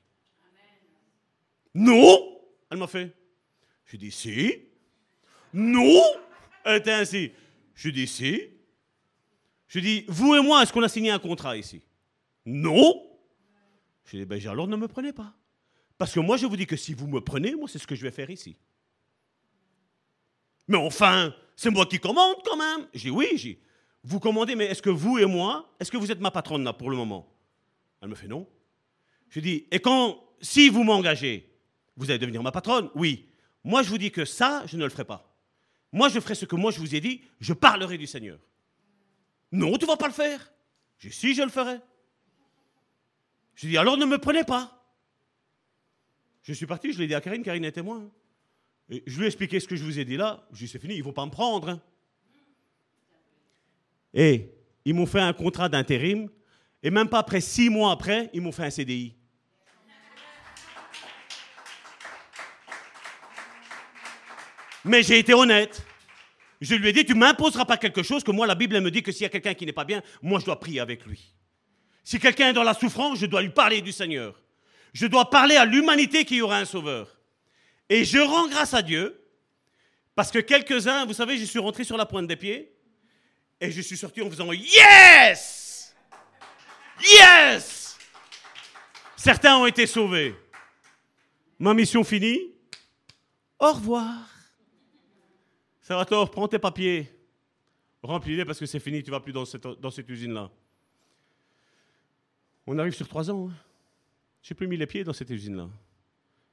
[1.73, 3.15] Non Elle m'a fait.
[3.85, 4.55] Je dis si.
[5.53, 6.03] Non
[6.65, 7.31] Elle était ainsi.
[7.75, 8.41] Je dis si.
[9.69, 11.81] Je dis, vous et moi, est-ce qu'on a signé un contrat ici?
[12.45, 13.09] Non.
[14.03, 15.33] Je dis, ben alors ne me prenez pas.
[15.97, 17.95] Parce que moi, je vous dis que si vous me prenez, moi, c'est ce que
[17.95, 18.57] je vais faire ici.
[20.67, 22.87] Mais enfin, c'est moi qui commande quand même.
[22.93, 23.59] J'ai oui, j'ai.
[24.03, 26.71] Vous commandez, mais est-ce que vous et moi, est-ce que vous êtes ma patronne là
[26.71, 27.35] pour le moment?
[27.99, 28.47] Elle me fait non.
[29.29, 31.51] Je dis, et quand, si vous m'engagez,
[31.97, 32.89] vous allez devenir ma patronne?
[32.93, 33.27] Oui.
[33.63, 35.35] Moi, je vous dis que ça, je ne le ferai pas.
[35.91, 38.39] Moi, je ferai ce que moi je vous ai dit, je parlerai du Seigneur.
[39.51, 40.53] Non, tu ne vas pas le faire.
[40.99, 41.79] Je dis, si, je le ferai.
[43.55, 44.87] Je dis, alors ne me prenez pas.
[46.43, 48.09] Je suis parti, je l'ai dit à Karine, Karine est témoin
[48.89, 50.47] je lui ai expliqué ce que je vous ai dit là.
[50.53, 51.69] Je lui c'est fini, ils ne vont pas me prendre.
[51.69, 51.81] Hein.
[54.13, 54.51] Et
[54.85, 56.29] ils m'ont fait un contrat d'intérim.
[56.81, 59.15] Et même pas après six mois après, ils m'ont fait un CDI.
[64.85, 65.85] Mais j'ai été honnête.
[66.61, 69.03] Je lui ai dit, tu m'imposeras pas quelque chose que moi, la Bible me dit
[69.03, 71.33] que s'il y a quelqu'un qui n'est pas bien, moi, je dois prier avec lui.
[72.03, 74.41] Si quelqu'un est dans la souffrance, je dois lui parler du Seigneur.
[74.93, 77.16] Je dois parler à l'humanité qu'il y aura un sauveur.
[77.89, 79.23] Et je rends grâce à Dieu,
[80.15, 82.73] parce que quelques-uns, vous savez, je suis rentré sur la pointe des pieds,
[83.59, 85.95] et je suis sorti en faisant Yes
[87.01, 87.97] Yes
[89.15, 90.35] Certains ont été sauvés.
[91.59, 92.53] Ma mission finie.
[93.59, 94.29] Au revoir.
[95.81, 97.11] Ça va toi, prends tes papiers.
[98.03, 100.51] Remplis-les parce que c'est fini, tu vas plus dans cette, usine-là.
[102.67, 103.49] On arrive sur trois ans.
[103.49, 103.53] Hein.
[104.41, 105.67] J'ai plus mis les pieds dans cette usine-là.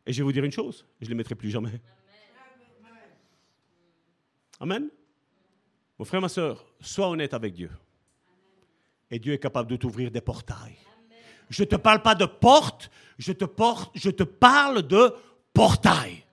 [0.06, 1.80] Et je vais vous dire une chose, je ne les mettrai plus jamais.
[4.60, 4.88] Amen.
[5.98, 7.70] Mon frère, ma soeur, sois honnête avec Dieu.
[9.10, 10.76] Et Dieu est capable de t'ouvrir des portails.
[11.50, 15.14] Je ne te parle pas de porte, je te, porte, je te parle de
[15.52, 16.24] portail.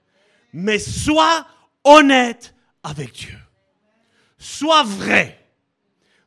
[0.53, 1.45] Mais sois
[1.83, 3.37] honnête avec Dieu.
[4.37, 5.37] Sois vrai.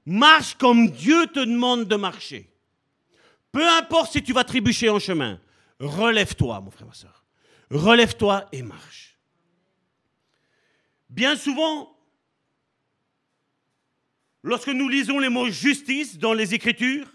[0.06, 2.50] Marche comme Dieu te demande de marcher.
[3.52, 5.40] Peu importe si tu vas trébucher en chemin,
[5.80, 7.23] relève-toi, mon frère, ma soeur
[7.74, 9.18] relève-toi et marche.
[11.10, 11.96] Bien souvent,
[14.42, 17.06] lorsque nous lisons les mots justice dans les Écritures,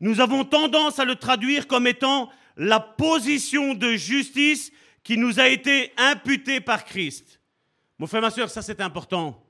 [0.00, 5.48] nous avons tendance à le traduire comme étant la position de justice qui nous a
[5.48, 7.40] été imputée par Christ.
[7.98, 9.40] Mon frère, ma soeur, ça c'est important.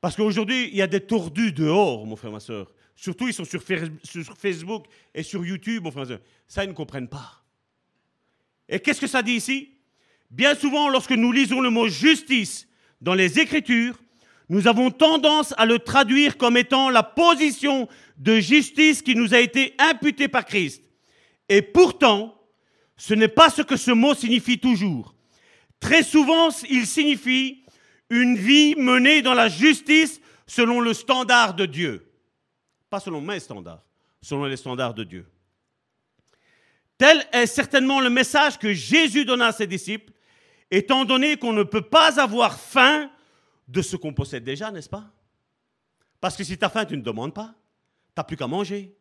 [0.00, 2.72] Parce qu'aujourd'hui, il y a des tordus dehors, mon frère, ma soeur.
[2.96, 6.20] Surtout, ils sont sur Facebook et sur YouTube, mon frère, ma soeur.
[6.46, 7.39] Ça, ils ne comprennent pas.
[8.70, 9.72] Et qu'est-ce que ça dit ici?
[10.30, 12.68] Bien souvent, lorsque nous lisons le mot justice
[13.00, 13.98] dans les Écritures,
[14.48, 19.40] nous avons tendance à le traduire comme étant la position de justice qui nous a
[19.40, 20.82] été imputée par Christ.
[21.48, 22.40] Et pourtant,
[22.96, 25.14] ce n'est pas ce que ce mot signifie toujours.
[25.80, 27.64] Très souvent, il signifie
[28.08, 32.12] une vie menée dans la justice selon le standard de Dieu.
[32.88, 33.84] Pas selon mes standards,
[34.20, 35.26] selon les standards de Dieu.
[37.00, 40.12] Tel est certainement le message que Jésus donna à ses disciples,
[40.70, 43.10] étant donné qu'on ne peut pas avoir faim
[43.68, 45.10] de ce qu'on possède déjà, n'est-ce pas?
[46.20, 47.54] Parce que si tu as faim, tu ne demandes pas.
[48.08, 48.94] Tu n'as plus qu'à manger.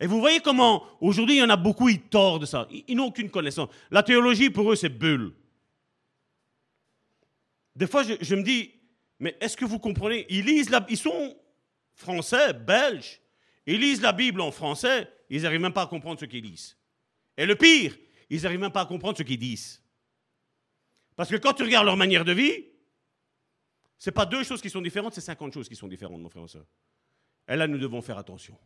[0.00, 2.66] Et vous voyez comment aujourd'hui il y en a beaucoup, ils tordent de ça.
[2.88, 3.68] Ils, n'ont aucune connaissance.
[3.92, 5.32] La théologie pour eux, c'est bulle.
[7.76, 8.68] Des fois, je, je me dis,
[9.20, 10.26] mais est-ce que vous comprenez?
[10.28, 11.36] Ils lisent la, ils sont
[11.94, 13.20] français, belges,
[13.64, 16.76] ils lisent la Bible en français, ils n'arrivent même pas à comprendre ce qu'ils lisent.
[17.40, 17.96] Et le pire,
[18.28, 19.80] ils n'arrivent même pas à comprendre ce qu'ils disent.
[21.16, 22.66] Parce que quand tu regardes leur manière de vie,
[23.96, 26.44] c'est pas deux choses qui sont différentes, c'est 50 choses qui sont différentes, mon frère
[26.44, 26.66] et soeur.
[27.48, 28.58] Et là, nous devons faire attention.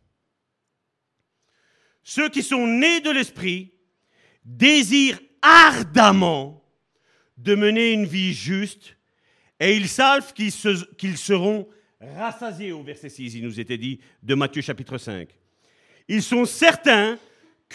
[2.03, 3.71] Ceux qui sont nés de l'esprit
[4.43, 6.61] désirent ardemment
[7.37, 8.97] de mener une vie juste
[9.61, 10.51] et ils savent qu'ils
[10.97, 11.69] qu'ils seront
[12.01, 15.29] rassasiés au verset 6, il nous était dit, de Matthieu chapitre 5.
[16.09, 17.17] Ils sont certains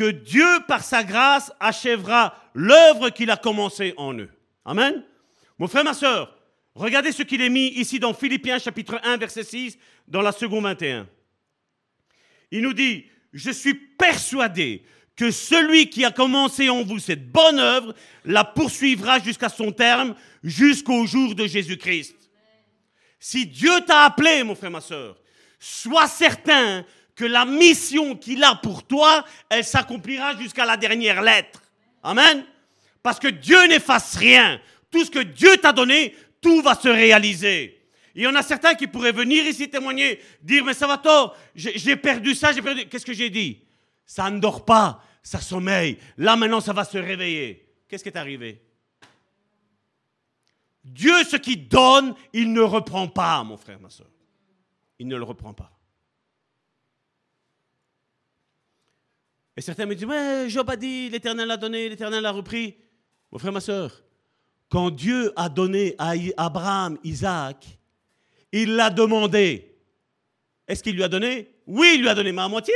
[0.00, 4.30] que Dieu, par sa grâce, achèvera l'œuvre qu'il a commencée en eux.
[4.64, 5.04] Amen.
[5.58, 6.34] Mon frère, ma soeur,
[6.74, 9.76] regardez ce qu'il est mis ici dans Philippiens chapitre 1, verset 6,
[10.08, 11.06] dans la seconde 21.
[12.50, 13.04] Il nous dit,
[13.34, 14.84] je suis persuadé
[15.16, 17.94] que celui qui a commencé en vous cette bonne œuvre
[18.24, 22.16] la poursuivra jusqu'à son terme, jusqu'au jour de Jésus-Christ.
[23.18, 25.18] Si Dieu t'a appelé, mon frère, ma soeur,
[25.58, 26.86] sois certain
[27.20, 31.62] que la mission qu'il a pour toi, elle s'accomplira jusqu'à la dernière lettre.
[32.02, 32.46] Amen.
[33.02, 34.58] Parce que Dieu n'efface rien.
[34.90, 37.78] Tout ce que Dieu t'a donné, tout va se réaliser.
[38.14, 41.36] Il y en a certains qui pourraient venir ici témoigner, dire, mais ça va tort,
[41.54, 42.88] j'ai perdu ça, j'ai perdu...
[42.88, 43.64] Qu'est-ce que j'ai dit?
[44.06, 45.98] Ça ne dort pas, ça sommeille.
[46.16, 47.68] Là maintenant, ça va se réveiller.
[47.86, 48.62] Qu'est-ce qui est arrivé?
[50.82, 54.08] Dieu, ce qu'il donne, il ne reprend pas, mon frère, ma soeur.
[54.98, 55.79] Il ne le reprend pas.
[59.60, 62.78] Et certains me disent, ouais, Job a dit, l'Éternel l'a donné, l'Éternel l'a repris.
[63.30, 64.02] Mon frère, ma soeur,
[64.70, 67.78] quand Dieu a donné à Abraham Isaac,
[68.52, 69.76] il l'a demandé.
[70.66, 71.56] Est-ce qu'il lui a donné?
[71.66, 72.72] Oui, il lui a donné, mais à moitié.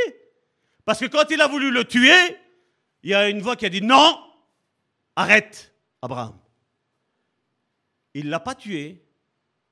[0.84, 2.36] Parce que quand il a voulu le tuer,
[3.02, 4.18] il y a une voix qui a dit, non,
[5.16, 6.38] arrête, Abraham.
[8.12, 9.02] Il ne l'a pas tué.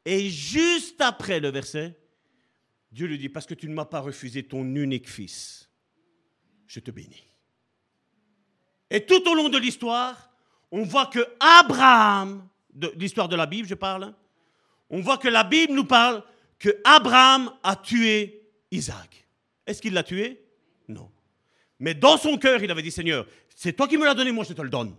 [0.06, 1.94] Et juste après le verset,
[2.90, 5.68] Dieu lui dit, parce que tu ne m'as pas refusé ton unique fils,
[6.72, 7.22] je te bénis.
[8.88, 10.30] Et tout au long de l'histoire,
[10.70, 14.14] on voit que Abraham, de l'histoire de la Bible, je parle,
[14.88, 16.24] on voit que la Bible nous parle
[16.58, 19.26] que Abraham a tué Isaac.
[19.66, 20.42] Est-ce qu'il l'a tué?
[20.88, 21.10] Non.
[21.78, 24.44] Mais dans son cœur, il avait dit, Seigneur, c'est toi qui me l'as donné, moi
[24.44, 24.96] je te le donne.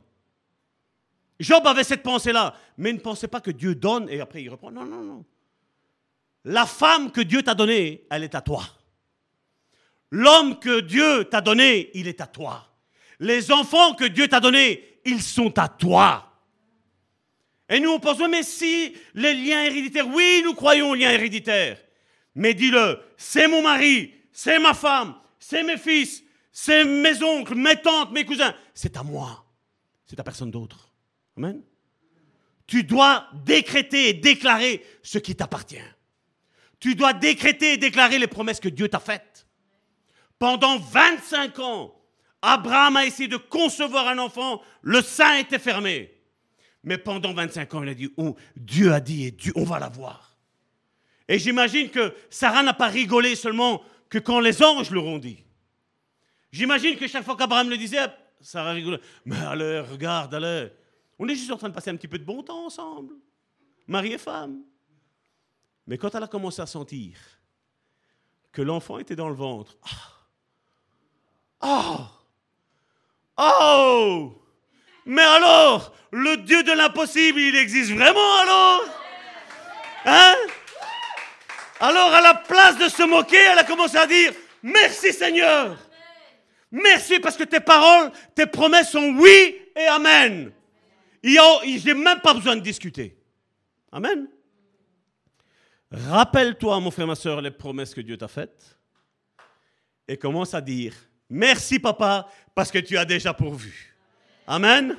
[1.39, 4.69] Job avait cette pensée-là, mais ne pensait pas que Dieu donne et après il reprend.
[4.69, 5.25] Non, non, non.
[6.43, 8.63] La femme que Dieu t'a donnée, elle est à toi.
[10.15, 12.71] L'homme que Dieu t'a donné, il est à toi.
[13.19, 16.31] Les enfants que Dieu t'a donnés, ils sont à toi.
[17.67, 21.81] Et nous, on pense, mais si les liens héréditaires, oui, nous croyons aux liens héréditaires.
[22.35, 27.81] Mais dis-le, c'est mon mari, c'est ma femme, c'est mes fils, c'est mes oncles, mes
[27.81, 28.53] tantes, mes cousins.
[28.75, 29.43] C'est à moi.
[30.05, 30.93] C'est à personne d'autre.
[31.37, 31.59] Amen.
[32.67, 35.89] Tu dois décréter et déclarer ce qui t'appartient.
[36.79, 39.47] Tu dois décréter et déclarer les promesses que Dieu t'a faites.
[40.43, 41.95] Pendant 25 ans,
[42.41, 46.13] Abraham a essayé de concevoir un enfant, le sein était fermé.
[46.83, 50.35] Mais pendant 25 ans, il a dit, oh, Dieu a dit Dieu, on va l'avoir.
[51.29, 55.45] Et j'imagine que Sarah n'a pas rigolé seulement que quand les anges l'auront dit.
[56.51, 58.05] J'imagine que chaque fois qu'Abraham le disait,
[58.41, 58.99] Sarah rigolait.
[59.23, 60.73] Mais allez, regarde, allez.
[61.19, 63.15] On est juste en train de passer un petit peu de bon temps ensemble.
[63.87, 64.61] Mari et femme.
[65.87, 67.15] Mais quand elle a commencé à sentir
[68.51, 70.12] que l'enfant était dans le ventre, ah,
[71.65, 72.11] ah,
[73.37, 74.43] oh,
[75.05, 78.81] mais alors, le Dieu de l'impossible, il existe vraiment alors?
[80.05, 80.35] Hein?
[81.79, 85.77] Alors, à la place de se moquer, elle a commencé à dire, merci Seigneur.
[86.71, 90.51] Merci parce que tes paroles, tes promesses sont oui et amen.
[91.23, 93.17] N'ai même pas besoin de discuter.
[93.91, 94.27] Amen.
[95.91, 98.77] Rappelle-toi, mon frère, ma soeur, les promesses que Dieu t'a faites
[100.07, 100.93] et commence à dire
[101.33, 103.95] merci, papa, parce que tu as déjà pourvu.
[104.47, 104.95] Amen.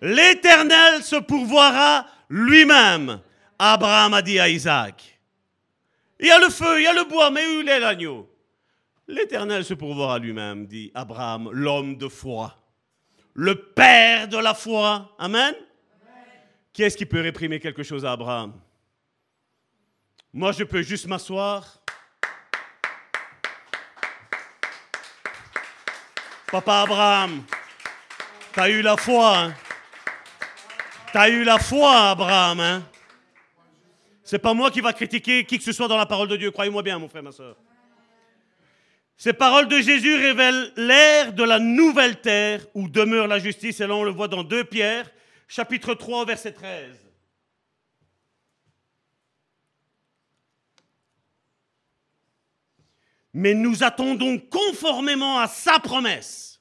[0.00, 3.20] L'Éternel se pourvoira lui-même.
[3.58, 5.18] Abraham a dit à Isaac.
[6.20, 8.30] Il y a le feu, il y a le bois, mais où est l'agneau?
[9.08, 12.56] L'Éternel se pourvoira lui-même, dit Abraham, l'homme de foi,
[13.34, 15.14] le père de la foi.
[15.18, 15.54] Amen.
[16.72, 18.52] Qui est-ce qui peut réprimer quelque chose à Abraham?
[20.32, 21.83] Moi, je peux juste m'asseoir.
[26.54, 27.42] Papa Abraham,
[28.52, 29.38] t'as eu la foi.
[29.38, 29.54] Hein?
[31.12, 32.60] T'as eu la foi, Abraham.
[32.60, 32.82] Hein?
[34.22, 36.52] C'est pas moi qui va critiquer qui que ce soit dans la parole de Dieu.
[36.52, 37.56] Croyez-moi bien, mon frère, ma soeur.
[39.16, 43.80] Ces paroles de Jésus révèlent l'ère de la nouvelle terre où demeure la justice.
[43.80, 45.10] Et là, on le voit dans 2 Pierre,
[45.48, 47.03] chapitre 3, verset 13.
[53.34, 56.54] Mais nous attendons conformément à sa promesse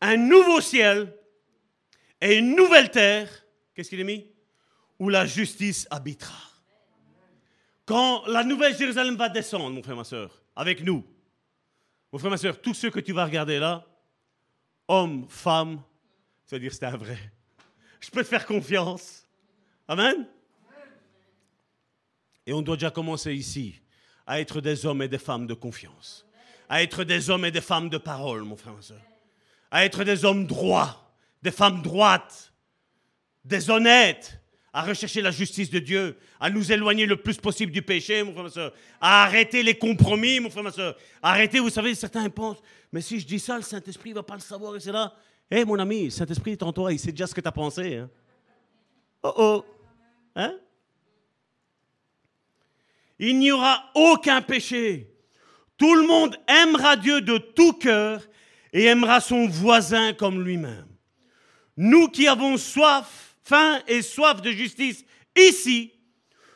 [0.00, 1.14] un nouveau ciel
[2.20, 3.28] et une nouvelle terre.
[3.74, 4.26] Qu'est-ce qu'il est mis?
[4.98, 6.38] Où la justice habitera.
[7.86, 11.04] Quand la nouvelle Jérusalem va descendre, mon frère, ma soeur, avec nous,
[12.12, 13.86] mon frère, ma soeur, tous ceux que tu vas regarder là,
[14.88, 15.82] hommes, femmes,
[16.44, 17.18] c'est-à-dire c'est un vrai.
[18.00, 19.26] Je peux te faire confiance.
[19.88, 20.26] Amen.
[22.46, 23.80] Et on doit déjà commencer ici
[24.30, 26.24] à être des hommes et des femmes de confiance,
[26.68, 29.02] à être des hommes et des femmes de parole, mon frère, ma soeur,
[29.72, 31.12] à être des hommes droits,
[31.42, 32.52] des femmes droites,
[33.44, 34.40] des honnêtes,
[34.72, 38.30] à rechercher la justice de Dieu, à nous éloigner le plus possible du péché, mon
[38.30, 42.30] frère, ma soeur, à arrêter les compromis, mon frère, ma soeur, arrêter, vous savez, certains
[42.30, 42.62] pensent,
[42.92, 45.12] mais si je dis ça, le Saint-Esprit ne va pas le savoir, et c'est là.
[45.50, 47.96] Hé, mon ami, Saint-Esprit est en toi, il sait déjà ce que tu as pensé.
[47.96, 48.10] Hein?
[49.24, 49.64] Oh oh.
[50.36, 50.54] Hein?
[53.20, 55.14] Il n'y aura aucun péché.
[55.76, 58.26] Tout le monde aimera Dieu de tout cœur
[58.72, 60.88] et aimera son voisin comme lui-même.
[61.76, 65.04] Nous qui avons soif, faim et soif de justice
[65.36, 65.92] ici,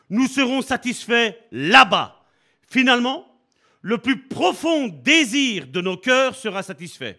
[0.08, 2.24] nous serons satisfaits là-bas.
[2.68, 3.26] Finalement,
[3.82, 7.18] le plus profond désir de nos cœurs sera satisfait.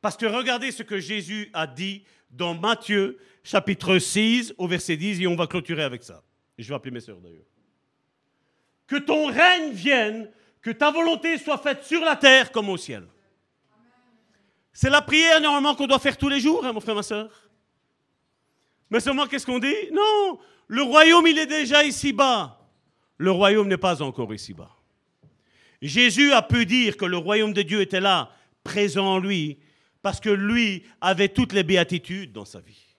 [0.00, 5.20] Parce que regardez ce que Jésus a dit dans Matthieu chapitre 6 au verset 10
[5.20, 6.22] et on va clôturer avec ça.
[6.56, 7.51] je vais appeler mes sœurs d'ailleurs.
[8.86, 10.30] Que ton règne vienne,
[10.60, 13.06] que ta volonté soit faite sur la terre comme au ciel.
[14.72, 17.30] C'est la prière normalement qu'on doit faire tous les jours, hein, mon frère, ma soeur.
[18.90, 19.74] Mais seulement, qu'est-ce qu'on dit?
[19.92, 22.58] Non, le royaume, il est déjà ici-bas.
[23.18, 24.70] Le royaume n'est pas encore ici-bas.
[25.80, 28.30] Jésus a pu dire que le royaume de Dieu était là,
[28.62, 29.58] présent en lui,
[30.00, 32.96] parce que lui avait toutes les béatitudes dans sa vie.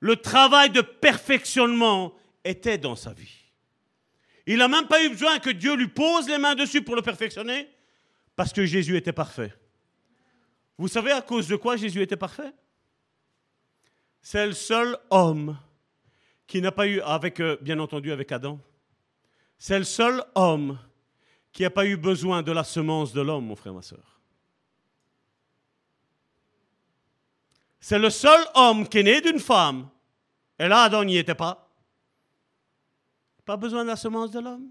[0.00, 2.14] Le travail de perfectionnement
[2.44, 3.45] était dans sa vie.
[4.46, 7.02] Il n'a même pas eu besoin que Dieu lui pose les mains dessus pour le
[7.02, 7.68] perfectionner,
[8.36, 9.52] parce que Jésus était parfait.
[10.78, 12.52] Vous savez à cause de quoi Jésus était parfait?
[14.22, 15.58] C'est le seul homme
[16.46, 18.60] qui n'a pas eu, avec, euh, bien entendu avec Adam,
[19.58, 20.78] c'est le seul homme
[21.52, 24.20] qui n'a pas eu besoin de la semence de l'homme, mon frère, ma soeur.
[27.80, 29.88] C'est le seul homme qui est né d'une femme.
[30.58, 31.65] Et là, Adam n'y était pas.
[33.46, 34.70] Pas besoin de la semence de l'homme.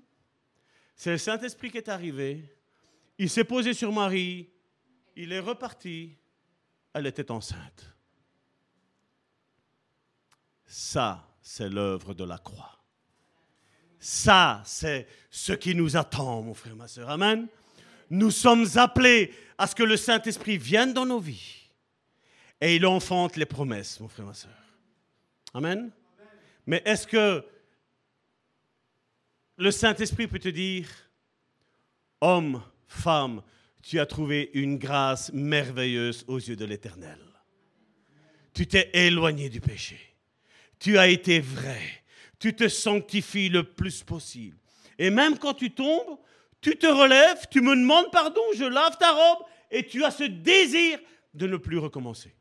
[0.95, 2.43] C'est le Saint-Esprit qui est arrivé.
[3.17, 4.49] Il s'est posé sur Marie.
[5.15, 6.17] Il est reparti.
[6.93, 7.89] Elle était enceinte.
[10.65, 12.77] Ça, c'est l'œuvre de la croix.
[13.97, 17.09] Ça, c'est ce qui nous attend, mon frère, ma soeur.
[17.09, 17.47] Amen.
[18.09, 21.69] Nous sommes appelés à ce que le Saint-Esprit vienne dans nos vies.
[22.59, 24.51] Et il enfante les promesses, mon frère, ma soeur.
[25.53, 25.91] Amen.
[26.65, 27.45] Mais est-ce que
[29.57, 30.87] le Saint-Esprit peut te dire,
[32.21, 33.41] homme, femme,
[33.81, 37.19] tu as trouvé une grâce merveilleuse aux yeux de l'Éternel.
[38.53, 39.99] Tu t'es éloigné du péché.
[40.79, 41.81] Tu as été vrai.
[42.39, 44.57] Tu te sanctifies le plus possible.
[44.97, 46.17] Et même quand tu tombes,
[46.61, 50.23] tu te relèves, tu me demandes pardon, je lave ta robe et tu as ce
[50.23, 50.99] désir
[51.33, 52.33] de ne plus recommencer.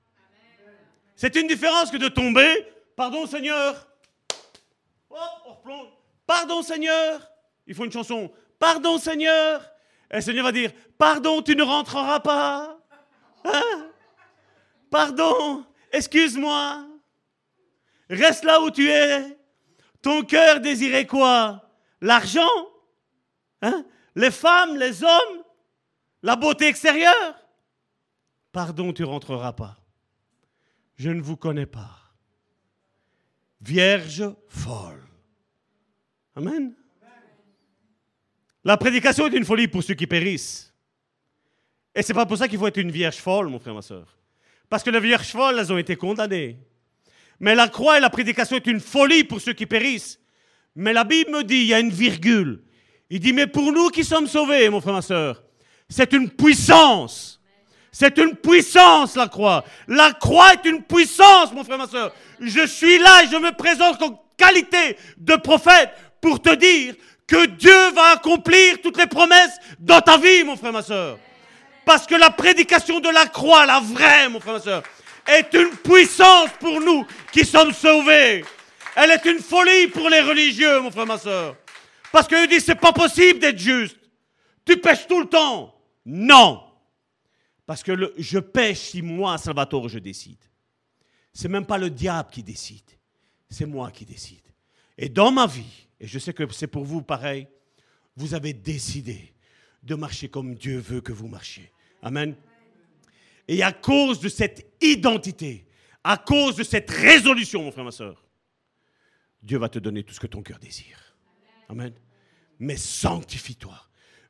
[1.16, 2.66] C'est une différence que de tomber,
[2.96, 3.86] pardon Seigneur,
[6.26, 7.30] pardon Seigneur,
[7.66, 9.62] il faut une chanson, pardon Seigneur,
[10.10, 12.78] et le Seigneur va dire, pardon, tu ne rentreras pas,
[13.44, 13.90] hein?
[14.90, 16.86] pardon, excuse-moi,
[18.08, 19.38] reste là où tu es,
[20.02, 21.62] ton cœur désirait quoi?
[22.00, 22.68] L'argent?
[23.62, 23.86] Hein?
[24.14, 25.42] Les femmes, les hommes?
[26.22, 27.34] La beauté extérieure?
[28.52, 29.78] Pardon, tu rentreras pas.
[30.96, 31.98] Je ne vous connais pas.
[33.62, 35.03] Vierge folle.
[36.36, 36.74] Amen.
[38.64, 40.72] La prédication est une folie pour ceux qui périssent.
[41.94, 44.18] Et c'est pas pour ça qu'il faut être une vierge folle, mon frère, ma soeur.
[44.68, 46.58] Parce que les vierges folles, elles ont été condamnées.
[47.38, 50.18] Mais la croix et la prédication est une folie pour ceux qui périssent.
[50.74, 52.62] Mais la Bible me dit, il y a une virgule.
[53.10, 55.44] Il dit, mais pour nous qui sommes sauvés, mon frère, ma soeur,
[55.88, 57.40] c'est une puissance.
[57.92, 59.64] C'est une puissance, la croix.
[59.86, 62.12] La croix est une puissance, mon frère, ma soeur.
[62.40, 65.90] Je suis là et je me présente en qualité de prophète
[66.24, 66.94] pour te dire
[67.26, 71.18] que Dieu va accomplir toutes les promesses dans ta vie, mon frère, ma soeur.
[71.84, 74.82] Parce que la prédication de la croix, la vraie, mon frère, ma soeur,
[75.26, 78.42] est une puissance pour nous qui sommes sauvés.
[78.96, 81.56] Elle est une folie pour les religieux, mon frère, ma soeur.
[82.10, 83.98] Parce qu'ils disent, c'est pas possible d'être juste.
[84.64, 85.78] Tu pêches tout le temps.
[86.06, 86.62] Non.
[87.66, 90.42] Parce que je pêche si moi, Salvatore, je décide.
[91.34, 92.80] C'est même pas le diable qui décide.
[93.50, 94.40] C'est moi qui décide.
[94.96, 97.48] Et dans ma vie, et je sais que c'est pour vous pareil,
[98.14, 99.32] vous avez décidé
[99.82, 101.72] de marcher comme Dieu veut que vous marchiez.
[102.02, 102.36] Amen.
[103.48, 105.64] Et à cause de cette identité,
[106.04, 108.22] à cause de cette résolution, mon frère, ma soeur,
[109.42, 111.16] Dieu va te donner tout ce que ton cœur désire.
[111.70, 111.94] Amen.
[112.58, 113.80] Mais sanctifie-toi.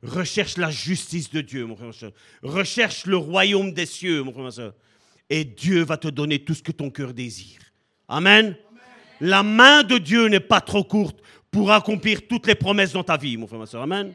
[0.01, 2.13] Recherche la justice de Dieu, mon frère, ma soeur.
[2.41, 4.75] Recherche le royaume des cieux, mon frère, ma soeur.
[5.29, 7.59] Et Dieu va te donner tout ce que ton cœur désire.
[8.07, 8.55] Amen.
[9.19, 11.19] La main de Dieu n'est pas trop courte
[11.55, 13.83] pour accomplir toutes les promesses dans ta vie, mon frère, ma soeur.
[13.83, 14.13] Amen.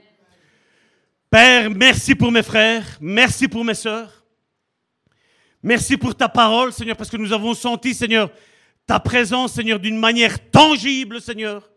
[1.30, 4.26] Père, merci pour mes frères, merci pour mes sœurs.
[5.62, 8.30] Merci pour ta parole, Seigneur, parce que nous avons senti, Seigneur,
[8.86, 11.70] ta présence, Seigneur, d'une manière tangible, Seigneur.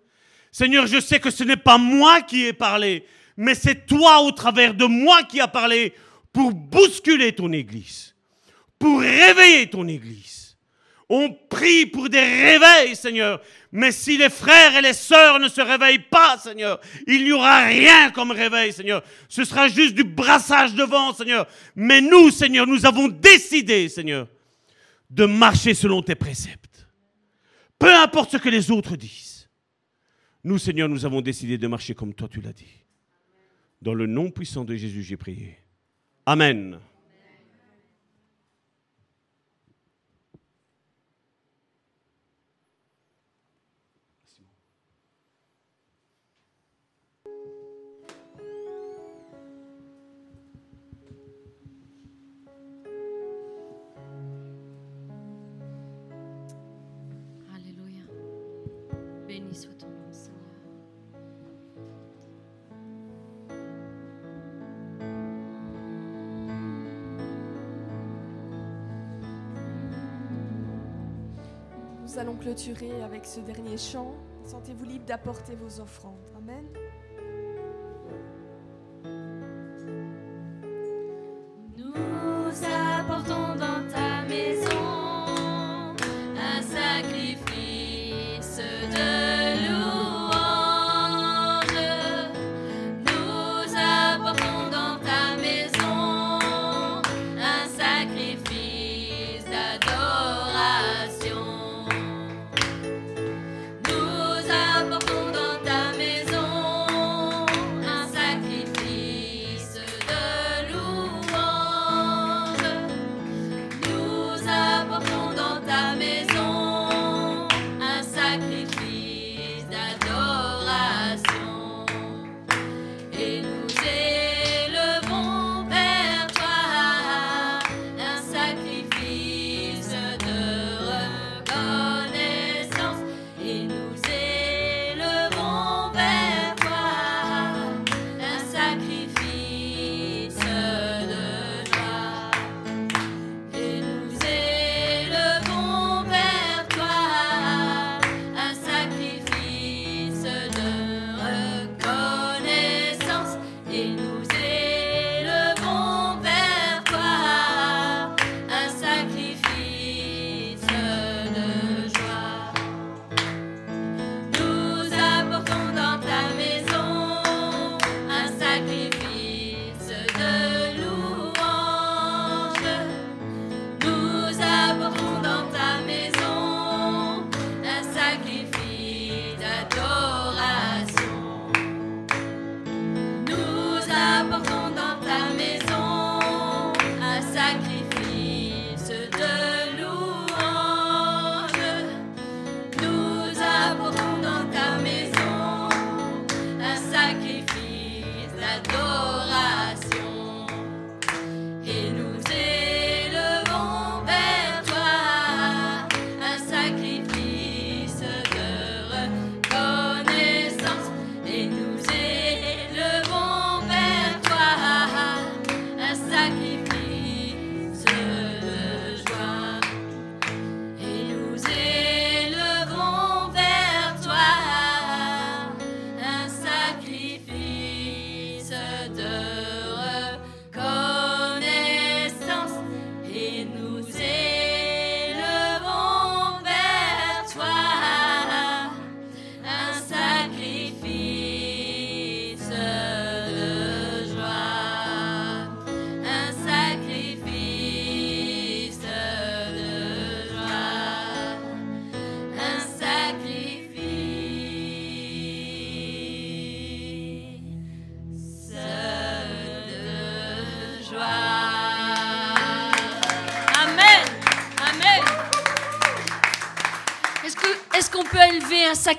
[0.52, 3.06] Seigneur, je sais que ce n'est pas moi qui ai parlé,
[3.38, 5.94] mais c'est toi au travers de moi qui as parlé
[6.34, 8.14] pour bousculer ton Église,
[8.78, 10.43] pour réveiller ton Église.
[11.16, 13.40] On prie pour des réveils, Seigneur.
[13.72, 17.66] Mais si les frères et les sœurs ne se réveillent pas, Seigneur, il n'y aura
[17.66, 19.04] rien comme réveil, Seigneur.
[19.30, 21.46] Ce sera juste du brassage de vent, Seigneur.
[21.76, 24.28] Mais nous, Seigneur, nous avons décidé, Seigneur,
[25.12, 26.88] de marcher selon tes préceptes.
[27.78, 29.48] Peu importe ce que les autres disent.
[30.44, 32.84] Nous, Seigneur, nous avons décidé de marcher comme toi tu l'as dit.
[33.84, 35.60] Dans le nom puissant de Jésus, j'ai prié.
[36.26, 36.80] Amen.
[72.14, 74.14] Nous allons clôturer avec ce dernier chant.
[74.46, 76.33] Sentez-vous libre d'apporter vos offrandes.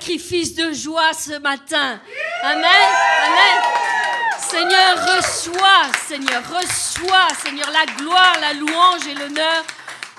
[0.05, 1.99] Sacrifice de joie ce matin
[2.43, 2.63] Amen.
[2.63, 3.63] Amen.
[4.37, 9.63] Seigneur, reçois, Seigneur, reçois, Seigneur, la gloire, la louange et l'honneur.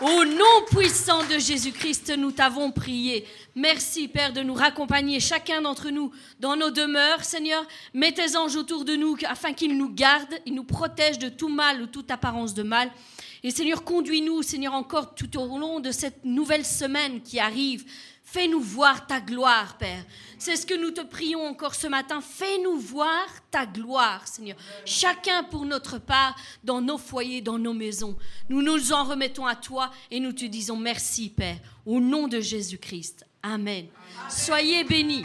[0.00, 3.26] Au nom puissant de Jésus-Christ, nous t'avons prié.
[3.54, 7.22] Merci, Père, de nous raccompagner, chacun d'entre nous, dans nos demeures.
[7.22, 11.28] Seigneur, mets tes anges autour de nous afin qu'ils nous gardent, ils nous protègent de
[11.28, 12.90] tout mal ou toute apparence de mal.
[13.44, 17.84] Et Seigneur, conduis-nous, Seigneur, encore tout au long de cette nouvelle semaine qui arrive.
[18.36, 20.04] Fais-nous voir ta gloire, Père.
[20.38, 22.20] C'est ce que nous te prions encore ce matin.
[22.20, 24.58] Fais-nous voir ta gloire, Seigneur.
[24.84, 28.14] Chacun pour notre part, dans nos foyers, dans nos maisons.
[28.50, 31.56] Nous nous en remettons à toi et nous te disons merci, Père,
[31.86, 33.24] au nom de Jésus-Christ.
[33.42, 33.86] Amen.
[34.28, 35.24] Soyez bénis.